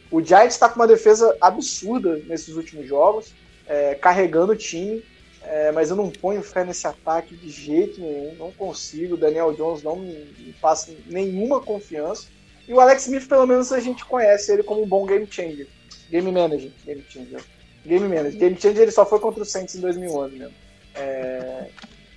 o 0.09 0.23
Giants 0.23 0.53
está 0.53 0.69
com 0.69 0.79
uma 0.79 0.87
defesa 0.87 1.35
absurda 1.41 2.21
nesses 2.25 2.55
últimos 2.55 2.87
jogos, 2.87 3.33
é, 3.67 3.95
carregando 3.95 4.53
o 4.53 4.55
time, 4.55 5.03
é, 5.49 5.71
mas 5.71 5.89
eu 5.89 5.95
não 5.95 6.09
ponho 6.11 6.41
fé 6.43 6.63
nesse 6.65 6.85
ataque 6.87 7.35
de 7.35 7.49
jeito 7.49 7.99
nenhum, 8.01 8.35
não 8.35 8.51
consigo. 8.51 9.15
O 9.15 9.17
Daniel 9.17 9.53
Jones 9.53 9.81
não 9.83 9.95
me, 9.95 10.13
me 10.39 10.53
passa 10.61 10.93
nenhuma 11.05 11.61
confiança. 11.61 12.27
E 12.67 12.73
o 12.73 12.79
Alex 12.79 13.03
Smith, 13.05 13.27
pelo 13.27 13.45
menos, 13.45 13.71
a 13.71 13.79
gente 13.79 14.03
conhece 14.05 14.51
ele 14.51 14.63
como 14.63 14.83
um 14.83 14.87
bom 14.87 15.05
game 15.05 15.25
changer. 15.29 15.67
Game 16.09 16.31
manager, 16.31 16.71
game 16.85 17.03
changer. 17.09 17.43
Game 17.85 18.07
manager. 18.07 18.37
Game 18.39 18.59
changer 18.59 18.81
ele 18.83 18.91
só 18.91 19.05
foi 19.05 19.19
contra 19.19 19.41
o 19.41 19.45
Saints 19.45 19.75
em 19.75 19.79
2011 19.81 20.35
mesmo. 20.37 20.55
É, 20.93 21.69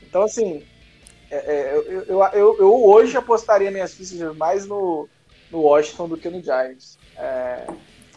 então, 0.03 0.23
assim, 0.23 0.65
é, 1.31 1.37
é, 1.37 1.77
eu, 1.77 1.83
eu, 2.03 2.23
eu, 2.33 2.57
eu 2.59 2.85
hoje 2.85 3.17
apostaria 3.17 3.71
minhas 3.71 3.95
fichas 3.95 4.37
mais 4.37 4.67
no, 4.67 5.09
no 5.51 5.61
Washington 5.61 6.09
do 6.09 6.17
que 6.17 6.29
no 6.29 6.43
Giants. 6.43 6.99
É, 7.17 7.67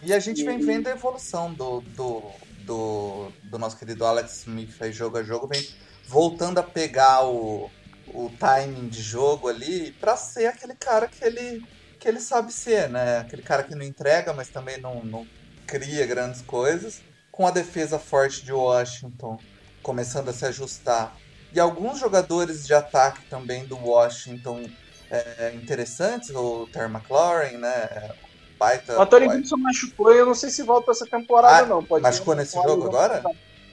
E 0.01 0.11
a 0.13 0.19
gente 0.19 0.43
vem 0.43 0.59
E- 0.59 0.63
vendo 0.63 0.87
a 0.87 0.91
evolução 0.91 1.53
do, 1.53 1.81
do, 1.81 2.23
do, 2.65 3.31
do 3.43 3.57
nosso 3.57 3.77
querido 3.77 4.05
Alex 4.05 4.39
Smith 4.39 4.75
aí, 4.81 4.91
jogo 4.91 5.17
a 5.17 5.23
jogo, 5.23 5.47
vem 5.47 5.63
voltando 6.07 6.59
a 6.59 6.63
pegar 6.63 7.25
o, 7.25 7.69
o 8.07 8.29
timing 8.39 8.87
de 8.89 9.01
jogo 9.01 9.47
ali 9.47 9.91
pra 9.93 10.15
ser 10.17 10.47
aquele 10.47 10.75
cara 10.75 11.07
que 11.07 11.23
ele, 11.23 11.61
que 11.99 12.07
ele 12.07 12.19
sabe 12.19 12.51
ser, 12.51 12.89
né? 12.89 13.19
Aquele 13.19 13.41
cara 13.41 13.63
que 13.63 13.75
não 13.75 13.85
entrega, 13.85 14.33
mas 14.33 14.49
também 14.49 14.79
não, 14.79 15.03
não 15.03 15.27
cria 15.65 16.05
grandes 16.05 16.41
coisas. 16.41 17.01
Com 17.31 17.47
a 17.47 17.51
defesa 17.51 17.97
forte 17.97 18.45
de 18.45 18.53
Washington 18.53 19.39
começando 19.81 20.29
a 20.29 20.33
se 20.33 20.45
ajustar. 20.45 21.15
E 21.51 21.59
alguns 21.59 21.99
jogadores 21.99 22.65
de 22.65 22.73
ataque 22.73 23.25
também 23.29 23.65
do 23.67 23.77
Washington 23.77 24.63
é, 25.09 25.53
interessantes, 25.55 26.29
o 26.31 26.67
Terry 26.67 26.91
McLaurin, 26.91 27.57
né? 27.57 28.15
Baita, 28.63 28.97
o 28.97 29.01
Antônio 29.01 29.31
Gibson 29.31 29.57
machucou 29.57 30.13
e 30.13 30.17
eu 30.17 30.25
não 30.25 30.33
sei 30.33 30.49
se 30.49 30.63
volta 30.63 30.91
essa 30.91 31.05
temporada, 31.05 31.63
Ah, 31.63 31.65
não. 31.65 31.83
Pode 31.83 32.01
machucou 32.01 32.33
nesse 32.33 32.53
jogo 32.53 32.85
agora? 32.85 33.21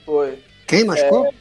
Foi. 0.04 0.42
Quem 0.66 0.84
machucou? 0.84 1.32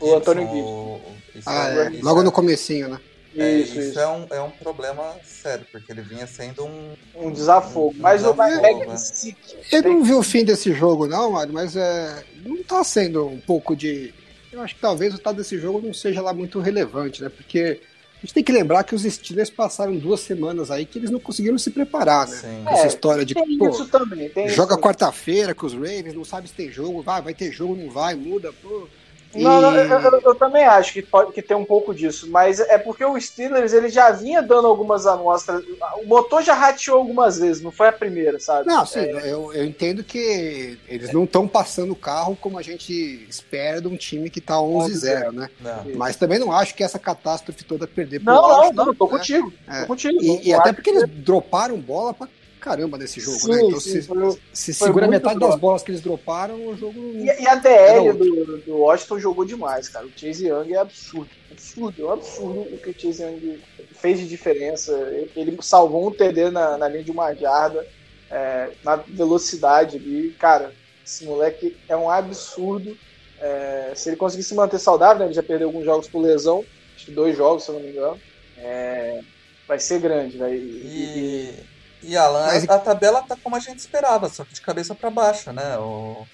O, 0.00 0.14
Antônio 0.14 0.42
Gibson, 0.42 0.56
Gibson. 0.56 0.64
o- 0.66 1.38
isso 1.38 1.48
ah, 1.48 1.68
é- 1.70 1.96
é, 1.98 2.02
logo 2.02 2.20
é- 2.20 2.24
no 2.24 2.32
comecinho, 2.32 2.88
né? 2.88 3.00
é, 3.36 3.52
Isso, 3.52 3.78
isso 3.78 3.90
isso. 3.90 4.00
é 4.00 4.08
um, 4.08 4.26
é 4.30 4.40
um 4.42 4.50
problema 4.50 5.14
sério, 5.24 5.64
porque 5.72 5.90
ele 5.92 6.02
vinha 6.02 6.26
sendo 6.26 6.64
um. 6.66 6.92
Um 7.14 7.30
desafogo. 7.32 7.94
Um 7.96 8.02
Mas 8.02 8.24
o 8.26 8.32
desafogo, 8.32 8.62
Mike 8.62 8.86
né? 8.88 8.96
se 8.96 9.36
Eu 9.72 9.82
não 9.82 10.02
vi 10.04 10.12
o 10.14 10.22
fim 10.22 10.44
desse 10.44 10.74
jogo, 10.74 11.06
não, 11.06 11.30
Mário, 11.32 11.52
mas 11.54 11.76
é, 11.76 12.24
não 12.44 12.62
tá 12.62 12.82
sendo 12.84 13.26
um 13.26 13.40
pouco 13.40 13.74
de. 13.74 14.12
Eu 14.52 14.60
acho 14.62 14.74
que 14.74 14.80
talvez 14.80 15.14
o 15.14 15.18
tal 15.18 15.32
desse 15.32 15.56
jogo 15.58 15.80
não 15.80 15.94
seja 15.94 16.20
lá 16.20 16.32
muito 16.34 16.58
relevante, 16.60 17.22
né? 17.22 17.28
Porque 17.28 17.80
a 18.18 18.26
gente 18.26 18.34
tem 18.34 18.42
que 18.42 18.50
lembrar 18.50 18.82
que 18.82 18.94
os 18.94 19.02
Steelers 19.02 19.48
passaram 19.48 19.96
duas 19.96 20.20
semanas 20.20 20.70
aí 20.72 20.84
que 20.84 20.98
eles 20.98 21.08
não 21.10 21.20
conseguiram 21.20 21.56
se 21.56 21.70
preparar, 21.70 22.26
né? 22.26 22.36
Sim. 22.36 22.64
Essa 22.66 22.84
É, 22.84 22.86
história 22.88 23.24
de, 23.24 23.32
tem 23.34 23.56
pô, 23.56 23.68
isso 23.68 23.86
também. 23.86 24.28
Tem 24.28 24.48
joga 24.48 24.76
quarta-feira 24.76 25.54
com 25.54 25.66
os 25.66 25.72
Ravens, 25.72 26.14
não 26.14 26.24
sabe 26.24 26.48
se 26.48 26.54
tem 26.54 26.70
jogo, 26.70 27.00
vai, 27.00 27.22
vai 27.22 27.32
ter 27.34 27.52
jogo, 27.52 27.76
não 27.76 27.90
vai, 27.90 28.14
muda, 28.16 28.52
pô. 28.60 28.88
Não, 29.34 29.60
não, 29.60 29.74
E- 29.74 29.80
eu, 29.90 30.00
eu- 30.00 30.20
eu 30.24 30.34
também 30.34 30.64
acho 30.64 30.92
que, 30.92 31.02
pode, 31.02 31.32
que 31.32 31.42
tem 31.42 31.56
um 31.56 31.64
pouco 31.64 31.94
disso, 31.94 32.28
mas 32.30 32.60
é 32.60 32.78
porque 32.78 33.04
o 33.04 33.20
Steelers 33.20 33.72
ele 33.74 33.88
já 33.90 34.10
vinha 34.10 34.40
dando 34.42 34.66
algumas 34.66 35.06
amostras. 35.06 35.62
O 36.02 36.06
motor 36.06 36.42
já 36.42 36.54
rateou 36.54 36.96
algumas 36.98 37.38
vezes, 37.38 37.62
não 37.62 37.70
foi 37.70 37.88
a 37.88 37.92
primeira, 37.92 38.40
sabe? 38.40 38.66
Não, 38.66 38.86
sim, 38.86 39.00
É, 39.00 39.30
eu, 39.32 39.52
eu 39.52 39.64
entendo 39.64 40.02
que 40.02 40.78
eles 40.88 41.12
não 41.12 41.24
estão 41.24 41.46
passando 41.46 41.92
o 41.92 41.96
carro 41.96 42.36
como 42.40 42.58
a 42.58 42.62
gente 42.62 43.26
espera 43.28 43.80
de 43.80 43.88
um 43.88 43.96
time 43.96 44.30
que 44.30 44.40
tá 44.40 44.54
11-0, 44.54 45.30
né? 45.32 45.50
Não. 45.60 45.84
Mas 45.96 46.16
também 46.16 46.38
não 46.38 46.50
acho 46.50 46.74
que 46.74 46.82
essa 46.82 46.98
catástrofe 46.98 47.64
toda 47.64 47.86
perder 47.86 48.22
Não, 48.22 48.72
não, 48.72 48.86
não, 48.86 48.94
tô 48.94 49.04
né? 49.04 49.10
contigo. 49.10 49.52
É. 49.68 49.80
Tô 49.82 49.86
contigo. 49.88 50.18
E, 50.22 50.26
Não 50.26 50.40
e 50.42 50.54
até 50.54 50.72
porque 50.72 50.90
que- 50.90 50.96
eles 50.96 51.08
droparam 51.16 51.78
bola 51.78 52.14
pra 52.14 52.26
caramba 52.68 52.98
nesse 52.98 53.18
jogo, 53.18 53.38
Sim, 53.38 53.50
né? 53.50 53.62
Então 53.62 53.80
sim, 53.80 53.90
se, 53.90 54.02
foi- 54.02 54.38
se 54.52 54.74
foi 54.74 54.86
segura 54.88 55.08
metade 55.08 55.40
das 55.40 55.56
bolas 55.56 55.82
que 55.82 55.90
eles 55.90 56.02
droparam, 56.02 56.66
o 56.66 56.76
jogo. 56.76 57.14
E, 57.16 57.24
e 57.24 57.48
a 57.48 57.54
DL 57.54 58.12
do, 58.12 58.58
do 58.58 58.76
Washington 58.76 59.18
jogou 59.18 59.44
demais, 59.46 59.88
cara. 59.88 60.06
O 60.06 60.12
Chase 60.14 60.46
Young 60.46 60.74
é 60.74 60.78
absurdo. 60.78 61.30
Absurdo, 61.50 62.02
é 62.02 62.04
um 62.04 62.12
absurdo 62.12 62.60
o 62.60 62.78
que 62.78 62.90
o 62.90 63.00
Chase 63.00 63.22
Young 63.22 63.60
fez 63.94 64.18
de 64.20 64.28
diferença. 64.28 64.92
Ele, 65.12 65.30
ele 65.34 65.58
salvou 65.62 66.08
um 66.08 66.12
TD 66.12 66.50
na, 66.50 66.76
na 66.76 66.88
linha 66.88 67.04
de 67.04 67.10
uma 67.10 67.32
jarda, 67.34 67.84
é, 68.30 68.70
na 68.84 68.96
velocidade 68.96 69.96
ali. 69.96 70.32
Cara, 70.38 70.72
esse 71.04 71.24
moleque 71.24 71.74
é 71.88 71.96
um 71.96 72.10
absurdo. 72.10 72.94
É, 73.40 73.92
se 73.94 74.10
ele 74.10 74.16
conseguir 74.16 74.42
se 74.42 74.54
manter 74.54 74.78
saudável, 74.78 75.20
né, 75.20 75.26
ele 75.26 75.34
já 75.34 75.42
perdeu 75.42 75.68
alguns 75.68 75.84
jogos 75.84 76.08
por 76.08 76.20
lesão, 76.20 76.62
acho 76.94 77.06
que 77.06 77.12
dois 77.12 77.36
jogos, 77.36 77.64
se 77.64 77.70
eu 77.70 77.76
não 77.76 77.82
me 77.82 77.90
engano. 77.90 78.18
É, 78.58 79.20
vai 79.66 79.78
ser 79.78 80.00
grande, 80.00 80.36
vai. 80.36 80.54
E, 80.54 81.54
e 81.54 81.77
Alan, 82.16 82.46
Mas- 82.46 82.68
a, 82.68 82.74
a 82.74 82.78
tabela 82.78 83.22
tá 83.22 83.36
como 83.42 83.56
a 83.56 83.60
gente 83.60 83.78
esperava, 83.78 84.28
só 84.28 84.44
que 84.44 84.54
de 84.54 84.60
cabeça 84.60 84.94
pra 84.94 85.10
baixo, 85.10 85.52
né? 85.52 85.76
O, 85.78 86.26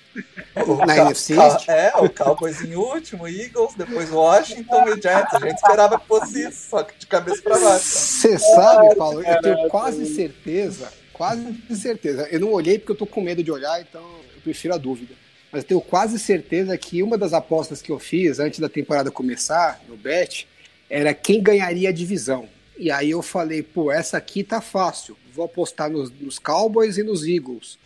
o 0.67 0.87
Na 0.87 0.97
NFC? 0.97 1.35
É, 1.69 1.93
o 1.97 2.09
Cowboys 2.11 2.61
em 2.62 2.75
último, 2.75 3.27
Eagles, 3.27 3.75
depois 3.77 4.11
Washington 4.11 4.89
e 4.89 5.01
Giants. 5.01 5.35
A 5.35 5.41
gente 5.41 5.57
esperava 5.57 5.99
que 5.99 6.07
fosse 6.07 6.49
isso, 6.49 6.71
só 6.71 6.83
que 6.83 6.97
de 6.99 7.07
cabeça 7.07 7.43
pra 7.43 7.59
baixo. 7.59 7.85
Você 7.85 8.39
sabe, 8.39 8.95
Paulo, 8.95 9.23
eu 9.23 9.43
tenho 9.43 9.69
quase 9.69 10.15
certeza, 10.15 10.93
quase 11.12 11.57
certeza. 11.77 12.29
Eu 12.31 12.41
não 12.41 12.53
olhei 12.53 12.79
porque 12.79 12.93
eu 12.93 12.97
tô 12.97 13.07
com 13.07 13.21
medo 13.21 13.43
de 13.43 13.51
olhar, 13.51 13.81
então 13.81 14.03
eu 14.35 14.41
prefiro 14.43 14.75
a 14.75 14.79
dúvida. 14.79 15.15
Mas 15.51 15.62
eu 15.62 15.69
tenho 15.69 15.81
quase 15.81 16.19
certeza 16.19 16.77
que 16.77 17.03
uma 17.03 17.17
das 17.17 17.33
apostas 17.33 17.81
que 17.81 17.91
eu 17.93 17.99
fiz 17.99 18.39
antes 18.41 18.59
da 18.59 18.69
temporada 18.69 19.11
começar, 19.11 19.81
no 19.89 19.97
Bet, 19.97 20.47
era 20.91 21.15
quem 21.15 21.41
ganharia 21.43 21.89
a 21.89 21.93
divisão. 21.93 22.49
E 22.77 22.91
aí 22.91 23.11
eu 23.11 23.22
falei, 23.22 23.62
pô, 23.62 23.91
essa 23.93 24.16
aqui 24.16 24.43
tá 24.43 24.61
fácil. 24.61 25.16
Vou 25.33 25.45
apostar 25.47 25.91
nos, 25.91 26.11
nos 26.12 26.39
Cowboys 26.39 26.97
e 26.97 27.03
nos 27.03 27.25
Eagles. 27.27 27.77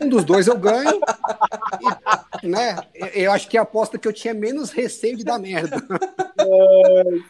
Um 0.00 0.08
dos 0.08 0.24
dois 0.24 0.46
eu 0.46 0.56
ganho. 0.56 1.00
E, 2.42 2.46
né? 2.48 2.76
Eu- 3.14 3.30
acho 3.32 3.46
que 3.48 3.56
é 3.58 3.60
a 3.60 3.62
aposta 3.62 3.98
que 3.98 4.08
eu 4.08 4.12
tinha 4.12 4.32
menos 4.32 4.70
receio 4.70 5.14
de 5.16 5.22
dar 5.24 5.38
merda. 5.38 5.80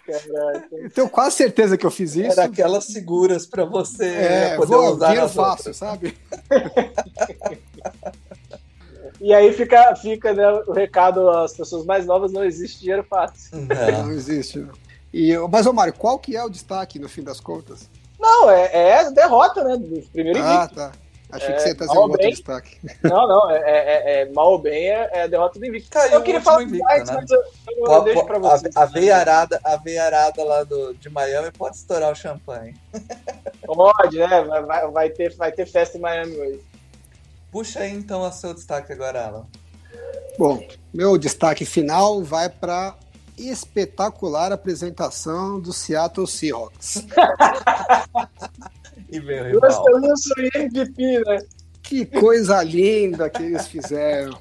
Caraca. 0.06 0.68
Eu 0.76 0.90
tenho 0.90 1.08
quase 1.08 1.36
certeza 1.36 1.76
que 1.76 1.84
eu 1.84 1.90
fiz 1.90 2.14
isso. 2.14 2.32
Era 2.32 2.44
aquelas 2.44 2.84
seguras 2.84 3.46
pra 3.46 3.64
você 3.64 4.04
É, 4.06 4.56
poder 4.56 4.68
vou, 4.76 4.92
usar 4.94 5.06
dinheiro 5.08 5.28
fácil, 5.28 5.50
outras. 5.70 5.76
sabe? 5.76 6.16
E 9.20 9.32
aí 9.32 9.52
fica, 9.52 9.94
fica 9.96 10.32
né, 10.32 10.48
o 10.66 10.72
recado 10.72 11.28
às 11.30 11.52
pessoas 11.56 11.84
mais 11.84 12.04
novas: 12.06 12.32
não 12.32 12.44
existe 12.44 12.80
dinheiro 12.80 13.04
fácil. 13.08 13.56
Não. 13.58 14.04
Não 14.04 14.12
existe. 14.12 14.64
E, 15.16 15.32
mas, 15.48 15.64
ô 15.64 15.72
Mário, 15.72 15.92
qual 15.94 16.18
que 16.18 16.36
é 16.36 16.42
o 16.42 16.48
destaque 16.50 16.98
no 16.98 17.08
fim 17.08 17.22
das 17.22 17.38
contas? 17.38 17.88
Não, 18.18 18.50
é, 18.50 18.68
é 18.72 18.98
a 18.98 19.10
derrota, 19.10 19.62
né? 19.62 19.76
Do 19.76 20.02
primeiro 20.10 20.42
Ah, 20.42 20.56
invicto. 20.64 20.74
tá. 20.74 20.92
Achei 21.30 21.50
É, 21.50 21.52
que 21.52 21.62
você 21.62 21.68
ia 21.68 21.74
trazer 21.76 21.92
um 21.92 22.00
outro 22.02 22.18
bem. 22.18 22.30
destaque. 22.30 22.78
Não, 23.02 23.26
não, 23.28 23.50
é, 23.50 23.56
é- 23.58 24.20
é- 24.22 24.32
mal 24.32 24.52
ou 24.52 24.58
bem 24.58 24.88
é, 24.90 25.10
é 25.12 25.22
a 25.22 25.26
derrota 25.28 25.58
do 25.58 25.66
invicto. 25.66 25.88
Caiu 25.90 26.12
eu 26.14 26.22
queria 26.22 26.40
falar 26.40 26.62
invicto, 26.64 26.86
Giants, 26.88 27.10
né? 27.10 27.16
mas 27.20 27.30
eu, 27.30 27.42
eu 27.76 27.84
Po- 27.84 28.00
deixo 28.00 28.20
po- 28.20 28.26
pra 28.26 28.36
a, 28.36 28.40
vocês. 28.40 28.76
a 28.76 28.84
veiarada, 28.86 29.60
a 29.64 29.76
veiarada 29.76 30.44
lá 30.44 30.62
do, 30.64 30.94
de 30.94 31.08
Miami 31.10 31.50
pode 31.52 31.76
estourar 31.76 32.10
o 32.12 32.14
champanhe. 32.14 32.74
Pode, 33.66 34.18
né? 34.18 34.42
Vai, 34.44 34.62
vai, 34.62 34.90
vai 34.90 35.10
ter, 35.10 35.34
vai 35.36 35.50
ter 35.52 35.66
festa 35.66 35.96
em 35.96 36.00
Miami 36.00 36.36
hoje. 36.36 36.60
Puxa 37.50 37.80
aí 37.80 37.92
então 37.92 38.20
o 38.22 38.32
seu 38.32 38.52
destaque 38.54 38.92
agora, 38.92 39.26
Alan. 39.26 39.46
Bom, 40.38 40.64
meu 40.92 41.16
destaque 41.18 41.64
final 41.64 42.22
vai 42.22 42.48
para 42.48 42.94
espetacular 43.38 44.52
apresentação 44.52 45.58
do 45.60 45.72
Seattle 45.72 46.26
Seahawks. 46.26 47.04
E 49.10 49.20
veio 49.20 49.44
o 49.44 49.46
Eu 49.46 49.54
rival. 49.54 49.72
sou 49.72 50.04
eu 50.04 50.16
sou 50.16 50.36
MVP, 50.54 51.20
né? 51.24 51.38
Que 51.82 52.04
coisa 52.04 52.62
linda 52.62 53.30
que 53.30 53.42
eles 53.42 53.68
fizeram. 53.68 54.36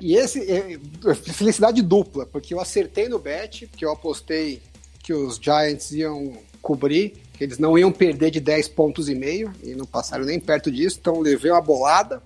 E 0.00 0.16
esse 0.16 0.40
é, 0.50 0.78
felicidade 1.14 1.80
dupla, 1.82 2.26
porque 2.26 2.52
eu 2.52 2.60
acertei 2.60 3.08
no 3.08 3.18
bet, 3.18 3.66
porque 3.68 3.84
eu 3.84 3.92
apostei 3.92 4.60
que 5.00 5.12
os 5.12 5.36
Giants 5.36 5.92
iam 5.92 6.32
cobrir, 6.60 7.10
que 7.34 7.44
eles 7.44 7.58
não 7.58 7.78
iam 7.78 7.92
perder 7.92 8.30
de 8.30 8.40
10 8.40 8.68
pontos 8.68 9.08
e 9.08 9.14
meio, 9.14 9.52
e 9.62 9.74
não 9.74 9.86
passaram 9.86 10.24
nem 10.24 10.40
perto 10.40 10.70
disso, 10.70 10.98
então 11.00 11.20
levei 11.20 11.50
uma 11.50 11.60
bolada. 11.60 12.20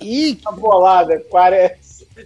E, 0.00 0.40
Uma 0.42 0.52
bolada, 0.52 1.20
40, 1.28 1.78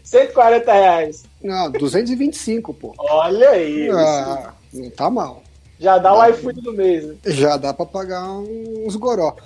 140 0.03 0.73
reais. 0.73 1.25
não, 1.43 1.71
225, 1.71 2.75
pô. 2.75 2.95
Olha 2.99 3.51
aí. 3.51 3.91
Ah, 3.91 4.53
não 4.73 4.91
tá 4.91 5.11
mal. 5.11 5.43
Já 5.79 5.99
dá 5.99 6.15
o 6.15 6.25
iFood 6.31 6.61
do 6.61 6.73
mês, 6.73 7.05
né? 7.05 7.17
Já 7.27 7.57
dá 7.57 7.75
para 7.75 7.85
pagar 7.85 8.31
uns 8.31 8.97
goró. 8.97 9.37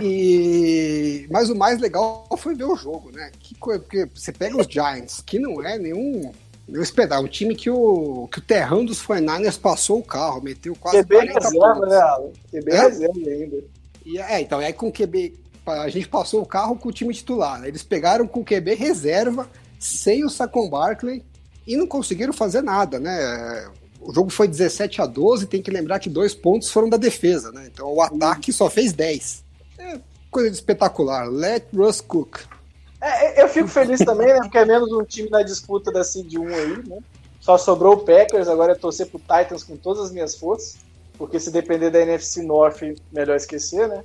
E... 0.00 1.26
Mas 1.30 1.50
o 1.50 1.54
mais 1.54 1.78
legal 1.78 2.26
foi 2.36 2.54
ver 2.54 2.64
o 2.64 2.76
jogo, 2.76 3.10
né? 3.12 3.30
Que 3.38 3.54
coisa, 3.54 3.80
porque 3.80 4.08
você 4.14 4.32
pega 4.32 4.56
os 4.60 4.66
Giants, 4.66 5.22
que 5.24 5.38
não 5.38 5.62
é 5.62 5.78
nenhum. 5.78 6.32
Eu 6.66 6.82
esperar, 6.82 7.20
um 7.20 7.28
time 7.28 7.54
que 7.54 7.68
o, 7.68 8.26
que 8.32 8.38
o 8.38 8.42
terrão 8.42 8.84
dos 8.86 9.04
49ers 9.04 9.60
passou 9.60 9.98
o 9.98 10.02
carro, 10.02 10.42
meteu 10.42 10.74
quase 10.74 11.04
QB 11.04 11.14
40 11.14 11.32
reserva, 11.34 11.74
pontos. 11.74 11.88
né? 11.90 12.32
QB 12.50 12.70
é? 12.72 12.80
reserva 12.80 13.18
ainda. 13.18 13.56
E, 14.06 14.18
é, 14.18 14.40
então, 14.40 14.58
aí 14.58 14.72
com 14.72 14.88
o 14.88 14.92
QB, 14.92 15.43
a 15.66 15.88
gente 15.88 16.08
passou 16.08 16.42
o 16.42 16.46
carro 16.46 16.76
com 16.76 16.88
o 16.88 16.92
time 16.92 17.14
titular. 17.14 17.60
Né? 17.60 17.68
Eles 17.68 17.82
pegaram 17.82 18.26
com 18.26 18.40
o 18.40 18.44
QB 18.44 18.74
reserva, 18.74 19.48
sem 19.78 20.24
o 20.24 20.30
Saquon 20.30 20.68
Barkley, 20.68 21.24
e 21.66 21.76
não 21.76 21.86
conseguiram 21.86 22.32
fazer 22.32 22.62
nada, 22.62 23.00
né? 23.00 23.70
O 24.00 24.12
jogo 24.12 24.28
foi 24.28 24.46
17 24.46 25.00
a 25.00 25.06
12, 25.06 25.46
tem 25.46 25.62
que 25.62 25.70
lembrar 25.70 25.98
que 25.98 26.10
dois 26.10 26.34
pontos 26.34 26.70
foram 26.70 26.90
da 26.90 26.98
defesa, 26.98 27.50
né? 27.52 27.68
Então 27.72 27.90
o 27.90 28.02
ataque 28.02 28.52
só 28.52 28.68
fez 28.68 28.92
10. 28.92 29.42
É 29.78 29.98
coisa 30.34 30.48
espetacular. 30.48 31.28
Let 31.30 31.66
Russ 31.72 32.00
cook. 32.00 32.40
É, 33.00 33.40
eu 33.40 33.48
fico 33.48 33.68
feliz 33.68 34.00
também, 34.00 34.26
né? 34.26 34.40
Porque 34.40 34.58
é 34.58 34.64
menos 34.64 34.90
um 34.92 35.04
time 35.04 35.30
na 35.30 35.42
disputa 35.42 35.92
da 35.92 36.02
Seed 36.02 36.34
1 36.34 36.48
aí, 36.48 36.88
né? 36.88 36.98
Só 37.40 37.56
sobrou 37.56 37.94
o 37.94 37.98
Packers, 37.98 38.48
agora 38.48 38.72
é 38.72 38.74
torcer 38.74 39.06
pro 39.06 39.20
Titans 39.20 39.62
com 39.62 39.76
todas 39.76 40.06
as 40.06 40.10
minhas 40.10 40.34
forças. 40.34 40.78
Porque 41.16 41.38
se 41.38 41.52
depender 41.52 41.90
da 41.90 42.00
NFC 42.00 42.42
North, 42.42 42.80
melhor 43.12 43.36
esquecer, 43.36 43.86
né? 43.86 44.02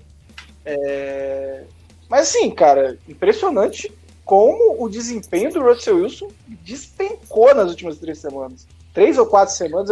É... 0.66 1.64
Mas 2.10 2.30
assim, 2.30 2.50
cara, 2.52 2.98
impressionante 3.08 3.92
como 4.26 4.84
o 4.84 4.90
desempenho 4.90 5.52
do 5.52 5.62
Russell 5.62 5.98
Wilson 5.98 6.30
despencou 6.64 7.54
nas 7.56 7.70
últimas 7.70 7.98
três 7.98 8.20
semanas. 8.20 8.68
Três 8.94 9.18
ou 9.18 9.26
quatro 9.26 9.56
semanas. 9.56 9.90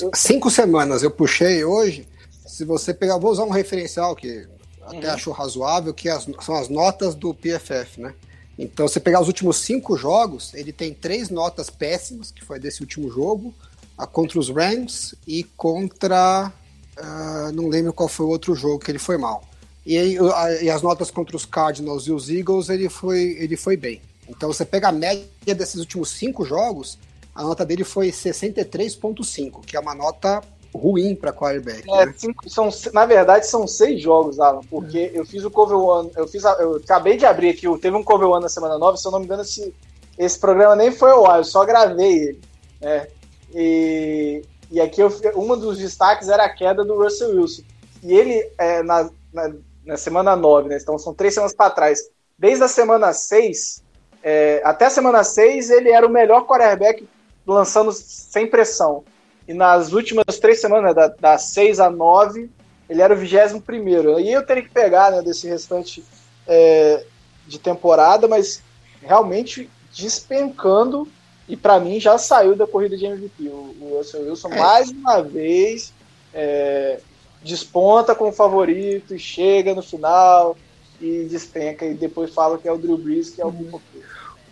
Eu... 0.00 0.10
Cinco 0.14 0.50
semanas 0.50 1.02
eu 1.02 1.10
puxei 1.10 1.64
hoje. 1.64 2.06
Se 2.46 2.64
você 2.64 2.92
pegar, 2.92 3.18
vou 3.18 3.30
usar 3.30 3.44
um 3.44 3.50
referencial 3.50 4.14
que 4.14 4.46
até 4.82 5.08
uhum. 5.08 5.14
acho 5.14 5.30
razoável, 5.30 5.94
que 5.94 6.08
as, 6.08 6.28
são 6.40 6.54
as 6.56 6.68
notas 6.68 7.14
do 7.14 7.32
PFF, 7.32 8.00
né? 8.00 8.14
Então, 8.58 8.86
você 8.86 9.00
pegar 9.00 9.20
os 9.20 9.28
últimos 9.28 9.58
cinco 9.58 9.96
jogos, 9.96 10.52
ele 10.54 10.72
tem 10.72 10.92
três 10.92 11.30
notas 11.30 11.70
péssimas, 11.70 12.30
que 12.30 12.44
foi 12.44 12.60
desse 12.60 12.82
último 12.82 13.10
jogo, 13.10 13.54
a 13.96 14.06
contra 14.06 14.38
os 14.38 14.48
Rams 14.48 15.14
e 15.26 15.42
contra. 15.44 16.52
Uh, 16.98 17.52
não 17.52 17.68
lembro 17.68 17.92
qual 17.92 18.08
foi 18.08 18.26
o 18.26 18.28
outro 18.28 18.54
jogo 18.54 18.78
que 18.78 18.90
ele 18.90 18.98
foi 18.98 19.16
mal. 19.16 19.42
E, 19.84 19.96
aí, 19.98 20.18
e 20.62 20.70
as 20.70 20.82
notas 20.82 21.10
contra 21.10 21.36
os 21.36 21.44
Cardinals 21.44 22.06
e 22.06 22.12
os 22.12 22.30
Eagles, 22.30 22.68
ele 22.68 22.88
foi, 22.88 23.36
ele 23.38 23.56
foi 23.56 23.76
bem. 23.76 24.00
Então, 24.28 24.52
você 24.52 24.64
pega 24.64 24.88
a 24.88 24.92
média 24.92 25.26
desses 25.54 25.80
últimos 25.80 26.10
cinco 26.10 26.44
jogos, 26.44 26.98
a 27.34 27.42
nota 27.42 27.64
dele 27.64 27.84
foi 27.84 28.10
63,5, 28.10 29.64
que 29.64 29.76
é 29.76 29.80
uma 29.80 29.94
nota 29.94 30.40
ruim 30.74 31.14
para 31.14 31.32
quarterback. 31.32 31.82
É, 31.90 32.06
né? 32.06 32.14
cinco, 32.16 32.48
são, 32.48 32.68
na 32.92 33.04
verdade, 33.04 33.46
são 33.46 33.66
seis 33.66 34.00
jogos, 34.00 34.40
Alan, 34.40 34.62
porque 34.70 34.98
é. 34.98 35.10
eu 35.14 35.26
fiz 35.26 35.44
o 35.44 35.50
Cover 35.50 35.76
One, 35.76 36.10
eu 36.16 36.26
fiz 36.26 36.44
a, 36.44 36.52
eu 36.60 36.76
acabei 36.76 37.16
de 37.16 37.26
abrir 37.26 37.50
aqui, 37.50 37.66
teve 37.78 37.96
um 37.96 38.02
Cover 38.02 38.28
One 38.28 38.42
na 38.42 38.48
semana 38.48 38.78
9, 38.78 38.98
se 38.98 39.06
eu 39.06 39.12
não 39.12 39.18
me 39.18 39.26
engano, 39.26 39.42
esse, 39.42 39.74
esse 40.18 40.38
programa 40.38 40.76
nem 40.76 40.90
foi 40.90 41.10
ao 41.10 41.26
ar, 41.26 41.38
eu 41.38 41.44
só 41.44 41.64
gravei 41.64 42.28
ele. 42.28 42.40
Né? 42.80 43.06
E, 43.54 44.42
e 44.70 44.80
aqui 44.80 45.02
eu, 45.02 45.12
um 45.36 45.58
dos 45.58 45.78
destaques 45.78 46.28
era 46.28 46.44
a 46.44 46.54
queda 46.54 46.84
do 46.84 46.96
Russell 46.96 47.36
Wilson. 47.36 47.62
E 48.02 48.12
ele, 48.14 48.50
é, 48.58 48.82
na, 48.82 49.10
na, 49.32 49.52
na, 49.84 49.96
semana 49.96 50.36
9, 50.36 50.68
né? 50.68 50.78
Então 50.80 50.98
são 50.98 51.14
três 51.14 51.34
semanas 51.34 51.54
para 51.54 51.70
trás. 51.70 52.00
Desde 52.38 52.64
a 52.64 52.68
semana 52.68 53.12
6, 53.12 53.82
é, 54.22 54.60
até 54.64 54.86
a 54.86 54.90
semana 54.90 55.24
6, 55.24 55.70
ele 55.70 55.90
era 55.90 56.06
o 56.06 56.10
melhor 56.10 56.46
quarterback 56.46 57.06
lançando 57.46 57.92
sem 57.92 58.46
pressão. 58.46 59.04
E 59.46 59.52
nas 59.52 59.92
últimas 59.92 60.38
três 60.38 60.60
semanas, 60.60 60.94
da, 60.94 61.08
da 61.08 61.38
6 61.38 61.80
a 61.80 61.90
9, 61.90 62.48
ele 62.88 63.02
era 63.02 63.14
o 63.14 63.16
21. 63.16 64.20
E 64.20 64.32
eu 64.32 64.44
teria 64.46 64.62
que 64.62 64.70
pegar 64.70 65.10
né, 65.10 65.22
desse 65.22 65.48
restante 65.48 66.04
é, 66.46 67.04
de 67.46 67.58
temporada, 67.58 68.28
mas 68.28 68.62
realmente 69.00 69.68
despencando. 69.92 71.08
E 71.48 71.56
para 71.56 71.80
mim 71.80 71.98
já 71.98 72.16
saiu 72.18 72.54
da 72.54 72.66
corrida 72.66 72.96
de 72.96 73.04
MVP. 73.04 73.48
O, 73.48 73.74
o 73.80 73.96
Russell 73.98 74.28
Wilson, 74.28 74.48
é. 74.52 74.58
mais 74.58 74.90
uma 74.90 75.20
vez, 75.20 75.92
é, 76.32 77.00
desponta 77.44 78.14
como 78.14 78.32
favorito 78.32 79.14
e 79.14 79.18
chega 79.18 79.74
no 79.74 79.82
final 79.82 80.56
e 81.00 81.24
despenca. 81.24 81.84
E 81.84 81.94
depois 81.94 82.32
fala 82.32 82.58
que 82.58 82.68
é 82.68 82.72
o 82.72 82.78
Drew 82.78 82.98
Brees, 82.98 83.30
que 83.30 83.40
é 83.40 83.44
o 83.44 83.48
uhum. 83.48 83.80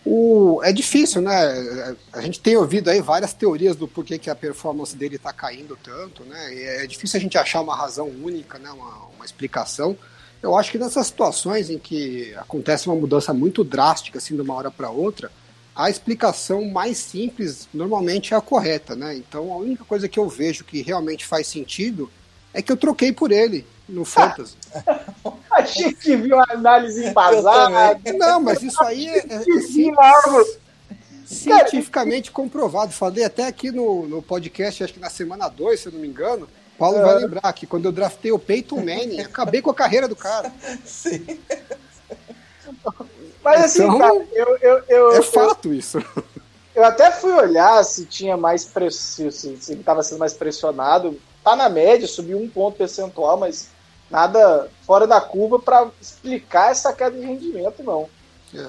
O, 0.05 0.61
é 0.65 0.73
difícil, 0.73 1.21
né? 1.21 1.95
A 2.13 2.23
gente 2.23 2.41
tem 2.41 2.57
ouvido 2.57 2.89
aí 2.89 3.03
várias 3.03 3.35
teorias 3.35 3.77
do 3.77 3.87
porquê 3.87 4.19
que 4.19 4.31
a 4.31 4.35
performance 4.35 4.97
dele 4.97 5.17
está 5.17 5.33
caindo 5.33 5.79
tanto, 5.83 6.25
né? 6.25 6.55
E 6.55 6.63
é 6.63 6.87
difícil 6.87 7.19
a 7.19 7.21
gente 7.21 7.37
achar 7.37 7.61
uma 7.61 7.77
razão 7.77 8.09
única, 8.09 8.59
né? 8.59 8.71
Uma, 8.71 9.07
uma 9.15 9.25
explicação. 9.25 9.97
Eu 10.43 10.57
acho 10.57 10.73
que 10.73 10.79
nessas 10.79 11.07
situações 11.07 11.69
em 11.69 11.79
que 11.79 12.35
acontece 12.37 12.87
uma 12.87 12.97
mudança 12.97 13.35
muito 13.35 13.63
drástica, 13.63 14.17
assim, 14.17 14.35
de 14.35 14.41
uma 14.41 14.55
hora 14.55 14.71
para 14.71 14.89
outra, 14.89 15.31
a 15.77 15.91
explicação 15.91 16.65
mais 16.65 16.97
simples 16.97 17.69
normalmente 17.73 18.33
é 18.33 18.37
a 18.37 18.41
correta, 18.41 18.97
né? 18.97 19.15
Então 19.15 19.53
a 19.53 19.57
única 19.57 19.85
coisa 19.85 20.09
que 20.09 20.19
eu 20.19 20.29
vejo 20.29 20.65
que 20.65 20.81
realmente 20.81 21.27
faz 21.27 21.47
sentido 21.47 22.11
é 22.53 22.63
que 22.63 22.71
eu 22.71 22.77
troquei 22.77 23.13
por 23.13 23.33
ele 23.33 23.67
no 23.89 24.05
Fantasy. 24.05 24.57
a 25.53 25.63
gente 25.63 26.17
viu 26.17 26.39
a 26.39 26.47
análise 26.51 27.05
embasada. 27.07 28.01
Não, 28.17 28.41
mas 28.41 28.63
isso 28.63 28.83
aí 28.85 29.09
é, 29.09 29.19
é, 29.19 29.35
é 29.37 29.45
cientificamente 31.27 32.31
comprovado. 32.31 32.93
Falei 32.93 33.25
até 33.25 33.47
aqui 33.47 33.71
no, 33.71 34.07
no 34.07 34.23
podcast, 34.23 34.83
acho 34.83 34.95
que 34.95 35.01
na 35.01 35.11
semana 35.11 35.49
2, 35.49 35.81
se 35.81 35.87
eu 35.89 35.93
não 35.93 36.01
me 36.01 36.09
engano. 36.09 36.49
Paulo 36.79 36.99
é. 36.99 37.03
vai 37.03 37.15
lembrar 37.17 37.53
que 37.53 37.67
quando 37.67 37.85
eu 37.85 37.93
draftei 37.93 38.33
o 38.33 38.39
Peyton 38.39 38.77
Manning, 38.77 39.21
acabei 39.23 39.61
com 39.61 39.71
a 39.71 39.75
carreira 39.75 40.09
do 40.09 40.17
cara. 40.17 40.53
Sim. 40.85 41.39
Mas 43.45 43.65
assim, 43.65 43.83
então, 43.83 43.99
cara, 43.99 44.27
eu, 44.33 44.59
eu, 44.59 44.83
eu, 44.89 45.13
É 45.13 45.23
fato 45.23 45.73
isso. 45.73 45.99
Eu 46.75 46.85
até 46.85 47.11
fui 47.11 47.33
olhar 47.33 47.83
se 47.85 48.07
tinha 48.07 48.37
mais 48.37 48.65
pressão, 48.65 49.31
se, 49.31 49.57
se 49.57 49.73
ele 49.73 49.81
estava 49.81 50.03
sendo 50.03 50.19
mais 50.19 50.33
pressionado. 50.33 51.19
Tá 51.43 51.57
na 51.57 51.69
média, 51.69 52.07
subiu 52.07 52.39
um 52.39 52.49
ponto 52.49 52.77
percentual, 52.77 53.39
mas 53.39 53.69
nada 54.11 54.69
fora 54.83 55.07
da 55.07 55.21
curva 55.21 55.59
para 55.59 55.91
explicar 56.01 56.71
essa 56.71 56.93
queda 56.93 57.17
de 57.19 57.25
rendimento, 57.25 57.83
não. 57.83 58.09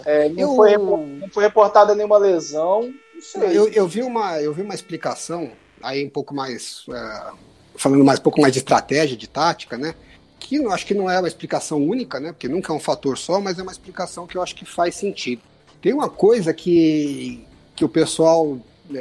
É. 0.06 0.26
É, 0.26 0.30
não, 0.30 0.40
eu, 0.40 0.56
foi, 0.56 0.78
não 0.78 1.30
foi 1.30 1.44
reportada 1.44 1.96
nenhuma 1.96 2.18
lesão. 2.18 2.94
Eu, 3.36 3.68
eu, 3.70 3.88
vi 3.88 4.02
uma, 4.04 4.40
eu 4.40 4.54
vi 4.54 4.62
uma 4.62 4.74
explicação 4.74 5.52
aí 5.82 6.06
um 6.06 6.10
pouco 6.10 6.34
mais. 6.34 6.86
É, 6.90 7.32
falando 7.76 8.04
mais 8.04 8.20
um 8.20 8.24
pouco 8.24 8.42
mais 8.42 8.54
de 8.54 8.60
estratégia, 8.60 9.18
de 9.18 9.28
tática, 9.28 9.78
né? 9.78 9.96
Que 10.40 10.58
eu 10.58 10.72
acho 10.72 10.86
que 10.86 10.94
não 10.94 11.10
é 11.10 11.20
uma 11.20 11.28
explicação 11.28 11.84
única, 11.84 12.20
né? 12.20 12.32
Porque 12.32 12.48
nunca 12.48 12.72
é 12.72 12.76
um 12.76 12.80
fator 12.80 13.18
só, 13.18 13.40
mas 13.40 13.58
é 13.58 13.64
uma 13.64 13.72
explicação 13.72 14.28
que 14.28 14.38
eu 14.38 14.42
acho 14.42 14.56
que 14.56 14.66
faz 14.66 14.96
sentido. 14.96 15.42
Tem 15.82 15.94
uma 15.94 16.10
coisa 16.10 16.54
que, 16.54 17.46
que 17.76 17.84
o 17.84 17.90
pessoal 17.90 18.60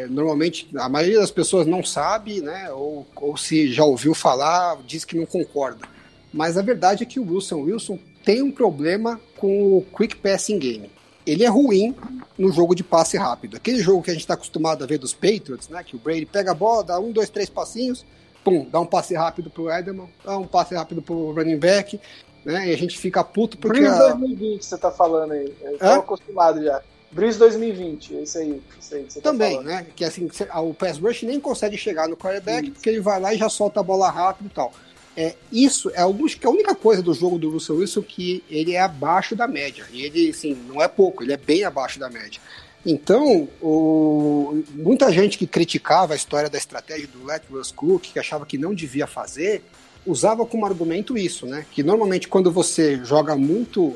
normalmente 0.09 0.68
a 0.76 0.88
maioria 0.88 1.20
das 1.20 1.30
pessoas 1.30 1.66
não 1.66 1.84
sabe, 1.84 2.41
né? 2.41 2.70
Ou, 2.70 3.07
ou 3.16 3.36
se 3.36 3.72
já 3.72 3.84
ouviu 3.84 4.14
falar, 4.14 4.78
diz 4.86 5.05
que 5.05 5.16
não 5.16 5.26
concorda 5.26 5.88
mas 6.32 6.57
a 6.57 6.62
verdade 6.62 7.03
é 7.03 7.07
que 7.07 7.18
o 7.18 7.28
Wilson 7.28 7.62
Wilson 7.62 7.99
tem 8.24 8.43
um 8.43 8.53
problema 8.53 9.20
com 9.36 9.78
o 9.78 9.82
quick 9.97 10.16
passing 10.16 10.59
game. 10.59 10.91
Ele 11.26 11.45
é 11.45 11.49
ruim 11.49 11.95
no 12.38 12.51
jogo 12.53 12.74
de 12.74 12.82
passe 12.82 13.16
rápido. 13.16 13.57
Aquele 13.57 13.80
jogo 13.80 14.03
que 14.03 14.11
a 14.11 14.12
gente 14.12 14.22
está 14.22 14.34
acostumado 14.34 14.82
a 14.82 14.86
ver 14.86 14.99
dos 14.99 15.12
Patriots, 15.12 15.68
né? 15.68 15.82
Que 15.84 15.97
o 15.97 15.99
Brady 15.99 16.26
pega 16.26 16.53
a 16.53 16.55
bola, 16.55 16.84
dá 16.84 16.99
um, 16.99 17.12
dois, 17.12 17.28
três 17.28 17.51
passinhos, 17.51 18.05
pum, 18.45 18.66
dá 18.70 18.80
um 18.80 18.86
passe 18.86 19.14
rápido 19.14 19.51
pro 19.51 19.70
Edelman, 19.70 20.09
dá 20.24 20.38
um 20.38 20.47
passe 20.47 20.74
rápido 20.74 21.03
pro 21.03 21.32
running 21.32 21.59
back, 21.59 22.01
né? 22.45 22.68
E 22.68 22.74
a 22.74 22.76
gente 22.76 22.99
fica 22.99 23.22
puto 23.22 23.59
porque. 23.59 23.80
Breeze 23.80 24.01
a... 24.01 24.14
2020 24.14 24.64
você 24.64 24.78
tá 24.78 24.91
falando 24.91 25.32
aí. 25.32 25.55
Eu 25.62 25.78
tô 25.78 25.84
acostumado 25.86 26.62
já. 26.62 26.80
Breeze 27.13 27.39
2020, 27.39 28.17
é 28.17 28.23
isso 28.23 28.39
aí. 28.39 28.63
Isso 28.81 28.95
aí 28.95 29.05
que 29.05 29.15
tá 29.15 29.21
Também, 29.21 29.57
tá 29.57 29.63
né? 29.63 29.87
Que 29.97 30.05
assim, 30.05 30.29
o 30.63 30.75
pass 30.75 30.99
rush 30.99 31.23
nem 31.25 31.41
consegue 31.41 31.77
chegar 31.77 32.09
no 32.09 32.17
quarterback 32.17 32.65
isso. 32.65 32.73
porque 32.73 32.89
ele 32.89 33.01
vai 33.01 33.21
lá 33.21 33.35
e 33.35 33.39
já 33.39 33.49
solta 33.49 33.81
a 33.81 33.83
bola 33.83 34.11
rápido 34.11 34.47
e 34.47 34.51
tal. 34.51 34.73
É, 35.17 35.35
isso 35.51 35.91
é 35.91 36.01
alguns, 36.01 36.35
que 36.35 36.47
é 36.47 36.49
a 36.49 36.53
única 36.53 36.75
coisa 36.75 37.03
do 37.03 37.13
jogo 37.13 37.37
do 37.37 37.51
Russell 37.51 37.77
Wilson 37.77 38.03
que 38.03 38.45
ele 38.49 38.75
é 38.75 38.81
abaixo 38.81 39.35
da 39.35 39.49
média. 39.49 39.85
E 39.93 40.03
ele, 40.03 40.31
assim, 40.31 40.57
não 40.69 40.81
é 40.81 40.87
pouco, 40.87 41.25
ele 41.25 41.33
é 41.33 41.37
bem 41.37 41.65
abaixo 41.65 41.99
da 41.99 42.09
média. 42.09 42.41
Então, 42.87 43.49
o, 43.61 44.63
muita 44.73 45.13
gente 45.13 45.37
que 45.37 45.47
criticava 45.47 46.15
a 46.15 46.17
história 46.17 46.49
da 46.49 46.57
estratégia 46.57 47.09
do 47.09 47.27
Let 47.27 47.43
Russ 47.51 47.73
Cook, 47.73 48.05
que 48.05 48.19
achava 48.19 48.47
que 48.47 48.57
não 48.57 48.73
devia 48.73 49.07
fazer, 49.07 49.63
usava 50.07 50.47
como 50.47 50.65
argumento 50.65 51.19
isso, 51.19 51.45
né? 51.45 51.67
Que 51.73 51.83
normalmente 51.83 52.29
quando 52.29 52.51
você 52.51 53.05
joga 53.05 53.37
muito, 53.37 53.95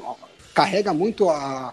carrega 0.53 0.93
muito 0.93 1.31
a, 1.31 1.73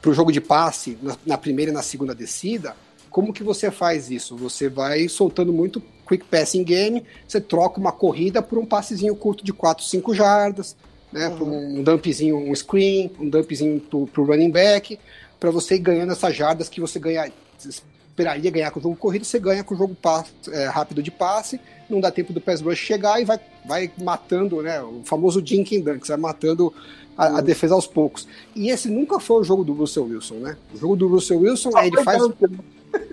para 0.00 0.10
o 0.10 0.14
jogo 0.14 0.30
de 0.30 0.40
passe 0.40 0.96
na, 1.02 1.16
na 1.26 1.38
primeira 1.38 1.70
e 1.70 1.74
na 1.74 1.82
segunda 1.82 2.14
descida, 2.14 2.76
como 3.10 3.32
que 3.32 3.42
você 3.42 3.70
faz 3.70 4.10
isso? 4.10 4.36
Você 4.36 4.68
vai 4.68 5.08
soltando 5.08 5.52
muito 5.52 5.82
quick 6.06 6.24
passing 6.26 6.62
game, 6.62 7.02
você 7.26 7.40
troca 7.40 7.80
uma 7.80 7.92
corrida 7.92 8.42
por 8.42 8.58
um 8.58 8.66
passezinho 8.66 9.16
curto 9.16 9.44
de 9.44 9.52
4, 9.52 9.84
5 9.84 10.14
jardas, 10.14 10.76
né, 11.12 11.28
uhum. 11.28 11.78
um 11.78 11.82
dumpzinho, 11.82 12.36
um 12.36 12.54
screen, 12.54 13.10
um 13.18 13.28
dumpzinho 13.28 13.80
pro, 13.80 14.06
pro 14.06 14.24
running 14.24 14.50
back, 14.50 14.98
para 15.40 15.50
você 15.50 15.76
ir 15.76 15.80
ganhando 15.80 16.12
essas 16.12 16.34
jardas 16.36 16.68
que 16.68 16.80
você 16.80 16.98
ganha, 16.98 17.32
esperaria 18.16 18.50
ganhar 18.50 18.70
com 18.70 18.80
o 18.80 18.82
jogo 18.82 18.96
corrido, 18.96 19.24
você 19.24 19.38
ganha 19.38 19.64
com 19.64 19.74
o 19.74 19.78
jogo 19.78 19.96
é, 20.52 20.66
rápido 20.66 21.02
de 21.02 21.10
passe, 21.10 21.60
não 21.88 22.00
dá 22.00 22.10
tempo 22.10 22.32
do 22.32 22.40
pass 22.40 22.60
rush 22.60 22.78
chegar 22.78 23.20
e 23.20 23.24
vai, 23.24 23.38
vai 23.64 23.90
matando, 23.98 24.62
né? 24.62 24.80
O 24.80 25.02
famoso 25.04 25.40
Dinkin 25.40 25.80
Dunk, 25.80 26.06
vai 26.06 26.16
matando 26.16 26.72
a, 27.16 27.38
a, 27.38 27.40
defesa 27.40 27.74
aos 27.74 27.86
poucos. 27.86 28.26
E 28.54 28.70
esse 28.70 28.88
nunca 28.88 29.18
foi 29.18 29.40
o 29.40 29.44
jogo 29.44 29.64
do 29.64 29.72
Russell 29.72 30.04
Wilson, 30.04 30.34
né? 30.36 30.56
O 30.74 30.78
jogo 30.78 30.96
do 30.96 31.08
Russell 31.08 31.40
Wilson, 31.40 31.70
é, 31.76 31.86
ele 31.86 32.02
faz. 32.02 32.22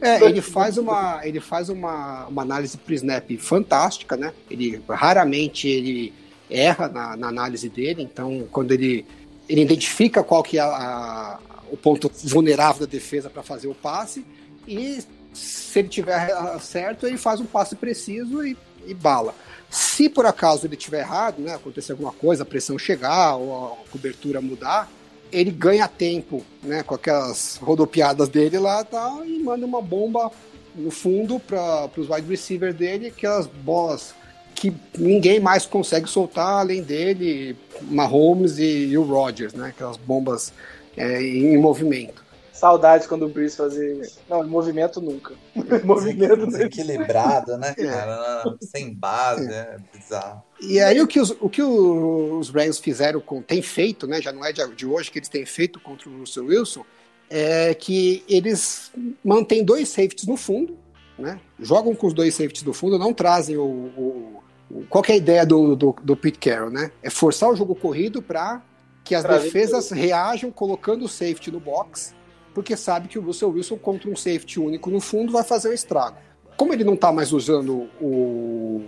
É, 0.02 0.24
ele 0.24 0.42
faz 0.42 0.78
uma, 0.78 1.20
ele 1.24 1.40
faz 1.40 1.70
uma, 1.70 2.28
uma 2.28 2.42
análise 2.42 2.78
pre-snap 2.78 3.30
fantástica, 3.38 4.16
né? 4.16 4.34
Ele 4.50 4.82
raramente 4.90 5.68
ele 5.68 6.14
erra 6.50 6.88
na, 6.88 7.18
na, 7.18 7.28
análise 7.28 7.68
dele, 7.70 8.04
então 8.04 8.48
quando 8.52 8.72
ele, 8.72 9.06
ele 9.50 9.62
identifica 9.62 10.24
qual 10.24 10.44
que 10.44 10.58
é 10.58 10.62
a, 10.62 10.68
a, 10.68 11.40
o 11.72 11.76
ponto 11.76 12.10
vulnerável 12.24 12.86
da 12.86 12.92
defesa 12.92 13.30
para 13.30 13.44
fazer 13.44 13.68
o 13.68 13.76
passe 13.76 14.26
e 14.68 15.00
se 15.34 15.80
ele 15.80 15.88
tiver 15.88 16.30
certo, 16.60 17.08
ele 17.08 17.18
faz 17.18 17.42
um 17.42 17.46
passe 17.46 17.76
preciso 17.76 18.46
e, 18.46 18.56
e 18.86 18.94
bala. 18.94 19.34
Se 19.74 20.08
por 20.08 20.24
acaso 20.24 20.68
ele 20.68 20.76
tiver 20.76 21.00
errado, 21.00 21.40
né, 21.40 21.56
acontecer 21.56 21.94
alguma 21.94 22.12
coisa, 22.12 22.44
a 22.44 22.46
pressão 22.46 22.78
chegar 22.78 23.36
ou 23.38 23.74
a 23.74 23.90
cobertura 23.92 24.40
mudar, 24.40 24.88
ele 25.32 25.50
ganha 25.50 25.88
tempo, 25.88 26.46
né, 26.62 26.84
com 26.84 26.94
aquelas 26.94 27.56
rodopiadas 27.56 28.30
dele 28.30 28.60
lá 28.60 28.84
tá, 28.84 29.20
e 29.26 29.40
manda 29.40 29.66
uma 29.66 29.82
bomba 29.82 30.32
no 30.76 30.92
fundo 30.92 31.40
para 31.40 31.90
os 31.98 32.08
wide 32.08 32.30
receivers 32.30 32.76
dele, 32.76 33.08
aquelas 33.08 33.48
bolas 33.48 34.14
que 34.54 34.72
ninguém 34.96 35.40
mais 35.40 35.66
consegue 35.66 36.08
soltar 36.08 36.60
além 36.60 36.84
dele, 36.84 37.58
Mahomes 37.82 38.60
e, 38.60 38.90
e 38.90 38.96
o 38.96 39.02
Rodgers, 39.02 39.56
né, 39.56 39.70
aquelas 39.70 39.98
bombas 39.98 40.54
é, 40.96 41.20
em 41.20 41.58
movimento. 41.58 42.23
Saudades 42.54 43.08
quando 43.08 43.26
o 43.26 43.30
Breeze 43.30 43.58
fazia. 43.58 44.00
Não, 44.30 44.48
movimento 44.48 45.02
nunca. 45.02 45.34
movimento 45.84 46.46
Desequilibrado, 46.46 47.58
né, 47.58 47.74
é. 47.76 47.84
cara? 47.84 48.44
É. 48.46 48.66
Sem 48.66 48.94
base, 48.94 49.52
é. 49.52 49.56
é 49.58 49.78
bizarro. 49.92 50.44
E 50.62 50.80
aí 50.80 51.02
o 51.02 51.08
que 51.08 51.20
os, 51.20 51.32
o 51.42 51.50
que 51.50 51.64
os 51.64 52.50
Rams 52.50 52.78
fizeram 52.78 53.20
com. 53.20 53.42
tem 53.42 53.62
feito, 53.64 54.06
né? 54.06 54.22
Já 54.22 54.32
não 54.32 54.46
é 54.46 54.54
de, 54.54 54.66
de 54.76 54.86
hoje 54.86 55.10
que 55.10 55.18
eles 55.18 55.30
têm 55.30 55.48
feito 55.48 55.80
contra 55.80 56.08
o 56.08 56.20
Russell 56.20 56.46
Wilson, 56.46 56.86
é 57.28 57.74
que 57.74 58.24
eles 58.30 58.92
mantêm 59.26 59.66
dois 59.66 59.90
safeties 59.90 60.28
no 60.28 60.38
fundo, 60.38 60.78
né? 61.18 61.40
Jogam 61.60 61.96
com 61.96 62.06
os 62.06 62.14
dois 62.14 62.36
safeties 62.36 62.64
no 62.64 62.72
fundo, 62.72 63.00
não 63.00 63.16
trazem 63.16 63.58
o. 63.58 63.64
o, 63.64 64.44
o 64.70 64.86
qual 64.88 65.04
é 65.08 65.14
a 65.14 65.18
ideia 65.18 65.44
do, 65.44 65.76
do, 65.76 65.96
do 66.04 66.16
Pete 66.16 66.38
Carroll, 66.38 66.70
né? 66.70 66.92
É 67.02 67.10
forçar 67.10 67.50
o 67.50 67.56
jogo 67.56 67.74
corrido 67.74 68.22
para 68.22 68.62
que 69.04 69.16
as 69.16 69.24
defesas 69.24 69.90
reajam 69.90 70.52
colocando 70.52 71.06
o 71.06 71.10
safety 71.10 71.52
no 71.52 71.60
box 71.60 72.14
porque 72.54 72.78
sabe 72.78 73.08
que 73.08 73.18
o 73.18 73.22
Russell 73.22 73.50
Wilson 73.50 73.78
contra 73.78 74.10
um 74.10 74.16
safety 74.16 74.60
único 74.60 74.90
no 74.90 75.00
fundo 75.00 75.32
vai 75.32 75.44
fazer 75.44 75.70
um 75.70 75.74
estrago. 75.74 76.18
Como 76.56 76.74
ele 76.74 76.84
não 76.84 76.94
está 76.94 77.12
mais 77.12 77.34
usando 77.34 77.90
o, 78.00 78.82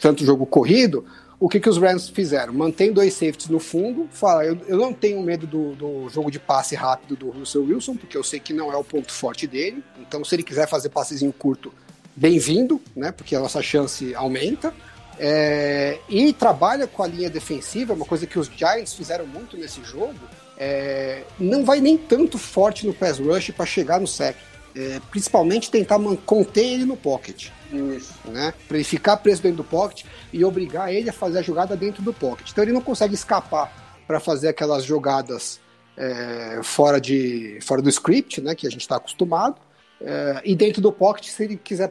tanto 0.00 0.24
jogo 0.24 0.44
corrido, 0.44 1.04
o 1.40 1.48
que, 1.48 1.60
que 1.60 1.68
os 1.68 1.78
Rams 1.78 2.08
fizeram? 2.08 2.52
Mantém 2.52 2.92
dois 2.92 3.14
safeties 3.14 3.48
no 3.48 3.60
fundo, 3.60 4.08
fala, 4.10 4.44
eu, 4.44 4.58
eu 4.66 4.76
não 4.76 4.92
tenho 4.92 5.22
medo 5.22 5.46
do, 5.46 5.74
do, 5.74 6.08
jogo 6.08 6.30
de 6.30 6.40
passe 6.40 6.74
rápido 6.74 7.14
do 7.14 7.30
Russell 7.30 7.62
Wilson, 7.62 7.94
porque 7.96 8.16
eu 8.16 8.24
sei 8.24 8.40
que 8.40 8.52
não 8.52 8.72
é 8.72 8.76
o 8.76 8.82
ponto 8.82 9.12
forte 9.12 9.46
dele, 9.46 9.82
então 10.00 10.24
se 10.24 10.34
ele 10.34 10.42
quiser 10.42 10.68
fazer 10.68 10.88
passezinho 10.88 11.32
curto, 11.32 11.72
bem-vindo, 12.16 12.80
né, 12.96 13.12
porque 13.12 13.36
a 13.36 13.40
nossa 13.40 13.62
chance 13.62 14.12
aumenta. 14.14 14.74
É, 15.18 15.98
e 16.08 16.32
trabalha 16.32 16.86
com 16.86 17.02
a 17.02 17.06
linha 17.06 17.28
defensiva, 17.28 17.94
uma 17.94 18.04
coisa 18.04 18.26
que 18.26 18.38
os 18.38 18.46
Giants 18.46 18.94
fizeram 18.94 19.26
muito 19.26 19.56
nesse 19.56 19.82
jogo, 19.82 20.14
é, 20.56 21.24
não 21.38 21.64
vai 21.64 21.80
nem 21.80 21.96
tanto 21.96 22.38
forte 22.38 22.86
no 22.86 22.94
pass 22.94 23.18
rush 23.18 23.50
para 23.50 23.66
chegar 23.66 24.00
no 24.00 24.06
sec. 24.06 24.36
É, 24.76 25.00
principalmente 25.10 25.70
tentar 25.70 25.98
conter 26.24 26.64
ele 26.64 26.84
no 26.84 26.96
pocket. 26.96 27.48
Isso. 27.72 28.14
Né? 28.26 28.52
Para 28.68 28.76
ele 28.76 28.84
ficar 28.84 29.16
preso 29.16 29.42
dentro 29.42 29.58
do 29.58 29.64
pocket 29.64 30.04
e 30.32 30.44
obrigar 30.44 30.92
ele 30.92 31.10
a 31.10 31.12
fazer 31.12 31.38
a 31.38 31.42
jogada 31.42 31.76
dentro 31.76 32.02
do 32.02 32.12
pocket. 32.12 32.50
Então 32.50 32.62
ele 32.62 32.72
não 32.72 32.80
consegue 32.80 33.14
escapar 33.14 33.72
para 34.06 34.20
fazer 34.20 34.48
aquelas 34.48 34.84
jogadas 34.84 35.58
é, 35.96 36.60
fora, 36.62 37.00
de, 37.00 37.58
fora 37.60 37.82
do 37.82 37.88
script, 37.88 38.40
né, 38.40 38.54
que 38.54 38.66
a 38.66 38.70
gente 38.70 38.82
está 38.82 38.96
acostumado. 38.96 39.56
É, 40.00 40.40
e 40.44 40.54
dentro 40.54 40.80
do 40.80 40.92
pocket, 40.92 41.26
se 41.26 41.44
ele 41.44 41.56
quiser 41.56 41.90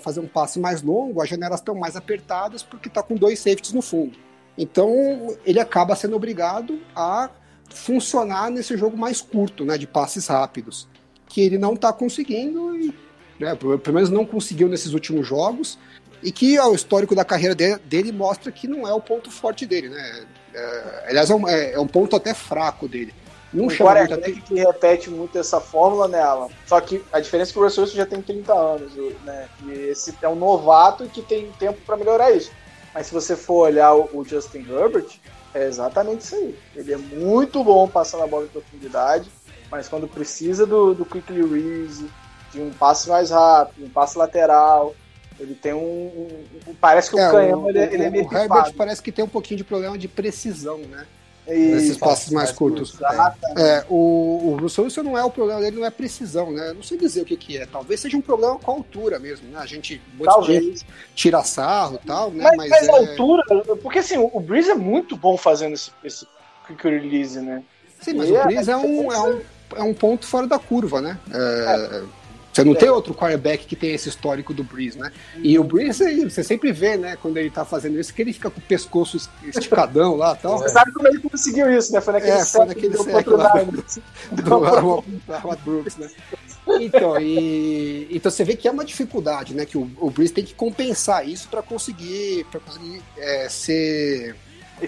fazer 0.00 0.20
um 0.20 0.26
passe 0.26 0.58
mais 0.58 0.82
longo, 0.82 1.20
as 1.20 1.28
janelas 1.28 1.60
estão 1.60 1.74
mais 1.74 1.96
apertadas 1.96 2.62
porque 2.62 2.88
está 2.88 3.02
com 3.02 3.14
dois 3.14 3.38
safeties 3.38 3.72
no 3.72 3.82
fundo. 3.82 4.16
Então 4.56 5.36
ele 5.44 5.60
acaba 5.60 5.94
sendo 5.94 6.16
obrigado 6.16 6.80
a 6.94 7.30
funcionar 7.70 8.50
nesse 8.50 8.76
jogo 8.76 8.96
mais 8.96 9.20
curto, 9.20 9.64
né, 9.64 9.78
de 9.78 9.86
passes 9.86 10.26
rápidos, 10.26 10.88
que 11.28 11.40
ele 11.40 11.58
não 11.58 11.74
está 11.74 11.92
conseguindo 11.92 12.76
e, 12.76 12.94
né, 13.38 13.54
pelo 13.54 13.94
menos 13.94 14.10
não 14.10 14.26
conseguiu 14.26 14.68
nesses 14.68 14.92
últimos 14.92 15.26
jogos 15.26 15.78
e 16.22 16.30
que 16.30 16.58
o 16.58 16.74
histórico 16.74 17.14
da 17.14 17.24
carreira 17.24 17.54
dele, 17.54 17.78
dele 17.84 18.12
mostra 18.12 18.52
que 18.52 18.68
não 18.68 18.86
é 18.86 18.92
o 18.92 19.00
ponto 19.00 19.30
forte 19.30 19.66
dele, 19.66 19.88
né? 19.88 20.26
É, 20.54 21.04
aliás, 21.08 21.30
é 21.30 21.34
um, 21.34 21.48
é, 21.48 21.72
é 21.72 21.80
um, 21.80 21.86
ponto 21.86 22.14
até 22.14 22.34
fraco 22.34 22.86
dele. 22.86 23.12
Não 23.52 23.66
o 23.66 23.70
quarterback 23.70 24.40
que 24.40 24.54
repete 24.54 25.10
muito 25.10 25.38
essa 25.38 25.60
fórmula 25.60 26.08
nela. 26.08 26.48
Só 26.66 26.80
que 26.80 27.04
a 27.12 27.20
diferença 27.20 27.50
é 27.50 27.52
que 27.52 27.58
o 27.58 27.62
Russell 27.62 27.84
Wilson 27.84 27.96
já 27.96 28.06
tem 28.06 28.22
30 28.22 28.52
anos, 28.52 28.92
né? 29.24 29.48
E 29.66 29.72
esse 29.72 30.16
é 30.22 30.28
um 30.28 30.34
novato 30.34 31.06
que 31.06 31.20
tem 31.20 31.50
tempo 31.58 31.78
para 31.84 31.96
melhorar 31.96 32.30
isso. 32.32 32.50
Mas 32.94 33.06
se 33.06 33.14
você 33.14 33.36
for 33.36 33.68
olhar 33.68 33.94
o, 33.94 34.08
o 34.12 34.24
Justin 34.24 34.66
Herbert, 34.68 35.18
é 35.54 35.66
exatamente 35.66 36.22
isso 36.22 36.34
aí. 36.34 36.58
Ele 36.74 36.94
é 36.94 36.96
muito 36.96 37.62
bom 37.62 37.86
passando 37.88 38.24
a 38.24 38.26
bola 38.26 38.44
em 38.44 38.48
profundidade, 38.48 39.30
mas 39.70 39.88
quando 39.88 40.08
precisa 40.08 40.66
do, 40.66 40.94
do 40.94 41.04
quickly 41.04 41.42
release, 41.42 42.08
de 42.52 42.60
um 42.60 42.70
passe 42.70 43.08
mais 43.08 43.30
rápido, 43.30 43.84
um 43.84 43.90
passe 43.90 44.16
lateral, 44.16 44.94
ele 45.38 45.54
tem 45.54 45.72
um. 45.72 46.28
um 46.66 46.74
parece 46.74 47.10
que 47.10 47.16
o 47.16 47.18
é, 47.18 47.30
canhão 47.30 47.64
o, 47.64 47.68
ele, 47.68 47.78
é, 47.78 47.94
ele 47.94 48.02
é 48.04 48.10
meio 48.10 48.28
O 48.28 48.34
Herbert 48.34 48.74
parece 48.76 49.02
que 49.02 49.12
tem 49.12 49.24
um 49.24 49.28
pouquinho 49.28 49.58
de 49.58 49.64
problema 49.64 49.98
de 49.98 50.08
precisão, 50.08 50.78
né? 50.78 51.06
Nesses 51.46 51.96
passos 51.96 52.30
mais, 52.30 52.48
mais 52.48 52.56
curtos. 52.56 52.96
É, 53.56 53.84
o, 53.88 54.52
o 54.52 54.56
Russell 54.60 54.84
Wilson 54.84 55.02
não 55.02 55.18
é 55.18 55.24
o 55.24 55.30
problema 55.30 55.60
dele, 55.60 55.76
não 55.76 55.84
é 55.84 55.90
precisão, 55.90 56.52
né? 56.52 56.72
Não 56.72 56.82
sei 56.82 56.96
dizer 56.96 57.22
o 57.22 57.24
que, 57.24 57.36
que 57.36 57.58
é. 57.58 57.66
Talvez 57.66 58.00
seja 58.00 58.16
um 58.16 58.20
problema 58.20 58.58
com 58.58 58.70
a 58.70 58.74
altura 58.74 59.18
mesmo, 59.18 59.48
né? 59.48 59.58
A 59.58 59.66
gente 59.66 60.00
Talvez. 60.22 60.84
tira 61.16 61.42
sarro 61.42 61.98
e 62.02 62.06
tal, 62.06 62.30
né? 62.30 62.44
Mas, 62.44 62.56
mas, 62.56 62.70
mas 62.70 62.88
é... 62.88 62.92
a 62.92 62.96
altura, 62.96 63.42
porque 63.82 63.98
assim, 63.98 64.16
o 64.18 64.40
Breeze 64.40 64.70
é 64.70 64.74
muito 64.74 65.16
bom 65.16 65.36
fazendo 65.36 65.74
esse, 65.74 65.90
esse 66.04 66.26
quick 66.66 66.84
release, 66.84 67.40
né? 67.40 67.64
Sim, 68.00 68.14
mas 68.14 68.28
e 68.28 68.32
o 68.32 68.42
Breeze 68.44 68.70
é, 68.70 68.74
é, 68.74 68.76
um, 68.76 69.12
é, 69.12 69.20
um, 69.20 69.40
é 69.76 69.82
um 69.82 69.94
ponto 69.94 70.26
fora 70.26 70.46
da 70.46 70.60
curva, 70.60 71.00
né? 71.00 71.18
É, 71.32 71.96
é. 71.96 72.02
Você 72.52 72.64
não 72.64 72.72
é. 72.72 72.76
tem 72.76 72.90
outro 72.90 73.14
quarterback 73.14 73.64
que 73.64 73.74
tem 73.74 73.94
esse 73.94 74.08
histórico 74.08 74.52
do 74.52 74.62
Breeze, 74.62 74.98
né? 74.98 75.10
E 75.42 75.58
o 75.58 75.64
Breeze, 75.64 76.24
você 76.28 76.44
sempre 76.44 76.70
vê, 76.70 76.98
né, 76.98 77.16
quando 77.20 77.38
ele 77.38 77.50
tá 77.50 77.64
fazendo 77.64 77.98
isso, 77.98 78.12
que 78.12 78.20
ele 78.20 78.32
fica 78.32 78.50
com 78.50 78.58
o 78.58 78.62
pescoço 78.62 79.30
esticadão 79.42 80.16
lá 80.16 80.34
tal. 80.36 80.58
Você 80.58 80.68
sabe 80.68 80.92
como 80.92 81.08
ele 81.08 81.18
conseguiu 81.18 81.70
isso, 81.70 81.92
né? 81.92 82.00
Foi 82.00 82.12
naquele 82.12 82.32
é, 82.32 82.44
foi 82.44 82.66
naquele 82.66 82.96
sec 82.98 83.26
lá 83.28 83.52
do, 84.32 84.42
do 84.42 85.56
Brooks, 85.64 85.96
né? 85.96 86.10
Então, 86.80 87.18
e, 87.18 88.06
então 88.10 88.30
você 88.30 88.44
vê 88.44 88.54
que 88.54 88.68
é 88.68 88.70
uma 88.70 88.84
dificuldade, 88.84 89.54
né? 89.54 89.64
Que 89.64 89.78
o, 89.78 89.90
o 89.98 90.10
Breeze 90.10 90.32
tem 90.32 90.44
que 90.44 90.54
compensar 90.54 91.26
isso 91.26 91.48
para 91.48 91.62
conseguir, 91.62 92.44
pra 92.50 92.60
conseguir 92.60 93.02
é, 93.16 93.48
ser 93.48 94.36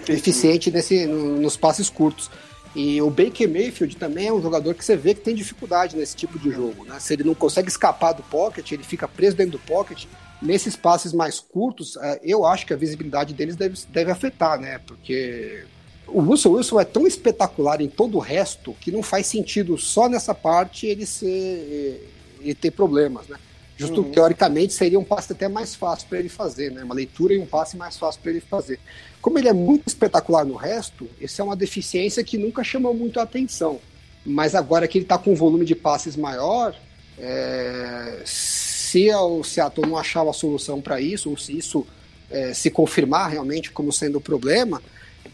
eficiente 0.07 0.69
nesse, 0.69 1.05
no, 1.07 1.37
nos 1.37 1.57
passes 1.57 1.89
curtos. 1.89 2.29
E 2.75 3.01
o 3.01 3.09
Baker 3.09 3.49
Mayfield 3.49 3.95
também 3.95 4.27
é 4.27 4.33
um 4.33 4.41
jogador 4.41 4.73
que 4.75 4.83
você 4.83 4.97
vê 4.97 5.13
que 5.13 5.21
tem 5.21 5.33
dificuldade 5.33 5.95
nesse 5.95 6.15
tipo 6.15 6.37
de 6.37 6.51
jogo. 6.51 6.83
Né? 6.83 6.99
Se 6.99 7.13
ele 7.13 7.23
não 7.23 7.33
consegue 7.33 7.69
escapar 7.69 8.11
do 8.11 8.21
pocket, 8.23 8.69
ele 8.71 8.83
fica 8.83 9.07
preso 9.07 9.37
dentro 9.37 9.53
do 9.53 9.59
pocket. 9.59 10.05
Nesses 10.41 10.75
passes 10.75 11.13
mais 11.13 11.39
curtos, 11.39 11.95
é, 11.95 12.19
eu 12.21 12.45
acho 12.45 12.65
que 12.65 12.73
a 12.73 12.77
visibilidade 12.77 13.33
deles 13.33 13.55
deve, 13.55 13.79
deve 13.87 14.11
afetar, 14.11 14.59
né? 14.59 14.79
Porque 14.85 15.63
o 16.05 16.19
Russell 16.19 16.51
Wilson 16.51 16.79
é 16.79 16.83
tão 16.83 17.07
espetacular 17.07 17.79
em 17.79 17.87
todo 17.87 18.17
o 18.17 18.19
resto 18.19 18.75
que 18.81 18.91
não 18.91 19.01
faz 19.01 19.27
sentido 19.27 19.77
só 19.77 20.09
nessa 20.09 20.35
parte 20.35 20.85
ele 20.85 21.05
ser 21.05 22.11
ele 22.41 22.53
ter 22.53 22.71
problemas, 22.71 23.27
né? 23.27 23.37
Justo 23.77 24.01
uhum. 24.01 24.11
teoricamente 24.11 24.73
seria 24.73 24.97
um 24.97 25.03
passe 25.03 25.33
até 25.33 25.49
mais 25.49 25.75
fácil 25.75 26.07
para 26.07 26.19
ele 26.19 26.29
fazer, 26.29 26.71
né? 26.71 26.83
Uma 26.83 26.95
leitura 26.95 27.33
e 27.33 27.39
um 27.39 27.45
passe 27.45 27.75
mais 27.75 27.97
fácil 27.97 28.21
para 28.21 28.31
ele 28.31 28.39
fazer. 28.39 28.79
Como 29.21 29.37
ele 29.37 29.49
é 29.49 29.53
muito 29.53 29.87
espetacular 29.87 30.45
no 30.45 30.55
resto, 30.55 31.09
isso 31.19 31.41
é 31.41 31.43
uma 31.43 31.55
deficiência 31.55 32.23
que 32.23 32.37
nunca 32.37 32.63
chamou 32.63 32.93
muito 32.93 33.19
a 33.19 33.23
atenção. 33.23 33.79
Mas 34.25 34.55
agora 34.55 34.87
que 34.87 34.97
ele 34.97 35.05
está 35.05 35.17
com 35.17 35.33
um 35.33 35.35
volume 35.35 35.65
de 35.65 35.75
passes 35.75 36.15
maior, 36.15 36.73
é... 37.19 38.21
se 38.23 39.11
o 39.13 39.43
Seattle 39.43 39.85
não 39.85 39.97
achar 39.97 40.23
uma 40.23 40.33
solução 40.33 40.81
para 40.81 41.01
isso, 41.01 41.29
ou 41.29 41.37
se 41.37 41.57
isso 41.57 41.85
é, 42.29 42.53
se 42.53 42.71
confirmar 42.71 43.29
realmente 43.29 43.71
como 43.71 43.91
sendo 43.91 44.17
o 44.17 44.21
problema, 44.21 44.81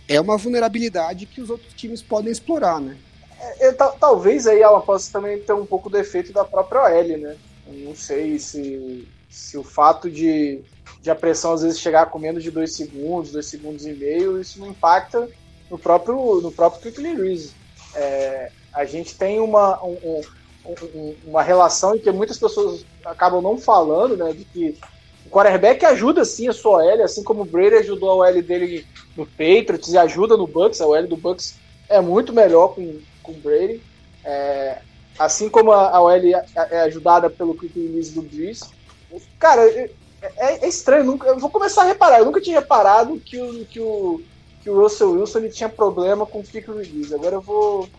é 0.08 0.20
uma 0.20 0.38
vulnerabilidade 0.38 1.26
que 1.26 1.42
os 1.42 1.50
outros 1.50 1.74
times 1.74 2.02
podem 2.02 2.32
explorar, 2.32 2.80
né? 2.80 2.98
É, 3.40 3.68
é 3.68 3.72
talvez 3.72 4.48
aí 4.48 4.62
ela 4.62 4.82
possa 4.82 5.12
também 5.12 5.40
ter 5.40 5.54
um 5.54 5.66
pouco 5.66 5.90
do 5.90 5.98
efeito 5.98 6.34
da 6.34 6.44
própria 6.44 6.84
OL, 6.84 7.18
né? 7.18 7.38
Não 7.72 7.96
sei 7.96 8.38
se, 8.40 9.08
se 9.30 9.58
o 9.58 9.64
fato 9.64 10.10
de, 10.10 10.62
de 11.02 11.10
a 11.10 11.16
pressão 11.16 11.54
às 11.54 11.62
vezes 11.62 11.80
chegar 11.80 12.08
com 12.08 12.20
menos 12.20 12.44
de 12.44 12.52
dois 12.52 12.76
segundos, 12.76 13.32
dois 13.32 13.46
segundos 13.48 13.86
e 13.86 13.94
meio, 13.94 14.40
isso 14.40 14.60
não 14.60 14.68
impacta 14.68 15.30
no 15.70 15.80
próprio, 15.80 16.42
no 16.42 16.52
próprio 16.52 16.82
quick 16.82 17.02
release. 17.02 17.54
É, 17.96 18.52
A 18.74 18.86
gente 18.86 19.16
tem 19.16 19.40
uma, 19.40 19.84
um, 19.84 20.22
um, 20.66 21.16
uma 21.26 21.42
relação 21.42 21.96
em 21.96 22.00
que 22.00 22.12
muitas 22.12 22.38
pessoas 22.38 22.86
acabam 23.06 23.42
não 23.42 23.58
falando, 23.58 24.18
né? 24.18 24.34
De 24.34 24.46
que 24.46 24.78
o 25.26 25.30
quarterback 25.30 25.86
ajuda 25.86 26.26
sim 26.26 26.48
a 26.48 26.54
sua 26.54 26.84
OL, 26.84 27.04
assim 27.04 27.24
como 27.24 27.42
o 27.42 27.46
Brady 27.46 27.76
ajudou 27.76 28.12
a 28.12 28.16
OL 28.28 28.42
dele 28.42 28.86
no 29.16 29.26
Patriots 29.26 29.94
e 29.94 29.98
ajuda 29.98 30.36
no 30.38 30.48
Bucks. 30.48 30.82
A 30.82 30.88
OL 30.88 31.08
do 31.08 31.18
Bucks 31.18 31.56
é 31.90 32.02
muito 32.02 32.34
melhor 32.34 32.70
com, 32.76 33.00
com 33.24 33.32
o 33.32 33.36
Brady. 33.36 33.82
É, 34.24 34.82
assim 35.18 35.50
como 35.50 35.72
a, 35.72 35.90
a 35.90 36.02
OL 36.02 36.12
é, 36.14 36.46
é 36.56 36.82
ajudada 36.82 37.30
pelo 37.30 37.56
quick 37.56 37.80
release 37.80 38.12
do 38.12 38.22
Breeze. 38.22 38.66
Cara, 39.40 39.62
é, 39.62 39.92
é, 40.22 40.66
é 40.66 40.68
estranho. 40.68 41.04
Nunca, 41.04 41.28
eu 41.28 41.40
vou 41.40 41.50
começar 41.50 41.84
a 41.84 41.88
reparar. 41.88 42.20
Eu 42.20 42.26
nunca 42.26 42.42
tinha 42.42 42.60
reparado 42.60 43.20
que 43.20 43.40
o, 43.40 43.66
que 43.66 43.80
o, 43.80 44.22
que 44.64 44.70
o 44.70 44.82
Russell 44.82 45.12
Wilson 45.12 45.50
tinha 45.50 45.70
problema 45.70 46.26
com 46.26 46.44
quick 46.44 46.70
release. 46.70 47.14
Agora 47.14 47.36
eu 47.36 47.42
vou. 47.42 47.90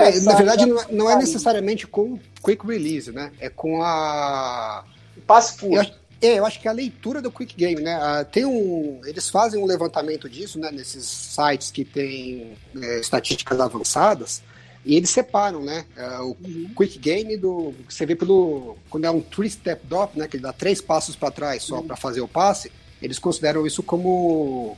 É, 0.00 0.20
na 0.20 0.34
verdade, 0.34 0.66
não, 0.66 0.80
é, 0.80 0.86
não 0.90 1.10
é 1.10 1.16
necessariamente 1.16 1.86
com 1.86 2.18
quick 2.42 2.66
release, 2.66 3.12
né? 3.12 3.32
É 3.38 3.48
com 3.48 3.82
a. 3.82 4.84
Passe 5.26 5.58
curto. 5.58 6.00
É, 6.22 6.38
eu 6.38 6.44
acho 6.44 6.60
que 6.60 6.68
é 6.68 6.70
a 6.70 6.74
leitura 6.74 7.22
do 7.22 7.32
Quick 7.32 7.54
Game, 7.56 7.80
né? 7.80 7.94
Ah, 7.94 8.24
tem 8.24 8.44
um, 8.44 9.00
eles 9.06 9.30
fazem 9.30 9.62
um 9.62 9.64
levantamento 9.64 10.28
disso, 10.28 10.58
né? 10.58 10.70
Nesses 10.70 11.06
sites 11.06 11.70
que 11.70 11.82
têm 11.82 12.58
é, 12.78 13.00
estatísticas 13.00 13.58
avançadas 13.58 14.42
e 14.84 14.96
eles 14.96 15.10
separam, 15.10 15.62
né? 15.62 15.84
É, 15.96 16.18
o 16.20 16.36
uhum. 16.42 16.70
Quick 16.76 16.98
Game 16.98 17.36
do 17.36 17.74
você 17.88 18.06
vê 18.06 18.14
pelo 18.14 18.76
quando 18.88 19.04
é 19.04 19.10
um 19.10 19.20
three 19.20 19.50
step 19.50 19.86
drop, 19.86 20.18
né? 20.18 20.26
Que 20.26 20.36
ele 20.36 20.42
dá 20.42 20.52
três 20.52 20.80
passos 20.80 21.14
para 21.14 21.30
trás 21.30 21.62
só 21.62 21.76
uhum. 21.76 21.86
para 21.86 21.96
fazer 21.96 22.20
o 22.20 22.28
passe. 22.28 22.72
Eles 23.02 23.18
consideram 23.18 23.66
isso 23.66 23.82
como 23.82 24.76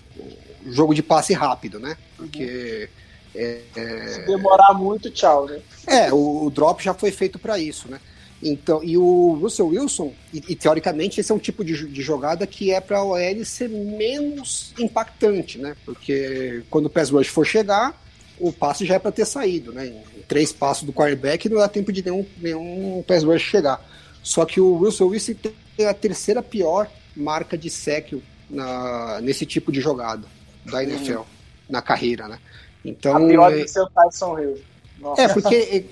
jogo 0.67 0.95
de 0.95 1.03
passe 1.03 1.33
rápido, 1.33 1.79
né? 1.79 1.97
Porque 2.17 2.89
é, 3.35 3.61
é... 3.75 4.09
Se 4.09 4.27
demorar 4.27 4.75
muito, 4.75 5.11
tchau, 5.11 5.47
né? 5.47 5.61
É, 5.87 6.13
o, 6.13 6.47
o 6.47 6.51
drop 6.51 6.83
já 6.83 6.95
foi 6.95 7.11
feito 7.11 7.39
para 7.39 7.59
isso, 7.59 7.89
né? 7.89 8.01
Então, 8.43 8.83
e 8.83 8.99
o 8.99 9.39
Russell 9.41 9.69
Wilson, 9.69 10.13
e, 10.35 10.43
e, 10.49 10.57
teoricamente 10.57 11.21
esse 11.21 11.31
é 11.31 11.35
um 11.35 11.39
tipo 11.39 11.65
de, 11.65 11.87
de 11.87 12.03
jogada 12.03 12.45
que 12.45 12.73
é 12.73 12.81
para 12.81 12.99
a 12.99 13.05
OL 13.05 13.45
ser 13.45 13.69
menos 13.69 14.75
impactante, 14.79 15.59
né? 15.59 15.77
Porque 15.85 16.65
quando 16.69 16.87
o 16.87 16.91
pass 16.91 17.11
rush 17.11 17.29
for 17.29 17.47
chegar, 17.47 17.97
o 18.39 18.53
passe 18.53 18.85
já 18.85 18.95
é 18.95 18.99
para 18.99 19.13
ter 19.13 19.25
saído, 19.25 19.73
né? 19.73 19.87
Em 19.87 20.23
três 20.29 20.53
passos 20.53 20.85
do 20.85 20.93
quarterback 20.93 21.49
não 21.49 21.59
dá 21.59 21.69
tempo 21.69 21.93
de 21.93 22.03
nenhum, 22.03 22.27
nenhum 22.39 23.05
pass 23.07 23.25
rush 23.25 23.43
chegar. 23.43 23.85
Só 24.23 24.45
que 24.45 24.61
o 24.61 24.77
Russell 24.77 25.09
Wilson 25.09 25.35
tem 25.77 25.87
a 25.87 25.95
terceira 25.95 26.43
pior 26.43 26.89
marca 27.17 27.59
de 27.59 27.69
sec 27.69 28.15
na, 28.49 29.21
nesse 29.21 29.45
tipo 29.45 29.73
de 29.73 29.81
jogada 29.81 30.27
da 30.65 30.83
NFL, 30.83 31.21
hum. 31.21 31.25
na 31.69 31.83
carreira, 31.83 32.29
né? 32.29 32.39
Então, 32.85 33.17
a 33.17 33.29
pior 33.29 33.53
é... 33.53 33.63
do 33.63 33.69
seu 33.69 33.87
Tyson 33.91 34.39
Hill. 34.39 34.59
Nossa. 34.99 35.23
É, 35.23 35.29
porque 35.29 35.87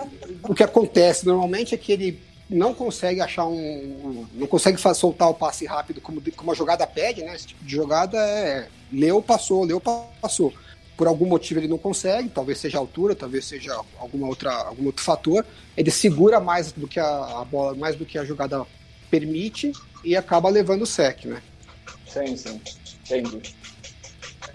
o 0.45 0.55
que 0.55 0.63
acontece 0.63 1.27
normalmente 1.27 1.75
é 1.75 1.79
que 1.79 1.93
ele 1.93 2.21
não 2.49 2.75
consegue 2.75 3.21
achar 3.21 3.47
um. 3.47 4.27
não 4.35 4.47
consegue 4.47 4.79
soltar 4.95 5.29
o 5.29 5.35
passe 5.35 5.67
rápido 5.67 6.01
como, 6.01 6.23
como 6.37 6.53
a 6.53 6.55
jogada 6.55 6.87
pede, 6.87 7.23
né? 7.23 7.35
Esse 7.35 7.49
tipo 7.49 7.65
de 7.65 7.75
jogada 7.75 8.19
é 8.19 8.69
leu, 8.93 9.23
passou, 9.23 9.65
leu, 9.65 9.81
passou. 9.81 10.53
Por 11.01 11.07
algum 11.07 11.25
motivo 11.25 11.61
ele 11.61 11.67
não 11.67 11.79
consegue, 11.79 12.29
talvez 12.29 12.59
seja 12.59 12.77
a 12.77 12.81
altura, 12.83 13.15
talvez 13.15 13.47
seja 13.47 13.75
alguma 13.99 14.27
outra, 14.27 14.53
algum 14.53 14.85
outro 14.85 15.03
fator. 15.03 15.47
Ele 15.75 15.91
segura 15.91 16.39
mais 16.39 16.73
do 16.73 16.87
que 16.87 17.01
a, 17.01 17.41
a 17.41 17.43
bola, 17.43 17.75
mais 17.75 17.97
do 17.97 18.05
que 18.05 18.19
a 18.19 18.25
jogada 18.27 18.67
permite 19.11 19.73
e 20.05 20.15
acaba 20.15 20.51
levando 20.51 20.83
o 20.83 20.87
sec, 20.87 21.25
né? 21.25 21.43
Sim, 22.07 22.37
sim. 22.37 22.61
Entendi. 23.07 23.55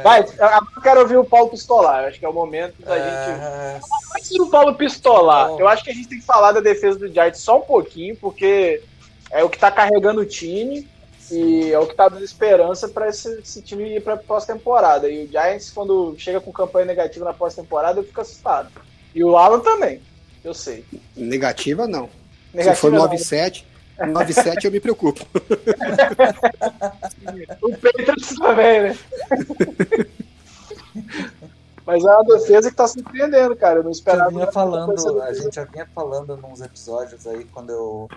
Vai, 0.03 0.19
agora 0.19 0.67
eu 0.75 0.81
quero 0.83 0.99
ouvir 0.99 1.17
o 1.17 1.25
Paulo 1.25 1.49
Pistolar. 1.49 2.05
Acho 2.05 2.19
que 2.19 2.25
é 2.25 2.29
o 2.29 2.33
momento 2.33 2.79
da 2.83 2.95
é... 2.95 3.73
gente. 3.73 3.89
Antes 4.15 4.29
do 4.37 4.45
Paulo 4.45 4.75
Pistolar, 4.75 5.49
eu 5.57 5.67
acho 5.67 5.83
que 5.83 5.89
a 5.89 5.95
gente 5.95 6.09
tem 6.09 6.19
que 6.19 6.25
falar 6.25 6.51
da 6.51 6.59
defesa 6.59 6.99
do 6.99 7.11
Giants 7.11 7.39
só 7.39 7.57
um 7.57 7.61
pouquinho, 7.61 8.15
porque 8.17 8.83
é 9.31 9.43
o 9.43 9.49
que 9.49 9.57
tá 9.57 9.71
carregando 9.71 10.21
o 10.21 10.25
time 10.27 10.87
e 11.31 11.71
é 11.71 11.79
o 11.79 11.87
que 11.87 11.95
tá 11.95 12.07
dando 12.07 12.23
esperança 12.23 12.87
para 12.87 13.09
esse, 13.09 13.39
esse, 13.39 13.61
time 13.61 13.95
ir 13.95 14.01
pra 14.01 14.15
pós-temporada. 14.17 15.09
E 15.09 15.25
o 15.25 15.27
Giants, 15.27 15.71
quando 15.71 16.15
chega 16.17 16.39
com 16.39 16.51
campanha 16.51 16.85
negativa 16.85 17.25
na 17.25 17.33
pós-temporada, 17.33 17.99
eu 17.99 18.03
fico 18.03 18.21
assustado. 18.21 18.69
E 19.13 19.23
o 19.23 19.37
Alan 19.37 19.59
também, 19.59 20.01
eu 20.43 20.53
sei. 20.53 20.85
Negativa 21.15 21.87
não. 21.87 22.09
Negativa, 22.53 22.75
Se 22.75 22.81
for 22.81 22.91
9-7. 22.91 23.63
9-7 23.97 24.65
eu 24.65 24.71
me 24.71 24.79
preocupo. 24.79 25.25
o 27.61 27.71
Patriots 27.77 28.35
também, 28.35 28.81
né? 28.81 28.97
Mas 31.85 32.03
é 32.03 32.07
uma 32.07 32.23
defesa 32.25 32.69
que 32.69 32.75
tá 32.75 32.87
surpreendendo, 32.87 33.55
cara. 33.55 33.79
Eu 33.79 33.83
não 33.83 33.91
esperava. 33.91 34.31
vinha 34.31 34.51
falando, 34.51 35.21
a 35.21 35.33
gente 35.33 35.55
já 35.55 35.63
vinha 35.65 35.87
falando 35.93 36.35
nos 36.35 36.61
episódios 36.61 37.25
aí, 37.27 37.45
quando 37.45 37.69
eu 37.69 38.09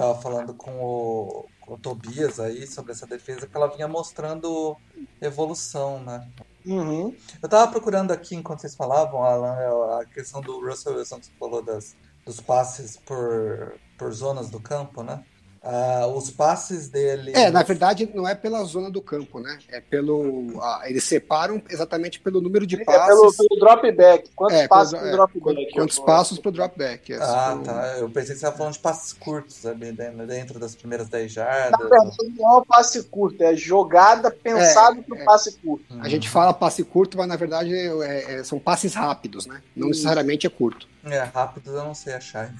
tava 0.00 0.14
falando 0.14 0.54
com 0.54 0.70
o, 0.80 1.46
com 1.60 1.74
o 1.74 1.78
Tobias 1.78 2.40
aí 2.40 2.66
sobre 2.66 2.92
essa 2.92 3.06
defesa, 3.06 3.46
que 3.46 3.54
ela 3.54 3.68
vinha 3.68 3.86
mostrando 3.86 4.74
evolução, 5.20 6.02
né? 6.02 6.26
Uhum. 6.64 7.14
Eu 7.42 7.48
tava 7.48 7.70
procurando 7.70 8.10
aqui, 8.10 8.34
enquanto 8.34 8.60
vocês 8.60 8.74
falavam, 8.74 9.22
Alan, 9.22 9.56
é 9.58 10.00
a 10.00 10.06
questão 10.06 10.40
do 10.40 10.58
Russell 10.66 10.96
Wilson 10.96 11.20
que 11.20 11.26
você 11.26 11.32
falou 11.38 11.62
das, 11.62 11.94
dos 12.24 12.40
passes 12.40 12.96
por, 12.96 13.74
por 13.98 14.10
zonas 14.10 14.48
do 14.48 14.58
campo, 14.58 15.02
né? 15.02 15.22
Uh, 15.62 16.16
os 16.16 16.30
passes 16.30 16.88
dele. 16.88 17.32
É, 17.34 17.50
na 17.50 17.62
verdade, 17.62 18.08
não 18.14 18.26
é 18.26 18.34
pela 18.34 18.64
zona 18.64 18.90
do 18.90 19.02
campo, 19.02 19.38
né? 19.40 19.58
É 19.68 19.78
pelo. 19.78 20.56
Uh, 20.56 20.82
eles 20.86 21.04
separam 21.04 21.62
exatamente 21.68 22.18
pelo 22.18 22.40
número 22.40 22.66
de 22.66 22.82
passes. 22.82 23.02
É 23.02 23.06
pelo, 23.06 23.34
pelo 23.34 23.60
drop 23.60 23.92
back. 23.92 24.30
Quantos 24.34 24.56
é, 24.56 24.68
passos 24.68 24.98
pro 24.98 25.08
é, 25.08 25.12
drop 25.12 25.40
back? 25.40 25.72
Quantos 25.72 25.98
passos 25.98 26.38
pro 26.38 26.50
drop 26.50 26.78
back? 26.78 27.12
ah, 27.12 27.60
tá. 27.62 27.96
Eu 27.98 28.08
pensei 28.08 28.22
que 28.22 28.26
você 28.26 28.32
estava 28.32 28.56
falando 28.56 28.72
de 28.72 28.78
passes 28.78 29.12
curtos 29.12 29.66
ali 29.66 29.92
dentro 29.92 30.58
das 30.58 30.74
primeiras 30.74 31.10
10 31.10 31.30
jardas. 31.30 31.72
Na 31.72 31.76
verdade, 31.76 32.16
não 32.38 32.60
é 32.60 32.64
passe 32.64 33.02
curto, 33.02 33.42
é 33.42 33.54
jogada 33.54 34.30
pensada 34.30 34.98
é, 34.98 35.02
pro 35.02 35.16
é. 35.16 35.24
passe 35.24 35.52
curto. 35.58 35.84
A 36.00 36.08
gente 36.08 36.26
fala 36.30 36.54
passe 36.54 36.82
curto, 36.84 37.18
mas 37.18 37.28
na 37.28 37.36
verdade 37.36 37.74
é, 37.74 38.38
é, 38.38 38.44
são 38.44 38.58
passes 38.58 38.94
rápidos, 38.94 39.44
né? 39.46 39.60
Não 39.76 39.88
necessariamente 39.88 40.46
é 40.46 40.50
curto. 40.50 40.88
É, 41.04 41.18
rápidos 41.20 41.72
eu 41.72 41.84
não 41.84 41.94
sei 41.94 42.12
achar. 42.12 42.52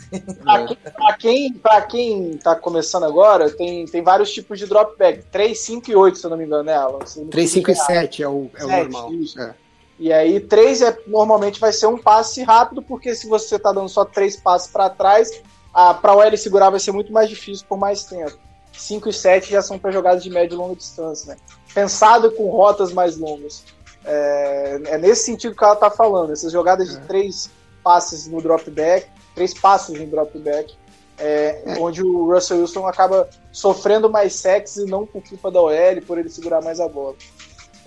pra, 0.95 1.15
quem, 1.15 1.53
pra 1.53 1.83
quem 1.83 2.39
tá 2.39 2.55
começando 2.55 3.05
agora, 3.05 3.51
tem, 3.51 3.85
tem 3.85 4.03
vários 4.03 4.33
tipos 4.33 4.59
de 4.59 4.67
dropback. 4.67 5.25
3, 5.31 5.59
5 5.59 5.91
e 5.91 5.97
8, 5.97 6.19
se 6.19 6.25
eu 6.25 6.31
não 6.31 6.37
me 6.39 6.45
engano, 6.45 6.65
né, 6.65 6.75
Alan? 6.75 7.01
3, 7.31 7.51
5 7.51 7.71
e 7.71 7.75
7 7.75 8.23
é 8.23 8.29
o, 8.29 8.51
é 8.55 8.61
7, 8.61 8.65
o 8.65 8.69
normal. 8.69 9.11
É. 9.39 9.55
E 9.99 10.13
aí, 10.13 10.41
3 10.41 10.83
é, 10.83 10.99
normalmente 11.07 11.61
vai 11.61 11.73
ser 11.73 11.87
um 11.87 11.99
passe 11.99 12.43
rápido, 12.43 12.81
porque 12.81 13.15
se 13.15 13.29
você 13.29 13.59
tá 13.59 13.73
dando 13.73 13.89
só 13.91 14.07
3 14.07 14.37
passes 14.37 14.69
para 14.69 14.89
trás, 14.89 15.31
a, 15.75 15.93
pra 15.93 16.15
o 16.15 16.23
L 16.23 16.37
segurar 16.39 16.71
vai 16.71 16.81
ser 16.81 16.93
muito 16.93 17.13
mais 17.13 17.29
difícil 17.29 17.67
por 17.69 17.79
mais 17.79 18.05
tempo. 18.05 18.39
5 18.73 19.09
e 19.11 19.13
7 19.13 19.51
já 19.51 19.61
são 19.61 19.79
para 19.79 19.91
jogadas 19.91 20.23
de 20.23 20.31
média 20.31 20.55
e 20.55 20.57
longa 20.57 20.77
distância, 20.77 21.35
né? 21.35 21.41
Pensado 21.75 22.31
com 22.33 22.49
rotas 22.49 22.93
mais 22.93 23.19
longas. 23.19 23.65
É, 24.03 24.81
é 24.87 24.99
nesse 24.99 25.27
sentido 25.27 25.55
que 25.55 25.63
ela 25.63 25.77
tá 25.77 25.91
falando. 25.91 26.33
Essas 26.33 26.51
jogadas 26.51 26.89
de 26.89 26.99
3 27.07 27.51
passes 27.91 28.29
no 28.29 28.41
dropback, 28.41 29.09
três 29.35 29.53
passes 29.53 29.99
no 29.99 30.07
dropback, 30.07 30.77
é, 31.19 31.61
é. 31.67 31.79
onde 31.81 32.05
o 32.05 32.33
Russell 32.33 32.61
Wilson 32.61 32.87
acaba 32.87 33.29
sofrendo 33.51 34.09
mais 34.09 34.33
sacks 34.33 34.77
e 34.77 34.85
não 34.85 35.05
por 35.05 35.21
culpa 35.29 35.51
da 35.51 35.61
OL, 35.61 36.01
por 36.07 36.17
ele 36.17 36.29
segurar 36.29 36.63
mais 36.63 36.79
a 36.79 36.87
bola. 36.87 37.17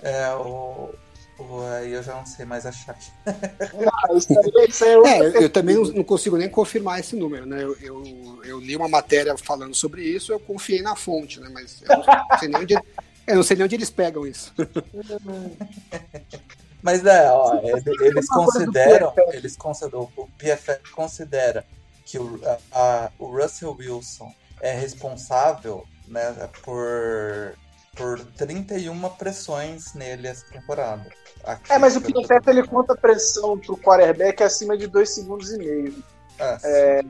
É, 0.01 0.29
o, 0.35 0.89
aí 1.77 1.93
eu 1.93 2.03
já 2.03 2.15
não 2.15 2.25
sei 2.25 2.43
mais 2.43 2.65
achar. 2.65 2.99
Não, 3.25 3.93
isso 4.17 4.37
aí, 4.37 4.67
isso 4.67 4.83
aí 4.83 4.91
é, 4.91 5.19
eu, 5.19 5.41
eu 5.43 5.49
também 5.49 5.77
não 5.77 6.03
consigo 6.03 6.35
nem 6.35 6.49
confirmar 6.49 6.99
esse 6.99 7.15
número, 7.15 7.45
né? 7.45 7.63
Eu, 7.63 7.77
eu, 7.79 8.03
eu, 8.43 8.59
li 8.59 8.75
uma 8.75 8.89
matéria 8.89 9.37
falando 9.37 9.73
sobre 9.73 10.03
isso, 10.03 10.33
eu 10.33 10.39
confiei 10.39 10.81
na 10.81 10.97
fonte, 10.97 11.39
né? 11.39 11.47
Mas 11.49 11.81
eu 11.81 11.97
não 11.97 12.03
sei 12.37 12.49
nem 12.49 12.61
onde, 12.61 12.73
eu 13.25 13.35
não 13.37 13.43
sei 13.43 13.55
nem 13.55 13.63
onde 13.63 13.75
eles 13.75 13.89
pegam 13.89 14.27
isso. 14.27 14.53
Mas 16.83 17.05
é, 17.05 17.31
ó, 17.31 17.61
eles 18.01 18.27
consideram, 18.27 19.13
eles 19.31 19.55
consideram, 19.55 20.09
o 20.17 20.27
PFF 20.37 20.91
considera 20.91 21.65
que 22.05 22.19
o, 22.19 22.37
a, 22.73 23.09
o 23.17 23.27
Russell 23.27 23.73
Wilson 23.79 24.29
é 24.61 24.73
responsável 24.73 25.85
né, 26.09 26.35
por, 26.61 27.55
por 27.95 28.19
31 28.37 28.99
pressões 29.11 29.93
nele 29.93 30.27
essa 30.27 30.45
temporada. 30.51 31.09
Aqui, 31.45 31.71
é, 31.71 31.79
mas 31.79 31.95
o 31.95 32.01
PFF 32.01 32.49
ele 32.49 32.67
conta 32.67 32.93
pressão 32.95 33.57
pro 33.57 33.77
quarterback 33.77 34.43
acima 34.43 34.77
de 34.77 34.85
2 34.85 35.09
segundos 35.09 35.51
e 35.51 35.57
meio. 35.57 36.03
É, 36.37 36.57
é, 36.65 37.01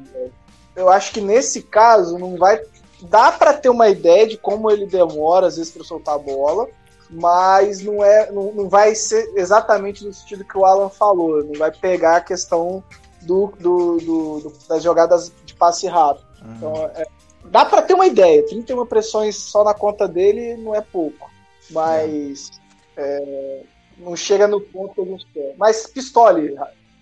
eu 0.76 0.88
acho 0.88 1.12
que 1.12 1.22
nesse 1.22 1.64
caso 1.64 2.20
não 2.20 2.38
vai. 2.38 2.62
Dá 3.02 3.32
para 3.32 3.54
ter 3.54 3.70
uma 3.70 3.90
ideia 3.90 4.28
de 4.28 4.38
como 4.38 4.70
ele 4.70 4.86
demora, 4.86 5.48
às 5.48 5.58
vezes, 5.58 5.72
para 5.72 5.84
soltar 5.84 6.14
a 6.16 6.20
bola 6.20 6.68
mas 7.14 7.82
não 7.82 8.04
é 8.04 8.32
não, 8.32 8.52
não 8.54 8.70
vai 8.70 8.96
ser 8.96 9.32
exatamente 9.36 10.06
no 10.06 10.14
sentido 10.14 10.44
que 10.44 10.58
o 10.58 10.66
Alan 10.66 10.90
falou, 10.90 11.44
não 11.44 11.54
vai 11.54 11.72
pegar 11.72 12.18
a 12.18 12.22
questão 12.22 12.84
do, 13.22 13.54
do, 13.60 13.98
do, 13.98 14.40
do 14.40 14.54
das 14.68 14.84
jogadas 14.84 15.32
de 15.46 15.54
passe 15.54 15.88
rápido. 15.88 16.26
Uhum. 16.42 16.56
Então, 16.56 16.92
é, 16.96 17.06
dá 17.46 17.66
para 17.66 17.82
ter 17.82 17.94
uma 17.94 18.08
ideia, 18.08 18.46
31 18.46 18.86
pressões 18.86 19.38
só 19.38 19.64
na 19.64 19.74
conta 19.74 20.08
dele 20.08 20.58
não 20.58 20.76
é 20.76 20.82
pouco, 20.82 21.30
mas 21.70 22.52
é. 22.98 23.02
É, 23.02 23.64
não 23.98 24.16
chega 24.16 24.48
no 24.48 24.60
ponto 24.60 24.96
que 24.96 25.02
a 25.02 25.06
gente 25.06 25.28
quer. 25.32 25.54
Mas 25.58 25.86
Pistole, 25.86 26.56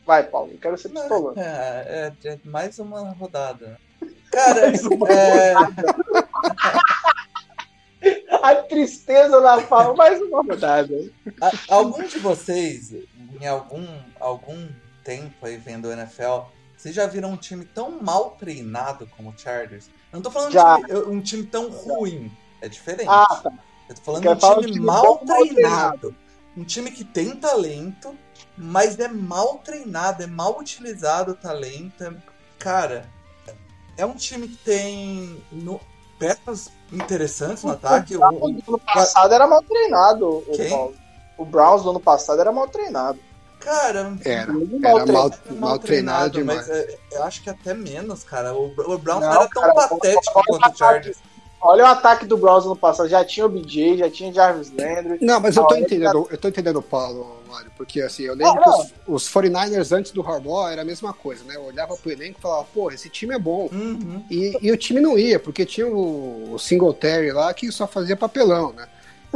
Vai, 0.05 0.23
Paulo, 0.23 0.51
eu 0.51 0.57
quero 0.57 0.77
ser 0.77 0.89
pistolando. 0.89 1.39
É, 1.39 2.11
é, 2.23 2.27
é 2.27 2.37
mais 2.43 2.77
uma 2.79 3.11
rodada. 3.11 3.79
Cara, 4.31 4.67
é, 4.67 4.73
A 8.41 8.55
tristeza 8.55 9.39
na 9.39 9.61
fala, 9.61 9.93
mais 9.93 10.19
uma 10.21 10.41
rodada. 10.41 10.95
algum 11.69 12.03
de 12.07 12.17
vocês, 12.19 12.93
em 13.39 13.47
algum, 13.47 13.85
algum 14.19 14.67
tempo 15.03 15.45
aí 15.45 15.57
vendo 15.57 15.87
o 15.87 15.91
NFL, 15.91 16.45
vocês 16.77 16.95
já 16.95 17.05
viram 17.05 17.31
um 17.31 17.37
time 17.37 17.65
tão 17.65 18.01
mal 18.01 18.31
treinado 18.31 19.07
como 19.15 19.29
o 19.29 19.37
Chargers? 19.37 19.85
Eu 20.11 20.17
não 20.17 20.21
tô 20.21 20.31
falando 20.31 20.51
de 20.51 20.57
um 20.57 20.75
time, 20.75 20.99
um 21.17 21.21
time 21.21 21.43
tão 21.43 21.69
ruim. 21.69 22.31
É 22.61 22.67
diferente. 22.67 23.07
Ah, 23.09 23.39
tá. 23.43 23.51
Eu 23.87 23.95
tô 23.95 24.01
falando 24.01 24.21
de 24.23 24.29
um 24.29 24.35
time 24.35 24.71
time 24.73 24.85
mal 24.85 25.03
mal 25.03 25.17
treinado. 25.19 26.15
Um 26.57 26.63
time 26.63 26.91
que 26.91 27.03
tem 27.03 27.35
talento, 27.35 28.17
mas 28.57 28.99
é 28.99 29.07
mal 29.07 29.59
treinado, 29.59 30.23
é 30.23 30.27
mal 30.27 30.59
utilizado 30.59 31.31
o 31.31 31.35
talento. 31.35 32.15
Cara, 32.57 33.07
é 33.95 34.05
um 34.05 34.15
time 34.15 34.47
que 34.47 34.57
tem 34.57 35.41
no- 35.51 35.79
peças 36.19 36.69
interessantes 36.91 37.63
no 37.63 37.71
ataque. 37.71 38.15
O 38.15 38.19
Browns 38.19 38.41
O, 38.41 38.51
do 38.61 38.63
ano 38.75 38.79
passado 38.79 39.33
era 39.33 39.47
mal 39.47 39.61
treinado, 39.63 40.27
o 40.27 40.51
Quem? 40.53 40.95
O 41.37 41.45
Browns 41.45 41.83
do 41.83 41.89
ano 41.89 41.99
passado 41.99 42.39
era 42.41 42.51
mal 42.51 42.67
treinado. 42.67 43.19
cara, 43.59 44.15
Era, 44.25 44.51
Muito 44.53 44.85
era 44.85 45.03
treinado. 45.03 45.11
mal, 45.11 45.31
mal 45.69 45.79
treinado 45.79 46.31
demais. 46.31 46.67
mas 46.67 46.69
é, 46.69 46.97
eu 47.13 47.23
acho 47.23 47.41
que 47.41 47.49
até 47.49 47.73
menos, 47.73 48.23
cara. 48.23 48.53
O, 48.53 48.65
o 48.67 48.97
Browns 48.97 49.21
Não, 49.21 49.29
não 49.29 49.41
era 49.41 49.49
tão 49.49 49.61
cara, 49.61 49.73
patético 49.73 50.39
o 50.39 50.43
quanto 50.43 50.73
o 50.73 50.77
Chargers. 50.77 51.17
Olha 51.61 51.83
o 51.83 51.87
ataque 51.87 52.25
do 52.25 52.37
Browns 52.37 52.65
no 52.65 52.75
passado. 52.75 53.07
Já 53.07 53.23
tinha 53.23 53.45
o 53.45 53.49
BJ, 53.49 53.97
já 53.97 54.09
tinha 54.09 54.33
Jarvis 54.33 54.71
Landry. 54.71 55.19
Não, 55.21 55.39
mas 55.39 55.55
eu 55.55 55.63
tô 55.65 55.75
entendendo, 55.75 56.27
eu 56.29 56.37
tô 56.37 56.47
entendendo, 56.47 56.81
Paulo, 56.81 57.39
Mário, 57.47 57.71
porque 57.77 58.01
assim, 58.01 58.23
eu 58.23 58.33
lembro 58.33 58.61
que 58.63 58.69
os, 58.69 59.25
os 59.27 59.33
49ers 59.33 59.95
antes 59.95 60.11
do 60.11 60.21
Harbaugh 60.21 60.69
era 60.69 60.81
a 60.81 60.85
mesma 60.85 61.13
coisa, 61.13 61.43
né? 61.43 61.55
Eu 61.55 61.65
olhava 61.65 61.95
pro 61.95 62.11
elenco 62.11 62.39
e 62.39 62.41
falava, 62.41 62.65
pô, 62.73 62.89
esse 62.89 63.09
time 63.09 63.35
é 63.35 63.39
bom. 63.39 63.69
Uhum. 63.71 64.23
E, 64.29 64.57
e 64.59 64.71
o 64.71 64.77
time 64.77 64.99
não 64.99 65.17
ia, 65.17 65.39
porque 65.39 65.65
tinha 65.65 65.87
o, 65.87 66.53
o 66.53 66.59
Singletary 66.59 67.31
lá 67.31 67.53
que 67.53 67.71
só 67.71 67.85
fazia 67.85 68.17
papelão, 68.17 68.73
né? 68.73 68.87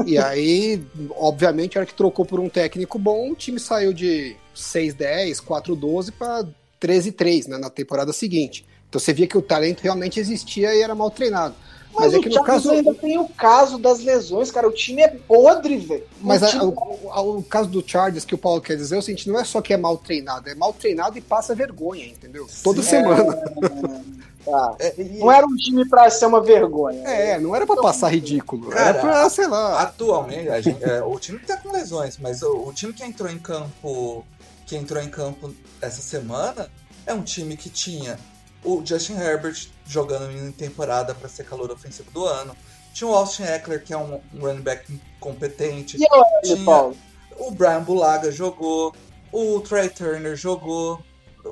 E 0.06 0.18
aí, 0.20 0.84
obviamente, 1.12 1.78
a 1.78 1.82
hora 1.82 1.88
que 1.88 1.94
trocou 1.94 2.26
por 2.26 2.40
um 2.40 2.50
técnico 2.50 2.98
bom, 2.98 3.32
o 3.32 3.36
time 3.36 3.60
saiu 3.60 3.94
de 3.94 4.36
6-10, 4.56 5.44
4-12 5.44 6.12
para 6.18 6.48
13-3 6.82 7.48
né, 7.48 7.58
na 7.58 7.70
temporada 7.70 8.12
seguinte. 8.12 8.66
Então 8.90 9.00
você 9.00 9.14
via 9.14 9.28
que 9.28 9.38
o 9.38 9.42
talento 9.42 9.82
realmente 9.82 10.20
existia 10.20 10.74
e 10.74 10.82
era 10.82 10.96
mal 10.96 11.12
treinado. 11.12 11.56
Mas, 11.96 12.06
Mas 12.08 12.14
é 12.14 12.18
o 12.18 12.22
que 12.22 12.30
no 12.30 12.36
Chargers 12.36 12.64
caso. 12.64 12.72
ainda 12.72 12.94
tem 12.94 13.18
o 13.18 13.28
caso 13.30 13.78
das 13.78 14.00
lesões, 14.00 14.52
cara. 14.52 14.68
O 14.68 14.72
time 14.72 15.02
é 15.02 15.08
podre, 15.08 15.78
velho. 15.78 16.04
Mas 16.22 16.42
o 16.42 16.46
a- 16.46 16.48
time... 16.50 16.64
o, 16.66 16.68
o- 16.70 17.38
o 17.38 17.44
caso 17.44 17.70
do 17.70 17.84
Chargers 17.88 18.26
que 18.26 18.36
o 18.36 18.38
Paulo 18.38 18.60
quer 18.62 18.76
dizer 18.76 18.96
é 18.96 19.00
o 19.00 19.02
seguinte: 19.02 19.30
não 19.30 19.40
é 19.40 19.44
só 19.44 19.62
que 19.62 19.74
é 19.74 19.78
mal 19.78 19.98
treinado, 19.98 20.50
é 20.50 20.56
mal 20.56 20.74
treinado 20.74 21.18
e 21.18 21.22
passa 21.22 21.56
vergonha, 21.56 22.06
entendeu? 22.06 22.48
Toda 22.64 22.82
Sim. 22.82 22.90
semana. 22.90 23.26
Tá. 24.46 24.76
É, 24.78 24.94
e- 25.02 25.18
Não 25.18 25.32
era 25.32 25.44
um 25.44 25.56
time 25.56 25.90
pra 25.90 26.08
ser 26.08 26.28
uma 26.28 26.40
vergonha. 26.40 27.02
É, 27.04 27.40
não 27.40 27.56
era 27.56 27.66
pra 27.66 27.78
passar 27.78 28.10
ridículo, 28.10 28.70
Cara, 28.70 28.90
era 28.90 29.00
pra, 29.00 29.28
sei 29.28 29.48
lá. 29.48 29.82
Atualmente, 29.82 30.50
a 30.50 30.62
gente- 30.62 30.84
é, 30.84 31.02
o 31.04 31.18
time 31.18 31.40
tá 31.40 31.58
com 31.58 31.72
lesões, 31.72 32.20
mas 32.22 32.44
o, 32.44 32.68
o 32.68 32.72
time 32.72 32.94
que 32.94 33.04
entrou 33.04 33.28
em 33.28 33.40
campo 33.40 34.24
que 34.68 34.76
entrou 34.76 35.02
em 35.02 35.10
campo 35.10 35.52
essa 35.82 36.00
semana 36.00 36.70
é 37.08 37.14
um 37.16 37.24
time 37.24 37.58
que 37.58 37.72
tinha 37.72 38.20
o 38.66 38.86
Justin 38.86 39.18
Herbert 39.18 39.68
jogando 39.88 40.32
em 40.32 40.52
temporada 40.52 41.14
para 41.16 41.30
ser 41.30 41.46
calor 41.46 41.72
ofensivo 41.72 42.10
do 42.12 42.26
ano. 42.26 42.56
Tinha 42.94 43.10
o 43.10 43.14
Austin 43.14 43.44
Eckler, 43.44 43.84
que 43.84 43.94
é 43.94 43.98
um, 43.98 44.20
running 44.40 44.62
back 44.62 45.00
competente. 45.20 45.98
E 45.98 46.06
OL, 46.10 46.26
Tinha- 46.44 46.66
Paulo? 46.66 46.98
O 47.38 47.52
Brian 47.52 47.82
Bulaga 47.82 48.32
jogou. 48.32 48.94
O 49.32 49.60
Trey 49.60 49.90
Turner 49.90 50.36
jogou. 50.36 51.00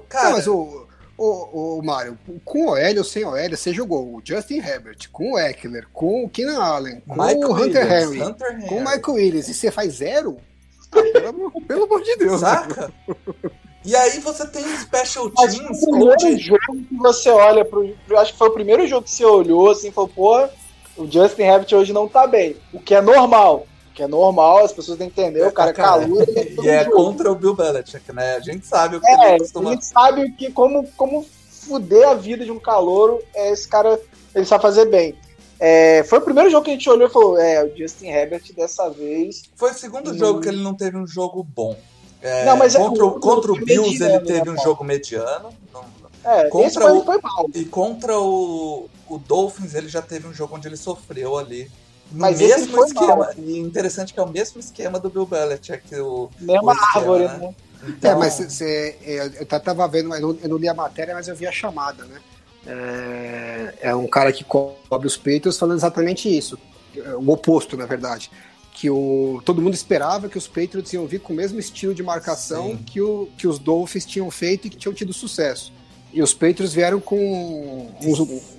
Cara, 0.07 0.30
Não, 0.30 0.38
mas 0.38 0.47
o, 0.47 0.88
o, 1.18 1.80
o 1.80 1.82
Mário, 1.84 2.18
com 2.45 2.68
o 2.72 2.78
L 2.78 2.97
ou 2.97 3.03
sem 3.03 3.26
o 3.26 3.36
L, 3.36 3.55
você 3.57 3.74
jogou 3.74 4.16
o 4.16 4.22
Justin 4.24 4.59
Herbert, 4.59 4.97
com 5.11 5.34
o 5.34 5.38
Eckler, 5.38 5.86
com 5.91 6.24
o 6.24 6.30
Keenan 6.30 6.64
Allen, 6.64 7.01
com 7.01 7.14
Michael 7.14 7.49
o 7.49 7.53
Hunter 7.53 7.84
Williams, 7.86 7.91
Henry, 8.16 8.22
Hunter 8.24 8.68
com 8.68 8.76
o 8.78 8.80
Michael 8.80 9.14
Williams, 9.14 9.49
e 9.49 9.53
você 9.53 9.70
faz 9.70 9.95
zero? 9.95 10.38
Ah, 10.91 11.01
pelo, 11.11 11.28
amor, 11.28 11.51
pelo 11.68 11.84
amor 11.84 12.01
de 12.03 12.16
Deus. 12.16 12.39
Saca? 12.39 12.91
E 13.86 13.95
aí 13.95 14.19
você 14.19 14.47
tem 14.47 14.63
special 14.77 15.29
teams 15.29 15.79
foi 15.79 15.89
o 15.89 15.91
primeiro 15.91 16.13
onde. 16.13 16.38
jogo 16.38 16.59
que 16.89 16.95
você 16.97 17.29
olha 17.29 17.65
pro. 17.65 17.93
Acho 18.17 18.31
que 18.31 18.38
foi 18.38 18.47
o 18.47 18.53
primeiro 18.53 18.88
jogo 18.88 19.03
que 19.03 19.11
você 19.11 19.25
olhou 19.25 19.69
assim 19.71 19.89
e 19.89 19.91
falou, 19.91 20.07
porra, 20.09 20.49
o 20.97 21.05
Justin 21.09 21.41
Herbert 21.43 21.73
hoje 21.73 21.91
não 21.91 22.07
tá 22.07 22.25
bem. 22.25 22.55
O 22.71 22.79
que 22.79 22.95
é 22.95 23.01
normal. 23.01 23.67
O 23.91 23.93
que 23.95 24.01
é 24.01 24.07
normal, 24.07 24.65
as 24.65 24.71
pessoas 24.71 24.97
têm 24.97 25.07
que 25.09 25.21
entender, 25.21 25.45
o 25.45 25.51
cara 25.51 25.69
é 25.69 25.73
calor. 25.73 26.25
E 26.63 26.67
é 26.67 26.86
contra 26.86 27.31
o 27.31 27.36
Bill 27.36 27.53
Belichick, 27.53 28.11
né? 28.11 28.36
A 28.36 28.39
gente 28.39 28.65
sabe 28.65 28.95
o 28.95 29.01
que 29.01 29.07
É, 29.07 29.13
ele 29.13 29.36
a 29.36 29.38
costuma. 29.39 29.69
gente 29.71 29.86
sabe 29.86 30.31
que 30.31 30.49
como, 30.51 30.88
como 30.97 31.23
fuder 31.67 32.07
a 32.07 32.15
vida 32.15 32.43
de 32.43 32.51
um 32.51 32.57
calouro, 32.59 33.21
é, 33.36 33.51
esse 33.51 33.67
cara 33.67 33.99
ele 34.34 34.45
sabe 34.45 34.63
fazer 34.63 34.86
bem. 34.86 35.13
É, 35.59 36.03
foi 36.05 36.17
o 36.17 36.21
primeiro 36.23 36.49
jogo 36.49 36.63
que 36.65 36.71
a 36.71 36.73
gente 36.73 36.89
olhou 36.89 37.07
e 37.07 37.11
falou: 37.11 37.38
é, 37.39 37.63
o 37.63 37.77
Justin 37.77 38.07
Herbert 38.07 38.41
dessa 38.55 38.89
vez. 38.89 39.43
Foi 39.55 39.69
o 39.71 39.75
segundo 39.75 40.09
Hum. 40.11 40.17
jogo 40.17 40.41
que 40.41 40.47
ele 40.47 40.63
não 40.63 40.73
teve 40.73 40.97
um 40.97 41.05
jogo 41.05 41.43
bom. 41.43 41.75
É, 42.24 42.45
Não, 42.45 42.55
mas 42.55 42.74
é- 42.74 42.80
contra, 42.80 43.05
o, 43.05 43.19
contra 43.19 43.51
o 43.51 43.55
Bills 43.55 43.99
mediano, 43.99 44.15
ele 44.15 44.26
teve 44.26 44.45
né, 44.49 44.51
um 44.51 44.63
jogo 44.63 44.84
mediano. 44.84 45.49
não- 45.74 45.84
É, 46.24 46.47
Contra 46.47 46.93
o- 46.93 47.03
foi 47.03 47.19
mal. 47.21 47.49
E 47.53 47.65
contra 47.65 48.17
o, 48.17 48.89
o 49.09 49.17
Dolphins 49.17 49.76
ele 49.76 49.89
já 49.89 50.01
teve 50.01 50.26
um 50.26 50.34
jogo 50.34 50.55
onde 50.55 50.65
ele 50.69 50.78
sofreu 50.78 51.38
ali. 51.38 51.69
No 52.09 52.19
Mas 52.21 52.39
esse 52.39 52.59
mesmo 52.61 52.78
foi 52.78 52.88
esquema. 52.88 53.15
mal. 53.17 53.30
E 53.38 53.59
interessante 53.59 54.13
que 54.13 54.19
é 54.21 54.24
o 54.24 54.30
mesmo 54.30 54.57
esquema 54.59 54.99
do 54.99 55.09
Bill 55.09 55.26
Belichick. 55.26 55.93
O, 55.99 56.30
Mesma 56.39 56.71
o 56.71 56.76
esquema, 56.76 56.95
árvore, 56.95 57.24
né? 57.28 57.38
né? 57.39 57.55
Então, 57.89 58.11
É, 58.11 58.15
mas 58.15 58.34
cê, 58.36 58.95
eu, 59.01 59.26
eu 59.34 59.45
tava 59.45 59.86
vendo, 59.89 60.15
eu 60.15 60.21
não, 60.21 60.38
eu 60.41 60.49
não 60.49 60.57
li 60.57 60.69
a 60.69 60.74
matéria, 60.74 61.13
mas 61.13 61.28
eu 61.28 61.36
vi 61.36 61.45
a 61.45 61.51
chamada, 61.51 62.05
né? 62.05 62.21
É, 62.65 63.74
é 63.89 63.95
um 63.95 64.07
cara 64.07 64.32
que 64.32 64.43
cobre 64.43 65.05
os 65.05 65.17
peitos 65.17 65.57
falando 65.59 65.78
exatamente 65.78 66.30
isso. 66.36 66.57
É, 66.95 67.15
O 67.15 67.30
oposto, 67.32 67.76
na 67.76 67.86
verdade. 67.86 68.32
Que 68.74 68.89
o, 68.89 69.41
todo 69.45 69.61
mundo 69.61 69.74
esperava 69.76 70.28
que 70.28 70.38
os 70.38 70.47
Patriots 70.47 70.91
iam 70.93 71.05
vir 71.05 71.19
com 71.19 71.32
o 71.32 71.36
mesmo 71.36 71.59
estilo 71.59 71.93
de 71.93 72.01
marcação 72.03 72.69
Sim. 72.71 72.78
que, 72.78 72.99
o, 73.01 73.30
que 73.38 73.47
os 73.47 73.59
Dolphins 73.59 74.05
tinham 74.05 74.30
feito 74.32 74.65
e 74.67 74.69
que 74.69 74.76
tinham 74.78 74.93
tido 74.93 75.13
sucesso. 75.13 75.71
E 76.11 76.21
os 76.21 76.32
Patriots 76.34 76.74
vieram 76.74 76.99
com 76.99 77.17
um, 77.17 77.89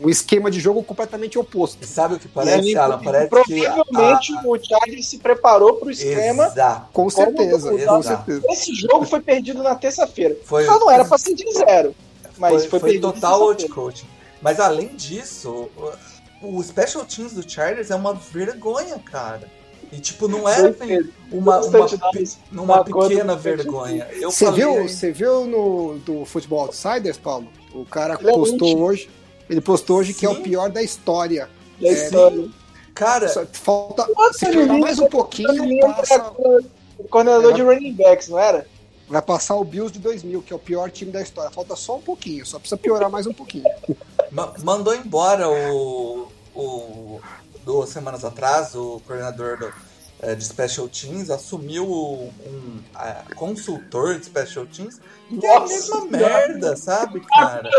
um 0.03 0.09
esquema 0.09 0.51
de 0.51 0.59
jogo 0.61 0.83
completamente 0.83 1.39
oposto. 1.39 1.85
sabe 1.87 2.15
o 2.15 2.19
que 2.19 2.27
parece, 2.29 2.69
E- 2.71 2.77
Alan? 2.77 3.01
Parece 3.03 3.29
que. 3.45 3.61
provavelmente 3.63 4.33
o 4.45 4.59
Chargers 4.65 5.07
se 5.07 5.19
preparou 5.19 5.75
pro 5.75 5.91
esquema. 5.91 6.47
Exato. 6.47 6.89
Com 6.93 7.09
certeza, 7.11 7.71
Como- 7.71 7.85
com 7.87 8.03
certeza. 8.03 8.43
Esse 8.51 8.75
jogo 8.75 9.05
foi 9.05 9.21
perdido 9.21 9.63
na 9.63 9.75
terça-feira. 9.75 10.37
Foi, 10.45 10.65
Só 10.65 10.79
não 10.79 10.91
era 10.91 11.05
pra 11.05 11.17
ser 11.19 11.35
de 11.35 11.45
zero. 11.53 11.95
Mas 12.39 12.53
foi, 12.53 12.61
foi, 12.71 12.81
foi 12.81 12.81
perdido 12.91 13.13
total 13.13 13.39
na 13.39 13.45
out 13.45 13.57
terça-feira. 13.59 13.75
coaching. 13.75 14.07
Mas 14.43 14.59
além 14.61 14.89
disso, 14.95 15.69
o 15.77 15.93
o 16.47 16.63
Special 16.63 17.05
Teams 17.07 17.33
do 17.33 17.49
Chargers 17.49 17.91
é 17.91 17.95
uma 17.95 18.13
vergonha, 18.13 18.99
cara. 18.99 19.49
E 19.95 20.01
tipo, 20.01 20.27
não 20.27 20.49
é 20.49 20.57
assim, 20.57 21.09
uma, 21.31 21.61
uma, 21.61 21.87
uma 22.53 22.85
pequena 22.85 23.37
vergonha. 23.37 24.09
Eu 24.13 24.31
Você 24.31 24.51
viu, 24.51 24.89
você 24.89 25.13
viu 25.13 25.45
no 25.45 25.99
do 26.01 26.25
Futebol 26.25 26.61
Outsiders, 26.61 27.17
Paulo? 27.17 27.47
O 27.73 27.85
cara 27.85 28.17
Ele 28.21 28.29
é 28.29 28.33
postou 28.33 28.81
hoje. 28.81 29.09
Ele 29.49 29.61
postou 29.61 29.99
hoje 29.99 30.13
que 30.15 30.27
é 30.27 30.29
Sim. 30.29 30.35
o 30.37 30.43
pior 30.43 30.71
da 30.71 30.83
história. 30.83 31.49
da 31.81 31.89
É, 31.89 31.93
história. 31.93 32.49
Cara, 32.95 33.29
Só 33.29 33.45
falta. 33.53 34.07
Nossa, 34.17 34.39
Se 34.39 34.67
mais 34.67 34.99
um 34.99 35.07
pouquinho, 35.07 35.65
Ele 35.65 35.79
era 35.83 35.93
passa, 35.95 36.33
o 36.99 37.05
coordenador 37.09 37.53
de 37.53 37.63
running 37.63 37.93
backs, 37.95 38.29
não 38.29 38.39
era? 38.39 38.67
vai 39.07 39.21
passar 39.21 39.55
o 39.57 39.65
Bills 39.65 39.93
de 39.93 39.99
2000, 39.99 40.43
que 40.43 40.53
é 40.53 40.57
o 40.57 40.59
pior 40.59 40.91
time 40.91 41.13
da 41.13 41.21
história. 41.21 41.51
Falta 41.51 41.77
só 41.77 41.97
um 41.97 42.01
pouquinho, 42.01 42.45
só 42.47 42.59
precisa 42.59 42.77
piorar 42.79 43.11
mais 43.11 43.27
um 43.27 43.33
pouquinho. 43.35 43.65
ma- 44.31 44.53
mandou 44.63 44.95
embora 44.95 45.49
o, 45.49 46.29
o. 46.55 47.21
Duas 47.65 47.89
semanas 47.91 48.25
atrás, 48.25 48.75
o 48.75 49.01
coordenador 49.07 49.59
do, 49.59 49.73
eh, 50.21 50.35
de 50.35 50.45
Special 50.45 50.87
Teams 50.89 51.31
assumiu 51.31 51.85
um 51.91 52.81
ah, 52.95 53.23
consultor 53.37 54.19
de 54.19 54.27
Special 54.27 54.67
Teams. 54.67 55.01
Que 55.29 55.47
é 55.47 55.57
a 55.57 55.61
Nossa 55.61 55.73
mesma 55.75 56.01
Senhora. 56.03 56.49
merda, 56.49 56.77
sabe, 56.77 57.21
cara? 57.21 57.71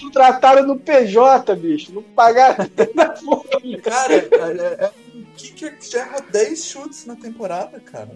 Contrataram 0.00 0.66
no 0.66 0.78
PJ, 0.78 1.54
bicho. 1.56 1.92
Não 1.92 2.02
pagaram 2.02 2.66
na 2.94 3.14
folha. 3.16 3.80
Cara, 3.82 4.14
é, 4.14 4.84
é 4.86 4.90
um 5.14 5.24
kicker 5.36 5.78
que 5.78 5.90
já 5.90 6.06
errou 6.06 6.22
10 6.30 6.64
chutes 6.64 7.04
na 7.06 7.14
temporada, 7.16 7.78
cara. 7.80 8.10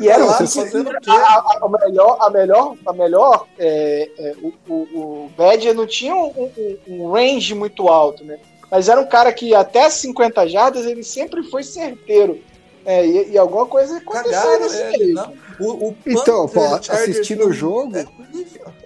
E 0.00 0.08
era 0.08 0.18
Tá 0.20 0.24
lá, 0.40 0.46
fazendo 0.46 0.90
o 0.90 1.00
quê? 1.00 1.10
a, 1.10 1.14
a- 1.14 1.58
a 1.62 1.68
melhor, 1.86 2.18
a 2.20 2.30
melhor, 2.30 2.76
a 2.86 2.92
melhor 2.92 3.46
é, 3.58 4.10
é, 4.18 4.34
o, 4.42 4.52
o, 4.68 4.74
o 4.74 5.30
Badger 5.36 5.74
não 5.74 5.86
tinha 5.86 6.14
um, 6.14 6.28
um- 6.56 6.78
um 6.88 7.12
range 7.12 7.54
muito 7.54 7.86
alto, 7.88 8.24
né? 8.24 8.38
Mas 8.74 8.88
era 8.88 9.00
um 9.00 9.06
cara 9.06 9.32
que 9.32 9.54
até 9.54 9.88
50 9.88 10.48
jardas 10.48 10.84
ele 10.84 11.04
sempre 11.04 11.44
foi 11.44 11.62
certeiro. 11.62 12.40
É, 12.84 13.06
e, 13.06 13.30
e 13.30 13.38
alguma 13.38 13.66
coisa 13.66 13.98
aconteceu 13.98 14.60
nesse 14.60 14.82
ele. 15.00 15.14
O, 15.60 15.88
o 15.90 15.96
Então, 16.04 16.48
pô, 16.48 16.60
assistindo 16.90 17.46
o 17.46 17.52
jogo- 17.52 17.96
É. 17.96 18.04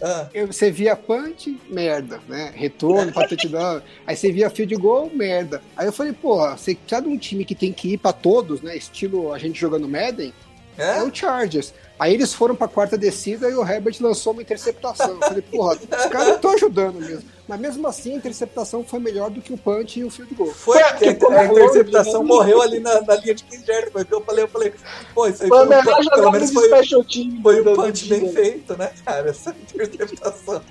Ah, 0.03 0.29
Você 0.47 0.71
via 0.71 0.95
punch, 0.95 1.59
merda, 1.71 2.21
né? 2.29 2.53
Retorno 2.55 3.11
pra 3.13 3.27
touchdown. 3.27 3.81
Aí 4.07 4.15
você 4.15 4.31
via 4.31 4.51
field 4.51 4.77
goal, 4.77 5.11
merda. 5.15 5.63
Aí 5.75 5.87
eu 5.87 5.93
falei, 5.93 6.13
porra, 6.13 6.57
você 6.59 6.75
precisa 6.75 7.01
de 7.01 7.09
um 7.09 7.17
time 7.17 7.45
que 7.47 7.55
tem 7.55 7.73
que 7.73 7.95
ir 7.95 7.99
pra 7.99 8.13
todos, 8.13 8.61
né? 8.61 8.77
Estilo 8.77 9.33
a 9.33 9.39
gente 9.39 9.59
jogando 9.59 9.89
Madden. 9.89 10.35
É, 10.79 10.99
é 10.99 11.03
o 11.03 11.15
Chargers. 11.15 11.75
Aí 11.99 12.15
eles 12.15 12.33
foram 12.33 12.55
pra 12.55 12.69
quarta 12.69 12.97
descida 12.97 13.51
e 13.51 13.55
o 13.55 13.69
Herbert 13.69 13.97
lançou 14.01 14.33
uma 14.33 14.41
interceptação. 14.41 15.11
Eu 15.11 15.19
falei, 15.19 15.43
porra, 15.43 15.75
os 15.75 16.07
caras 16.07 16.29
não 16.29 16.37
estão 16.37 16.53
ajudando 16.53 17.01
mesmo. 17.01 17.29
Mas 17.49 17.59
mesmo 17.59 17.89
assim, 17.89 18.13
a 18.13 18.17
interceptação 18.17 18.85
foi 18.85 19.01
melhor 19.01 19.31
do 19.31 19.41
que 19.41 19.53
o 19.53 19.59
punch 19.59 19.99
e 19.99 20.05
o 20.05 20.11
field 20.11 20.33
goal. 20.35 20.53
Foi, 20.53 20.81
a, 20.81 20.91
a, 20.91 21.41
a 21.41 21.45
interceptação 21.47 22.23
morreu 22.23 22.63
ali 22.63 22.79
na, 22.79 23.01
na, 23.01 23.17
linha 23.17 23.35
de 23.35 23.43
15 23.43 23.67
jardas. 23.67 23.93
Foi 23.93 24.03
o 24.03 24.07
que 24.07 24.15
eu 24.15 24.21
falei. 24.21 24.45
Eu 24.45 24.49
falei, 24.49 24.73
pô, 25.13 25.27
isso 25.27 25.43
aí 25.43 25.49
foi, 25.49 25.67
foi 25.67 25.95
um, 25.95 26.09
pelo 26.11 26.31
menos 26.31 26.53
foi, 26.53 26.69
foi 26.69 27.61
um 27.63 27.75
punch 27.75 28.07
bem 28.07 28.33
feito, 28.33 28.77
né, 28.77 28.93
cara? 29.05 29.31
Essa 29.31 29.51
interceptação. 29.75 30.63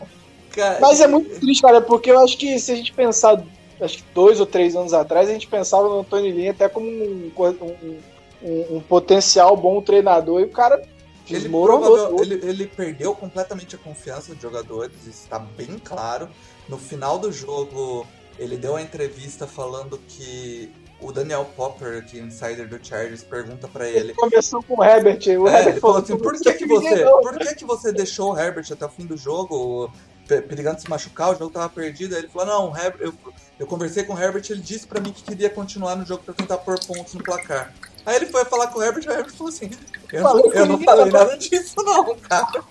Cara, 0.51 0.79
Mas 0.79 1.01
é 1.01 1.07
muito 1.07 1.39
triste, 1.39 1.61
cara, 1.61 1.81
porque 1.81 2.09
eu 2.09 2.19
acho 2.19 2.37
que 2.37 2.57
se 2.57 2.71
a 2.71 2.75
gente 2.75 2.93
pensar, 2.93 3.43
acho 3.81 3.97
que 3.97 4.03
dois 4.13 4.39
ou 4.39 4.45
três 4.45 4.75
anos 4.75 4.93
atrás, 4.93 5.29
a 5.29 5.33
gente 5.33 5.47
pensava 5.47 5.89
no 5.89 5.99
Antônio 5.99 6.33
Linha 6.33 6.51
até 6.51 6.69
como 6.69 6.87
um, 6.87 7.31
um, 7.37 7.99
um, 8.41 8.77
um 8.77 8.79
potencial 8.79 9.55
bom 9.55 9.81
treinador 9.81 10.41
e 10.41 10.45
o 10.45 10.51
cara 10.51 10.81
ele, 11.29 11.49
provável, 11.49 12.21
ele, 12.21 12.35
ele, 12.35 12.67
perdeu 12.67 13.13
completamente 13.13 13.75
a 13.75 13.77
confiança 13.77 14.33
dos 14.33 14.41
jogadores, 14.41 14.95
isso 15.01 15.23
está 15.23 15.37
bem 15.37 15.77
claro. 15.83 16.29
No 16.69 16.77
final 16.77 17.19
do 17.19 17.31
jogo, 17.31 18.07
ele 18.39 18.55
deu 18.55 18.71
uma 18.71 18.81
entrevista 18.81 19.45
falando 19.45 19.99
que 20.07 20.71
o 21.01 21.11
Daniel 21.11 21.45
Popper, 21.55 22.05
que 22.05 22.17
é 22.19 22.23
insider 22.23 22.67
do 22.67 22.83
Chargers, 22.83 23.23
pergunta 23.23 23.67
para 23.67 23.87
ele. 23.87 23.99
Ele 23.99 24.13
começou 24.13 24.63
com 24.63 24.79
o 24.79 24.83
Herbert. 24.83 25.19
O 25.37 25.47
é, 25.47 25.51
Herbert 25.51 25.67
ele 25.73 25.79
falou 25.79 25.97
assim: 25.97 26.17
por 26.17 26.39
que, 26.39 26.53
que 26.53 26.65
você, 26.65 27.03
por 27.03 27.37
que, 27.37 27.55
que 27.55 27.65
você 27.65 27.91
deixou 27.91 28.33
o 28.33 28.39
Herbert 28.39 28.65
até 28.71 28.85
o 28.85 28.89
fim 28.89 29.05
do 29.05 29.17
jogo? 29.17 29.91
perigando 30.27 30.81
se 30.81 30.89
machucar, 30.89 31.31
o 31.31 31.35
jogo 31.37 31.51
tava 31.51 31.69
perdido. 31.69 32.13
Aí 32.13 32.21
ele 32.21 32.27
falou: 32.27 32.47
Não, 32.47 32.77
Herbert, 32.77 32.99
eu, 32.99 33.13
eu 33.59 33.65
conversei 33.65 34.03
com 34.03 34.13
o 34.13 34.19
Herbert, 34.19 34.43
ele 34.49 34.61
disse 34.61 34.85
para 34.85 34.99
mim 34.99 35.13
que 35.13 35.23
queria 35.23 35.49
continuar 35.49 35.95
no 35.95 36.05
jogo 36.05 36.23
para 36.23 36.33
tentar 36.33 36.57
pôr 36.57 36.77
pontos 36.85 37.13
no 37.13 37.23
placar. 37.23 37.73
Aí 38.07 38.15
ele 38.15 38.25
foi 38.27 38.45
falar 38.45 38.67
com 38.67 38.79
o 38.79 38.83
Herbert 38.83 39.03
e 39.03 39.09
o 39.09 39.11
Herbert 39.11 39.35
falou 39.35 39.49
assim: 39.49 39.69
Eu, 40.11 40.23
não, 40.23 40.53
eu 40.53 40.65
não 40.65 40.81
falei 40.81 41.11
nada 41.11 41.37
disso, 41.37 41.75
não, 41.83 42.17
cara. 42.17 42.63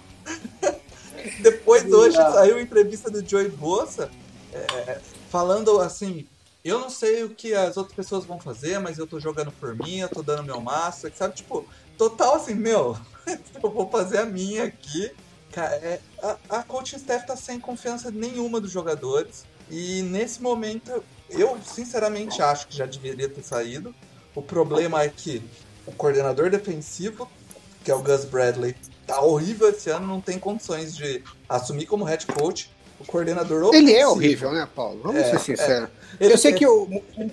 Depois 1.40 1.84
hoje 1.92 2.16
saiu 2.16 2.56
a 2.56 2.62
entrevista 2.62 3.10
do 3.10 3.24
Joey 3.24 3.48
Bossa 3.50 4.10
é, 4.52 4.98
falando 5.30 5.78
assim. 5.80 6.26
Eu 6.64 6.80
não 6.80 6.90
sei 6.90 7.22
o 7.22 7.28
que 7.30 7.54
as 7.54 7.76
outras 7.76 7.94
pessoas 7.94 8.24
vão 8.24 8.40
fazer, 8.40 8.80
mas 8.80 8.98
eu 8.98 9.06
tô 9.06 9.20
jogando 9.20 9.52
por 9.52 9.76
mim, 9.76 9.98
eu 9.98 10.08
tô 10.08 10.20
dando 10.20 10.42
meu 10.42 10.60
máximo, 10.60 11.12
sabe? 11.14 11.36
Tipo, 11.36 11.64
total 11.96 12.34
assim, 12.34 12.54
meu, 12.54 12.96
eu 13.62 13.70
vou 13.70 13.88
fazer 13.88 14.18
a 14.18 14.26
minha 14.26 14.64
aqui 14.64 15.12
Cara, 15.56 15.74
é, 15.76 16.00
a, 16.22 16.58
a 16.58 16.62
coaching 16.62 16.96
staff 16.96 17.26
tá 17.26 17.34
sem 17.34 17.58
confiança 17.58 18.10
nenhuma 18.10 18.60
dos 18.60 18.70
jogadores. 18.70 19.46
E 19.70 20.02
nesse 20.02 20.42
momento, 20.42 21.02
eu 21.30 21.58
sinceramente 21.64 22.42
acho 22.42 22.68
que 22.68 22.76
já 22.76 22.84
deveria 22.84 23.26
ter 23.26 23.42
saído. 23.42 23.94
O 24.36 24.42
problema 24.42 25.02
é 25.02 25.08
que 25.08 25.42
o 25.86 25.92
coordenador 25.92 26.50
defensivo, 26.50 27.26
que 27.82 27.90
é 27.90 27.94
o 27.94 28.02
Gus 28.02 28.26
Bradley, 28.26 28.76
tá 29.06 29.22
horrível 29.22 29.70
esse 29.70 29.88
ano, 29.88 30.06
não 30.06 30.20
tem 30.20 30.38
condições 30.38 30.94
de 30.94 31.24
assumir 31.48 31.86
como 31.86 32.04
head 32.04 32.26
coach. 32.26 32.70
O 32.98 33.04
coordenador 33.04 33.62
ofensivo. 33.62 33.90
Ele 33.90 33.98
é 33.98 34.06
horrível, 34.06 34.52
né, 34.52 34.66
Paulo? 34.74 35.00
Vamos 35.02 35.20
é, 35.20 35.30
ser 35.30 35.38
sinceros. 35.38 35.90
É. 36.18 36.32
eu 36.32 36.38
sei 36.38 36.54
que 36.54 36.64
eu, 36.64 36.88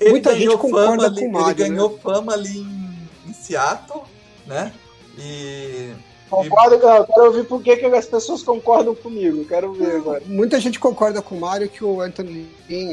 muita 0.10 0.36
gente 0.38 0.58
concorda 0.58 1.06
ali, 1.06 1.22
com 1.22 1.28
o 1.28 1.32
Mário, 1.32 1.52
Ele 1.52 1.70
ganhou 1.70 1.90
né? 1.92 2.00
fama 2.04 2.34
ali 2.34 2.58
em, 2.58 3.10
em 3.30 3.34
Seattle, 3.34 4.02
né? 4.46 4.74
E 5.18 5.94
Concordo, 6.34 6.76
eu 6.76 7.06
quero 7.06 7.26
ouvir 7.26 7.46
por 7.46 7.62
que, 7.62 7.76
que 7.78 7.86
as 7.86 8.06
pessoas 8.06 8.42
concordam 8.42 8.96
comigo. 8.96 9.46
Quero 9.46 9.74
ver 9.74 9.98
agora. 9.98 10.24
Muita 10.26 10.60
gente 10.60 10.80
concorda 10.80 11.22
com 11.22 11.36
o 11.36 11.40
Mário 11.40 11.70
que 11.70 11.84
o 11.84 12.02
Anthony 12.02 12.48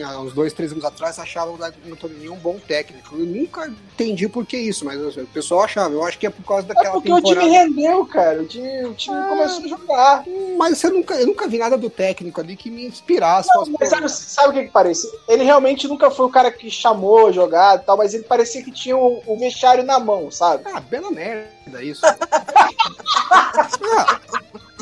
há 0.04 0.20
uns 0.20 0.32
dois, 0.32 0.52
três 0.52 0.72
anos 0.72 0.84
atrás, 0.84 1.18
achava 1.18 1.50
o 1.50 1.58
Anthony 1.64 2.28
um 2.28 2.36
bom 2.36 2.58
técnico. 2.58 3.16
Eu 3.16 3.24
nunca 3.24 3.72
entendi 3.92 4.28
por 4.28 4.44
que 4.44 4.56
isso, 4.56 4.84
mas 4.84 5.16
o 5.16 5.26
pessoal 5.26 5.62
achava. 5.62 5.94
Eu 5.94 6.04
acho 6.04 6.18
que 6.18 6.26
é 6.26 6.30
por 6.30 6.44
causa 6.44 6.66
daquela 6.66 6.88
é 6.88 6.92
porque 6.92 7.08
temporada. 7.08 7.40
o 7.40 7.42
time 7.42 7.50
rendeu, 7.50 8.06
cara. 8.06 8.42
O 8.42 8.46
time, 8.46 8.84
o 8.84 8.94
time 8.94 9.16
começou 9.28 9.64
a 9.64 9.68
jogar. 9.68 10.24
Mas 10.58 10.82
eu 10.82 10.92
nunca, 10.92 11.14
eu 11.14 11.26
nunca 11.26 11.48
vi 11.48 11.58
nada 11.58 11.78
do 11.78 11.88
técnico 11.88 12.40
ali 12.40 12.56
que 12.56 12.70
me 12.70 12.86
inspirasse. 12.86 13.48
Não, 13.54 13.64
mas 13.78 13.88
sabe, 13.88 14.08
sabe, 14.10 14.48
o 14.48 14.52
que, 14.52 14.64
que 14.64 14.72
parece? 14.72 15.10
Ele 15.28 15.44
realmente 15.44 15.88
nunca 15.88 16.10
foi 16.10 16.26
o 16.26 16.30
cara 16.30 16.50
que 16.50 16.70
chamou 16.70 17.32
jogar 17.32 17.76
e 17.76 17.80
tal, 17.80 17.96
mas 17.96 18.14
ele 18.14 18.24
parecia 18.24 18.62
que 18.62 18.70
tinha 18.70 18.96
o, 18.96 19.22
o 19.26 19.38
vestiário 19.38 19.84
na 19.84 19.98
mão, 19.98 20.30
sabe? 20.30 20.64
Ah, 20.66 20.80
bela 20.80 21.10
merda 21.10 21.59
isso. 21.78 22.04
é, 22.06 22.14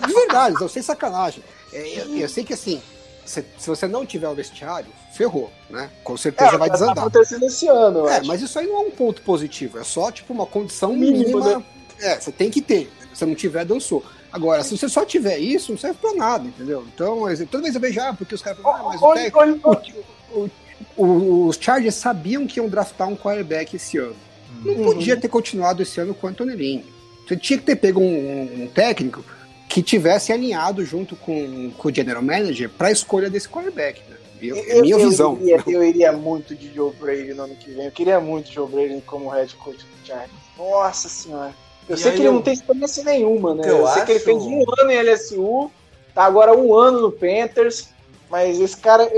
de 0.07 0.12
verdade, 0.12 0.57
eu 0.61 0.68
sem 0.68 0.82
sacanagem. 0.82 1.43
É, 1.72 2.01
eu, 2.01 2.16
eu, 2.16 2.28
sei 2.28 2.45
que 2.45 2.55
assim, 2.55 2.82
se, 3.24 3.45
se, 3.59 3.68
você 3.68 3.86
não 3.86 4.07
tiver 4.07 4.28
o 4.28 4.34
vestiário, 4.34 4.91
ferrou, 5.12 5.53
né? 5.68 5.91
Com 6.03 6.16
certeza 6.16 6.55
é, 6.55 6.59
vai 6.59 6.70
desandar. 6.70 6.95
Tá 6.95 7.03
acontecendo 7.03 7.45
esse 7.45 7.66
ano. 7.68 8.09
É, 8.09 8.18
acho. 8.18 8.26
mas 8.26 8.41
isso 8.41 8.59
aí 8.59 8.66
não 8.66 8.76
é 8.76 8.80
um 8.86 8.91
ponto 8.91 9.22
positivo, 9.22 9.78
é 9.78 9.84
só 9.84 10.11
tipo 10.11 10.32
uma 10.32 10.47
condição 10.47 10.95
mínima. 10.95 11.41
mínima 11.41 11.59
né? 11.59 11.64
É, 12.01 12.18
você 12.18 12.32
tem 12.32 12.51
que 12.51 12.62
ter. 12.62 12.91
Se 13.12 13.26
não 13.26 13.34
tiver, 13.34 13.64
dançou. 13.64 14.05
Agora, 14.32 14.62
se 14.62 14.76
você 14.76 14.89
só 14.89 15.05
tiver 15.05 15.39
isso, 15.39 15.72
não 15.72 15.78
serve 15.78 15.99
pra 16.01 16.12
nada, 16.12 16.47
entendeu? 16.47 16.86
Então, 16.95 17.22
toda 17.47 17.62
vez 17.62 17.74
eu 17.74 17.80
vejo, 17.80 18.01
ah, 18.01 18.14
porque 18.16 18.34
os 18.34 18.43
caras 18.43 18.61
falam, 18.61 18.80
ah, 18.80 18.91
mas 18.91 19.03
o, 19.03 19.14
técnico, 19.14 19.82
o, 20.30 20.51
o, 20.97 21.47
os 21.47 21.57
Chargers 21.57 21.95
sabiam 21.95 22.47
que 22.47 22.61
iam 22.61 22.68
draftar 22.68 23.09
um 23.09 23.16
quarterback 23.16 23.74
esse 23.74 23.97
ano. 23.97 24.16
Não 24.64 24.74
uhum. 24.74 24.84
podia 24.84 25.16
ter 25.16 25.28
continuado 25.28 25.82
esse 25.82 26.00
ano 26.00 26.14
com 26.14 26.26
o 26.26 26.30
Anthony 26.30 26.54
Lynn. 26.54 26.82
Você 27.26 27.36
tinha 27.36 27.59
que 27.59 27.64
ter 27.64 27.76
pego 27.76 28.00
um, 28.00 28.62
um 28.62 28.66
técnico 28.66 29.24
que 29.68 29.82
tivesse 29.82 30.32
alinhado 30.32 30.84
junto 30.84 31.14
com, 31.14 31.70
com 31.76 31.88
o 31.88 31.94
general 31.94 32.22
manager 32.22 32.70
para 32.70 32.88
a 32.88 32.92
escolha 32.92 33.28
desse 33.28 33.48
quarterback. 33.48 34.00
Né? 34.09 34.16
Eu, 34.40 34.56
é 34.56 34.80
minha 34.80 34.94
eu, 34.94 35.11
visão. 35.11 35.38
Iria, 35.40 35.62
eu 35.66 35.84
iria 35.84 36.12
muito 36.12 36.54
de 36.54 36.72
Joe 36.72 36.92
Brady 36.94 37.34
no 37.34 37.42
ano 37.44 37.56
que 37.56 37.70
vem. 37.70 37.84
Eu 37.84 37.92
queria 37.92 38.20
muito 38.20 38.50
Joe 38.50 38.68
Brady 38.68 39.02
como 39.02 39.28
head 39.28 39.54
coach 39.56 39.78
do 39.78 40.06
Chargers. 40.06 40.30
Nossa 40.56 41.09
senhora. 41.09 41.54
Eu 41.88 41.96
e 41.96 41.98
sei 41.98 42.12
que 42.12 42.18
ele 42.18 42.28
eu... 42.28 42.32
não 42.32 42.42
tem 42.42 42.54
experiência 42.54 43.04
nenhuma, 43.04 43.54
né? 43.54 43.62
Eu, 43.68 43.78
eu 43.78 43.88
sei 43.88 44.04
que 44.04 44.12
ele 44.12 44.20
fez 44.20 44.42
um 44.42 44.64
ano 44.78 44.90
em 44.90 45.02
LSU, 45.02 45.70
tá 46.14 46.24
agora 46.24 46.56
um 46.56 46.74
ano 46.74 47.00
no 47.00 47.12
Panthers, 47.12 47.88
mas 48.30 48.61
esse 48.61 48.76
cara, 48.76 49.09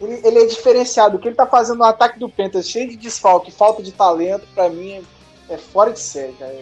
ele, 0.00 0.20
ele 0.24 0.38
é 0.38 0.46
diferenciado. 0.46 1.16
O 1.16 1.20
que 1.20 1.28
ele 1.28 1.36
tá 1.36 1.46
fazendo 1.46 1.78
no 1.78 1.84
ataque 1.84 2.18
do 2.18 2.28
Panthers, 2.28 2.68
cheio 2.68 2.88
de 2.88 2.96
desfalque, 2.96 3.50
falta 3.50 3.82
de 3.82 3.92
talento, 3.92 4.46
para 4.54 4.68
mim 4.68 4.92
é, 4.92 5.54
é 5.54 5.58
fora 5.58 5.92
de 5.92 6.00
série, 6.00 6.32
cara 6.32 6.54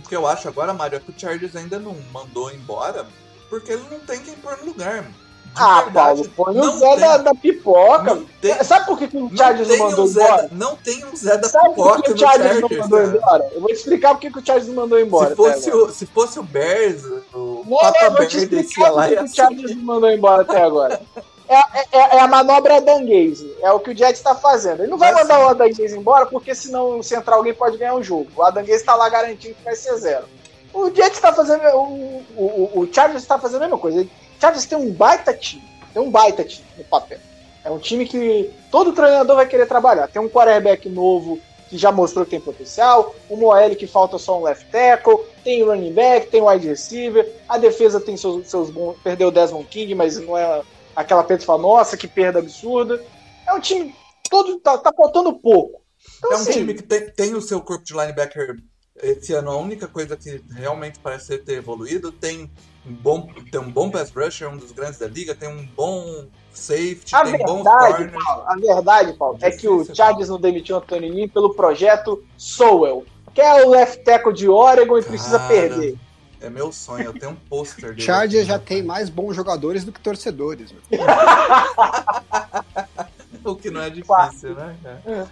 o 0.00 0.08
que 0.08 0.16
eu 0.16 0.26
acho 0.26 0.48
agora, 0.48 0.72
Mário, 0.72 0.96
é 0.96 1.00
que 1.00 1.10
o 1.10 1.14
Chargers 1.16 1.54
ainda 1.54 1.78
não 1.78 1.94
mandou 2.12 2.50
embora 2.50 3.06
porque 3.48 3.72
ele 3.72 3.84
não 3.90 3.98
tem 4.00 4.20
quem 4.20 4.34
pôr 4.34 4.56
no 4.58 4.66
lugar. 4.66 5.02
De 5.02 5.56
ah, 5.56 5.82
verdade, 5.82 6.28
Paulo, 6.28 6.54
põe 6.54 6.60
o 6.60 6.78
Zé 6.78 6.96
da, 6.96 7.16
da, 7.16 7.34
pipoca. 7.34 8.22
Tem, 8.40 8.62
Sabe 8.62 8.86
por 8.86 8.96
que, 8.96 9.08
que 9.08 9.16
o 9.16 9.36
Chargers 9.36 9.68
não, 9.68 9.78
mandou 9.78 10.06
Zé, 10.06 10.22
embora? 10.22 10.48
Não 10.52 10.76
tem 10.76 11.04
um 11.04 11.16
Zé 11.16 11.36
da 11.36 11.48
Sabe 11.48 11.70
pipoca 11.70 11.94
por 11.96 12.04
que 12.04 12.12
o 12.12 12.18
Chargers, 12.18 12.44
Chargers, 12.44 12.70
não 12.70 12.78
mandou 12.78 12.98
cara. 12.98 13.16
embora? 13.16 13.50
Eu 13.52 13.60
vou 13.60 13.68
te 13.68 13.74
explicar 13.74 14.14
por 14.14 14.20
que, 14.20 14.30
que 14.30 14.38
o 14.38 14.46
Chargers 14.46 14.68
não 14.68 14.74
mandou 14.74 15.00
embora. 15.00 15.30
Se 15.30 15.36
fosse, 15.36 15.70
o, 15.72 15.90
se 15.90 16.06
fosse 16.06 16.38
o 16.38 16.44
Bears, 16.44 17.02
o 17.34 17.64
não, 17.66 17.78
Papa 17.78 18.10
Bears 18.10 18.48
descia 18.48 18.90
lá 18.90 19.10
e 19.10 19.18
o 19.18 19.26
Chargers 19.26 19.74
não 19.74 19.82
mandou 19.82 20.10
embora 20.10 20.42
até 20.42 20.62
agora. 20.62 21.00
É, 21.50 21.80
é, 21.82 22.16
é, 22.16 22.20
a 22.20 22.28
manobra 22.28 22.76
Adanguese. 22.76 23.56
É 23.60 23.72
o 23.72 23.80
que 23.80 23.90
o 23.90 23.96
Jets 23.96 24.20
está 24.20 24.36
fazendo. 24.36 24.84
Ele 24.84 24.90
não 24.90 24.96
vai 24.96 25.12
mandar 25.12 25.40
o 25.40 25.48
Adanguese 25.48 25.96
embora, 25.96 26.24
porque 26.26 26.54
senão, 26.54 27.02
se 27.02 27.16
entrar 27.16 27.34
alguém, 27.34 27.52
pode 27.52 27.76
ganhar 27.76 27.96
um 27.96 28.02
jogo. 28.02 28.30
O 28.36 28.42
Adanguese 28.44 28.78
está 28.78 28.94
lá 28.94 29.08
garantindo 29.08 29.56
que 29.56 29.64
vai 29.64 29.74
ser 29.74 29.96
zero. 29.96 30.26
O 30.72 30.94
Jets 30.94 31.16
está 31.16 31.32
fazendo. 31.32 31.62
O, 31.74 32.24
o, 32.36 32.80
o 32.80 32.88
Chargers 32.94 33.22
está 33.22 33.36
fazendo 33.36 33.62
a 33.62 33.64
mesma 33.64 33.78
coisa. 33.78 34.02
O 34.02 34.08
Chargers 34.40 34.64
tem 34.64 34.78
um 34.78 34.92
baita 34.92 35.34
time. 35.34 35.68
Tem 35.92 36.00
um 36.00 36.08
baita 36.08 36.44
time 36.44 36.68
no 36.78 36.84
papel. 36.84 37.18
É 37.64 37.70
um 37.70 37.80
time 37.80 38.06
que 38.06 38.48
todo 38.70 38.92
treinador 38.92 39.34
vai 39.34 39.46
querer 39.46 39.66
trabalhar. 39.66 40.06
Tem 40.06 40.22
um 40.22 40.28
quarterback 40.28 40.88
novo 40.88 41.40
que 41.68 41.76
já 41.76 41.90
mostrou 41.90 42.24
que 42.24 42.30
tem 42.32 42.40
potencial, 42.40 43.14
o 43.28 43.36
Moelle 43.36 43.76
que 43.76 43.86
falta 43.86 44.18
só 44.18 44.38
um 44.38 44.42
left 44.42 44.66
tackle, 44.72 45.20
tem 45.44 45.62
running 45.62 45.92
back, 45.92 46.26
tem 46.26 46.42
wide 46.42 46.66
receiver, 46.66 47.28
a 47.48 47.58
defesa 47.58 48.00
tem 48.00 48.16
seus, 48.16 48.48
seus 48.48 48.70
bons. 48.70 48.96
Perdeu 49.04 49.28
o 49.28 49.30
Desmond 49.30 49.66
King, 49.66 49.94
mas 49.94 50.18
não 50.18 50.36
é 50.36 50.62
aquela 51.00 51.24
Pedro 51.24 51.44
fala, 51.44 51.62
nossa, 51.62 51.96
que 51.96 52.08
perda 52.08 52.38
absurda. 52.38 53.02
É 53.46 53.52
um 53.52 53.60
time 53.60 53.94
todo. 54.28 54.58
tá, 54.60 54.78
tá 54.78 54.92
faltando 54.96 55.38
pouco. 55.38 55.82
Então, 56.18 56.32
é 56.32 56.36
um 56.36 56.40
assim, 56.40 56.52
time 56.52 56.74
que 56.74 56.82
tem, 56.82 57.10
tem 57.10 57.34
o 57.34 57.40
seu 57.40 57.60
corpo 57.60 57.84
de 57.84 57.92
linebacker 57.92 58.56
esse 59.02 59.32
ano 59.32 59.50
a 59.50 59.56
única 59.56 59.88
coisa 59.88 60.16
que 60.16 60.42
realmente 60.54 60.98
parece 60.98 61.38
ter 61.38 61.54
evoluído 61.54 62.12
tem 62.12 62.50
um 62.86 62.92
bom, 62.92 63.28
tem 63.50 63.60
um 63.60 63.70
bom 63.70 63.90
pass 63.90 64.10
rusher, 64.10 64.48
um 64.48 64.56
dos 64.56 64.72
grandes 64.72 64.98
da 64.98 65.06
liga, 65.06 65.34
tem 65.34 65.48
um 65.48 65.66
bom 65.76 66.26
safety, 66.52 67.14
a 67.14 67.22
tem 67.22 67.32
verdade, 67.32 68.04
bons. 68.04 68.24
Paulo, 68.24 68.44
a 68.46 68.56
verdade, 68.56 69.12
Paulo, 69.14 69.38
é 69.40 69.50
que 69.50 69.68
o 69.68 69.84
Chargers 69.94 70.28
não 70.28 70.40
demitiu 70.40 70.76
o 70.76 70.78
Anthony 70.78 71.10
Lynn 71.10 71.28
pelo 71.28 71.54
projeto 71.54 72.24
Sowell, 72.36 73.04
que 73.34 73.40
é 73.40 73.64
o 73.64 73.70
left 73.70 74.02
tackle 74.02 74.32
de 74.32 74.48
Oregon 74.48 74.98
e 74.98 75.02
Cara, 75.02 75.10
precisa 75.10 75.38
perder. 75.40 75.98
É 76.40 76.48
meu 76.48 76.72
sonho, 76.72 77.04
eu 77.04 77.12
tenho 77.12 77.32
um 77.32 77.36
pôster 77.36 77.90
dele. 77.90 78.00
Chargers 78.00 78.46
já 78.46 78.58
tem 78.58 78.82
mais 78.82 79.10
bons 79.10 79.36
jogadores 79.36 79.84
do 79.84 79.92
que 79.92 80.00
torcedores. 80.00 80.72
o 83.44 83.56
que 83.56 83.70
não 83.70 83.82
é 83.82 83.90
difícil, 83.90 84.54
né? 84.54 84.74
É. 85.06 85.26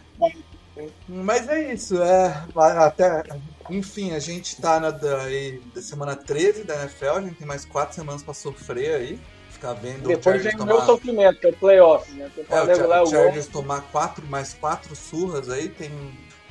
Mas 1.08 1.48
é 1.48 1.72
isso, 1.72 2.00
é, 2.00 2.44
até, 2.54 3.24
enfim, 3.68 4.12
a 4.12 4.20
gente 4.20 4.60
tá 4.60 4.78
na 4.78 4.96
aí, 5.22 5.60
da 5.74 5.82
semana 5.82 6.14
13 6.14 6.62
da 6.62 6.76
NFL, 6.76 7.10
a 7.10 7.20
gente 7.20 7.34
tem 7.34 7.46
mais 7.46 7.64
quatro 7.64 7.96
semanas 7.96 8.22
pra 8.22 8.32
sofrer 8.32 8.94
aí, 8.94 9.20
ficar 9.50 9.72
vendo 9.72 10.06
Depois 10.06 10.42
vem 10.42 10.54
o 10.54 10.58
tomar... 10.58 10.74
meu 10.74 10.82
sofrimento, 10.82 11.40
que 11.40 11.46
é 11.46 11.50
o 11.50 11.56
playoff, 11.56 12.12
né? 12.12 12.30
É, 12.48 12.62
o, 12.62 12.76
Char 12.76 13.02
o 13.02 13.06
Chargers 13.06 13.48
tomar 13.48 13.80
quatro, 13.90 14.24
mais 14.26 14.54
quatro 14.54 14.94
surras 14.94 15.50
aí, 15.50 15.68
tem 15.68 15.90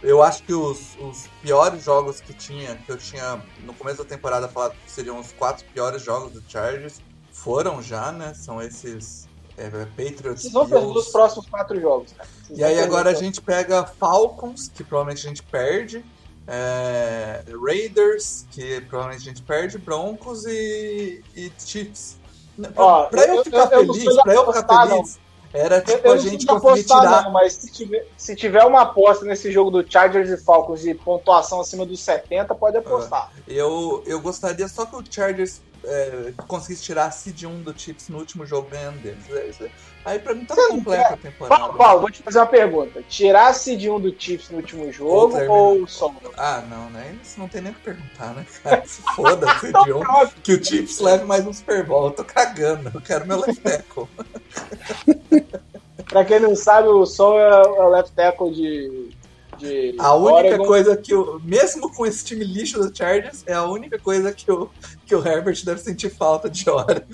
Eu 0.03 0.21
acho 0.21 0.43
que 0.43 0.53
os, 0.53 0.95
os 0.99 1.27
piores 1.41 1.83
jogos 1.83 2.21
que 2.21 2.33
tinha, 2.33 2.75
que 2.75 2.91
eu 2.91 2.97
tinha 2.97 3.41
no 3.63 3.73
começo 3.73 3.97
da 3.97 4.05
temporada 4.05 4.47
falado 4.47 4.75
que 4.85 4.91
seriam 4.91 5.19
os 5.19 5.31
quatro 5.33 5.65
piores 5.73 6.01
jogos 6.03 6.31
do 6.33 6.43
Chargers, 6.47 7.01
foram 7.31 7.81
já, 7.81 8.11
né? 8.11 8.33
São 8.35 8.61
esses 8.61 9.27
é, 9.57 9.69
Patriots. 9.69 10.41
Vocês 10.43 10.53
vão 10.53 10.67
perder 10.69 10.85
os 10.85 11.07
próximos 11.09 11.47
quatro 11.47 11.79
jogos. 11.81 12.13
Vocês 12.43 12.59
E 12.59 12.63
aí 12.63 12.79
agora 12.79 13.09
a 13.09 13.13
gente 13.13 13.41
pega 13.41 13.85
Falcons, 13.85 14.69
que 14.73 14.83
provavelmente 14.83 15.25
a 15.25 15.29
gente 15.29 15.43
perde. 15.43 16.05
é, 16.47 17.43
Raiders, 17.61 18.45
que 18.51 18.79
provavelmente 18.81 19.21
a 19.23 19.33
gente 19.33 19.41
perde. 19.41 19.77
Broncos 19.77 20.45
e, 20.45 21.23
e 21.35 21.51
Chiefs. 21.59 22.17
Pra, 22.55 22.71
Ó, 22.75 23.03
pra 23.05 23.23
eu, 23.25 23.35
eu- 23.35 23.43
ficar 23.43 23.71
eu- 23.71 23.81
eu 23.81 23.93
feliz, 23.93 24.15
de 24.15 24.23
pra 24.23 24.33
eu 24.33 24.53
ficar 24.53 24.87
feliz, 24.87 25.19
era 25.53 25.77
Eu, 25.77 25.83
tipo 25.83 26.07
eu 26.07 26.11
a 26.11 26.15
não 26.15 26.21
gente 26.21 26.45
conseguir 26.45 26.67
apostar, 26.69 26.99
tirar. 27.01 27.23
não, 27.23 27.31
mas 27.31 27.53
se 27.53 27.71
tiver, 27.71 28.07
se 28.17 28.35
tiver 28.35 28.63
uma 28.63 28.81
aposta 28.81 29.25
nesse 29.25 29.51
jogo 29.51 29.69
do 29.71 29.91
Chargers 29.91 30.29
e 30.29 30.37
Falcons 30.37 30.81
de 30.81 30.93
pontuação 30.93 31.61
acima 31.61 31.85
dos 31.85 31.99
70, 31.99 32.53
pode 32.55 32.77
apostar. 32.77 33.31
Eu, 33.47 34.03
eu 34.05 34.19
gostaria 34.21 34.67
só 34.67 34.85
que 34.85 34.95
o 34.95 35.03
Chargers 35.09 35.61
é, 35.83 36.33
conseguisse 36.47 36.83
tirar 36.83 37.05
a 37.05 37.11
seed 37.11 37.43
1 37.43 37.61
do 37.61 37.77
Chiefs 37.77 38.09
no 38.09 38.17
último 38.17 38.45
jogo 38.45 38.69
ganhando 38.69 39.01
deles. 39.01 39.61
É 39.61 39.69
aí. 40.11 40.19
Pra 40.19 40.33
mim 40.33 40.45
tá 40.45 40.55
Você 40.55 40.67
completa 40.69 41.13
a 41.13 41.17
temporada. 41.17 41.59
Paulo, 41.59 41.77
Paulo, 41.77 42.01
vou 42.01 42.11
te 42.11 42.21
fazer 42.21 42.39
uma 42.39 42.45
pergunta. 42.47 43.03
Tirasse 43.07 43.75
de 43.75 43.89
um 43.89 43.99
do 43.99 44.13
Chiefs 44.17 44.49
no 44.49 44.57
último 44.57 44.91
jogo 44.91 45.37
ou 45.49 45.87
só? 45.87 46.13
Ah, 46.37 46.63
não, 46.69 46.89
né? 46.89 47.15
Isso 47.21 47.39
não 47.39 47.47
tem 47.47 47.61
nem 47.61 47.71
o 47.71 47.75
que 47.75 47.81
perguntar, 47.81 48.33
né, 48.33 48.45
cara? 48.63 48.83
Se 48.85 49.01
foda, 49.15 49.47
se 49.59 49.67
Então 49.69 49.83
de 49.83 49.93
um. 49.93 50.01
Que 50.43 50.53
o 50.53 50.63
Chiefs 50.63 50.99
leve 50.99 51.25
mais 51.25 51.45
um 51.45 51.53
Super 51.53 51.85
Bowl. 51.85 52.07
Eu 52.07 52.11
tô 52.11 52.23
cagando. 52.23 52.91
Eu 52.93 53.01
quero 53.01 53.27
meu 53.27 53.39
left 53.39 53.61
tackle. 53.61 54.07
Pra 56.09 56.23
quem 56.23 56.39
não 56.39 56.55
sabe, 56.55 56.87
o 56.87 57.05
Sol 57.05 57.37
é 57.37 57.61
o 57.67 57.89
left 57.89 58.13
tackle 58.13 58.51
de. 58.51 59.09
de 59.57 59.95
A 59.99 60.15
única 60.15 60.47
Oregon. 60.49 60.65
coisa 60.65 60.95
que 60.95 61.13
o. 61.13 61.39
Mesmo 61.43 61.93
com 61.93 62.05
esse 62.05 62.23
time 62.23 62.45
lixo 62.45 62.79
do 62.79 62.95
Chargers, 62.95 63.43
é 63.45 63.53
a 63.53 63.65
única 63.65 63.99
coisa 63.99 64.31
que 64.31 64.49
o, 64.49 64.69
que 65.05 65.13
o 65.13 65.27
Herbert 65.27 65.63
deve 65.65 65.81
sentir 65.81 66.09
falta 66.09 66.49
de 66.49 66.69
hora. 66.69 67.05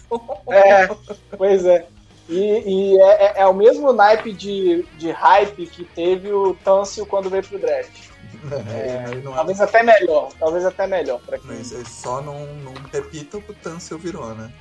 É, 0.48 0.88
pois 1.36 1.66
é. 1.66 1.88
E, 2.30 2.94
e 2.96 3.02
é, 3.02 3.26
é- 3.26 3.34
é 3.42 3.48
o 3.48 3.54
mesmo 3.54 3.92
naipe 3.92 4.32
de, 4.32 4.84
de 4.98 5.12
hype 5.12 5.68
que 5.68 5.84
teve 5.84 6.32
o 6.32 6.54
Tâncio 6.56 7.06
quando 7.06 7.30
veio 7.30 7.44
pro 7.44 7.60
draft. 7.60 8.14
É, 8.52 9.16
não 9.24 9.32
é 9.34 9.36
Talvez 9.36 9.62
até 9.62 9.84
melhor. 9.84 10.30
Talvez 10.40 10.66
até 10.66 10.88
melhor. 10.88 11.20
Pra 11.22 11.38
quem... 11.38 11.48
Mas 11.48 11.72
ele 11.72 11.88
só 11.88 12.22
não, 12.22 12.46
não 12.56 12.74
repita 12.92 13.38
o 13.38 13.42
que 13.42 13.52
o 13.52 13.56
Tansel 13.56 13.98
virou, 13.98 14.34
né? 14.36 14.52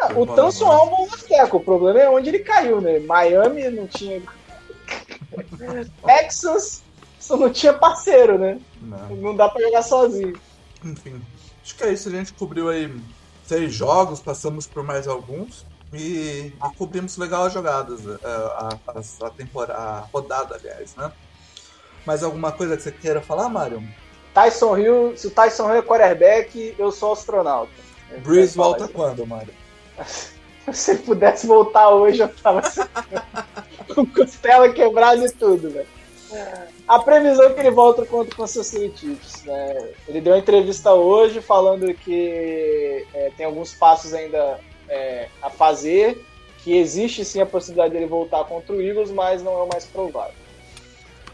Ah, 0.00 0.12
o 0.14 0.26
Tâncio 0.26 0.66
é 0.66 0.82
um 0.82 0.88
bom 0.90 1.08
tackle. 1.28 1.58
O 1.58 1.60
problema 1.60 2.00
é 2.00 2.08
onde 2.10 2.28
ele 2.28 2.40
caiu, 2.40 2.80
né? 2.80 2.98
Miami 3.00 3.68
não 3.70 3.86
tinha. 3.86 4.22
Texas 6.04 6.82
só 7.18 7.36
não 7.36 7.50
tinha 7.50 7.72
parceiro, 7.72 8.38
né? 8.38 8.58
Não. 8.80 9.16
Não 9.16 9.36
dá 9.36 9.48
pra 9.48 9.62
jogar 9.62 9.82
sozinho. 9.82 10.38
Enfim, 10.84 11.20
acho 11.62 11.76
que 11.76 11.84
é 11.84 11.92
isso. 11.92 12.08
A 12.08 12.12
gente 12.12 12.32
cobriu 12.32 12.68
aí 12.68 12.92
seis 13.46 13.72
jogos, 13.72 14.20
passamos 14.20 14.66
por 14.66 14.82
mais 14.82 15.06
alguns 15.06 15.64
e, 15.92 16.52
e 16.52 16.76
cobrimos 16.76 17.16
legal 17.16 17.44
as 17.44 17.52
jogadas, 17.52 18.00
a, 18.06 18.28
a, 18.28 18.68
a, 18.92 19.26
a 19.26 19.30
temporada, 19.30 19.78
a 19.78 20.00
rodada, 20.12 20.56
aliás, 20.56 20.94
né? 20.96 21.10
Mais 22.06 22.22
alguma 22.22 22.52
coisa 22.52 22.76
que 22.76 22.82
você 22.82 22.92
queira 22.92 23.20
falar, 23.20 23.48
Mário? 23.48 23.82
Tyson 24.32 24.78
Hill, 24.78 25.16
se 25.16 25.26
o 25.26 25.30
Tyson 25.30 25.68
Hill 25.68 25.78
é 25.78 25.82
quarterback, 25.82 26.74
eu 26.78 26.90
sou 26.90 27.12
astronauta. 27.12 27.72
Breeze 28.22 28.56
Eu 28.56 28.64
volta 28.64 28.88
falo 28.88 28.92
quando, 28.92 29.26
Mário? 29.26 29.52
assim. 29.98 30.40
Se 30.72 30.92
ele 30.92 31.02
pudesse 31.02 31.46
voltar 31.46 31.88
hoje, 31.90 32.20
eu 32.20 32.28
tava 32.28 32.62
com 33.92 34.06
costela 34.06 34.72
quebrada 34.72 35.24
e 35.24 35.32
tudo, 35.32 35.70
velho. 35.70 35.86
A 36.86 36.98
previsão 37.00 37.46
é 37.46 37.54
que 37.54 37.60
ele 37.60 37.70
volta 37.70 38.06
contra 38.06 38.32
o 38.32 38.36
Kansas 38.36 38.68
City 38.68 38.96
Chiefs. 38.96 39.42
Né? 39.44 39.90
Ele 40.06 40.20
deu 40.20 40.34
uma 40.34 40.38
entrevista 40.38 40.92
hoje 40.92 41.40
falando 41.40 41.92
que 41.94 43.04
é, 43.12 43.32
tem 43.36 43.46
alguns 43.46 43.74
passos 43.74 44.14
ainda 44.14 44.60
é, 44.90 45.28
a 45.40 45.48
fazer, 45.48 46.22
que 46.58 46.76
existe 46.76 47.24
sim 47.24 47.40
a 47.40 47.46
possibilidade 47.46 47.94
dele 47.94 48.06
voltar 48.06 48.44
contra 48.44 48.74
o 48.74 48.82
Eagles, 48.82 49.10
mas 49.10 49.42
não 49.42 49.52
é 49.52 49.62
o 49.62 49.68
mais 49.68 49.86
provável. 49.86 50.34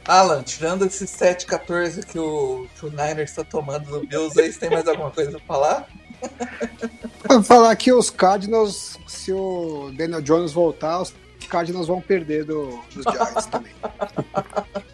Alan, 0.06 0.42
tirando 0.42 0.86
esse 0.86 1.04
7-14 1.04 2.04
que 2.04 2.18
o, 2.18 2.68
que 2.78 2.86
o 2.86 2.90
Niners 2.90 3.30
está 3.30 3.42
tomando 3.42 3.90
do 3.90 4.06
Bills, 4.06 4.40
aí 4.40 4.52
você 4.52 4.60
tem 4.60 4.70
mais 4.70 4.86
alguma 4.86 5.10
coisa 5.10 5.32
pra 5.32 5.40
falar? 5.40 5.88
Vou 7.28 7.42
falar 7.42 7.74
que 7.74 7.92
os 7.92 8.08
Cardinals, 8.08 8.98
se 9.08 9.32
o 9.32 9.90
Daniel 9.96 10.22
Jones 10.22 10.52
voltar, 10.52 11.02
os 11.02 11.12
Cardinals 11.48 11.88
vão 11.88 12.00
perder 12.00 12.44
do, 12.44 12.80
dos 12.94 13.02
Giants 13.02 13.46
também. 13.46 13.72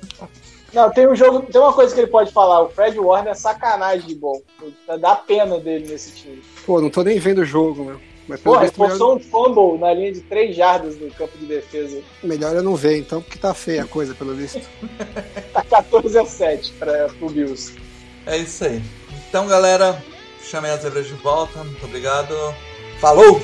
Não, 0.73 0.91
tem 0.91 1.07
um 1.07 1.15
jogo, 1.15 1.43
tem 1.43 1.61
uma 1.61 1.75
coisa 1.75 1.95
que 1.95 2.01
ele 2.01 2.11
pode 2.11 2.33
falar. 2.33 2.63
O 2.63 2.71
Fred 2.71 2.99
Warner 2.99 3.33
é 3.33 3.35
sacanagem 3.35 4.07
de 4.09 4.15
bom. 4.15 4.41
Dá 5.01 5.15
pena 5.15 5.59
dele 5.59 5.87
nesse 5.87 6.13
time. 6.13 6.43
Pô, 6.65 6.81
não 6.81 6.89
tô 6.89 7.03
nem 7.03 7.19
vendo 7.19 7.43
o 7.43 7.45
jogo, 7.45 7.85
meu. 7.85 8.01
Mas 8.29 8.41
Porra, 8.41 8.63
visto, 8.63 8.81
melhor, 8.81 8.97
forçou 8.97 9.17
um 9.17 9.21
fumble 9.21 9.79
na 9.79 9.93
linha 9.93 10.13
de 10.13 10.21
3 10.21 10.55
jardas 10.55 10.97
no 10.99 11.11
campo 11.11 11.37
de 11.39 11.47
defesa. 11.47 12.01
melhor 12.23 12.55
eu 12.55 12.63
não 12.63 12.77
ver, 12.77 12.99
então, 12.99 13.21
porque 13.21 13.39
tá 13.39 13.53
feia 13.53 13.83
a 13.83 13.87
coisa, 13.87 14.15
pelo 14.15 14.35
visto. 14.35 14.61
Tá 15.53 15.63
14 15.63 16.19
a 16.19 16.25
7 16.25 16.73
para 16.79 17.11
o 17.21 17.29
Bills. 17.29 17.75
É 18.27 18.39
isso 18.39 18.65
aí. 18.65 18.83
Então, 19.29 19.47
galera, 19.47 20.03
chamei 20.43 20.71
as 20.71 20.83
zebras 20.83 21.07
de 21.07 21.15
volta. 21.15 21.63
Muito 21.63 21.85
obrigado. 21.85 22.35
Falou! 23.01 23.41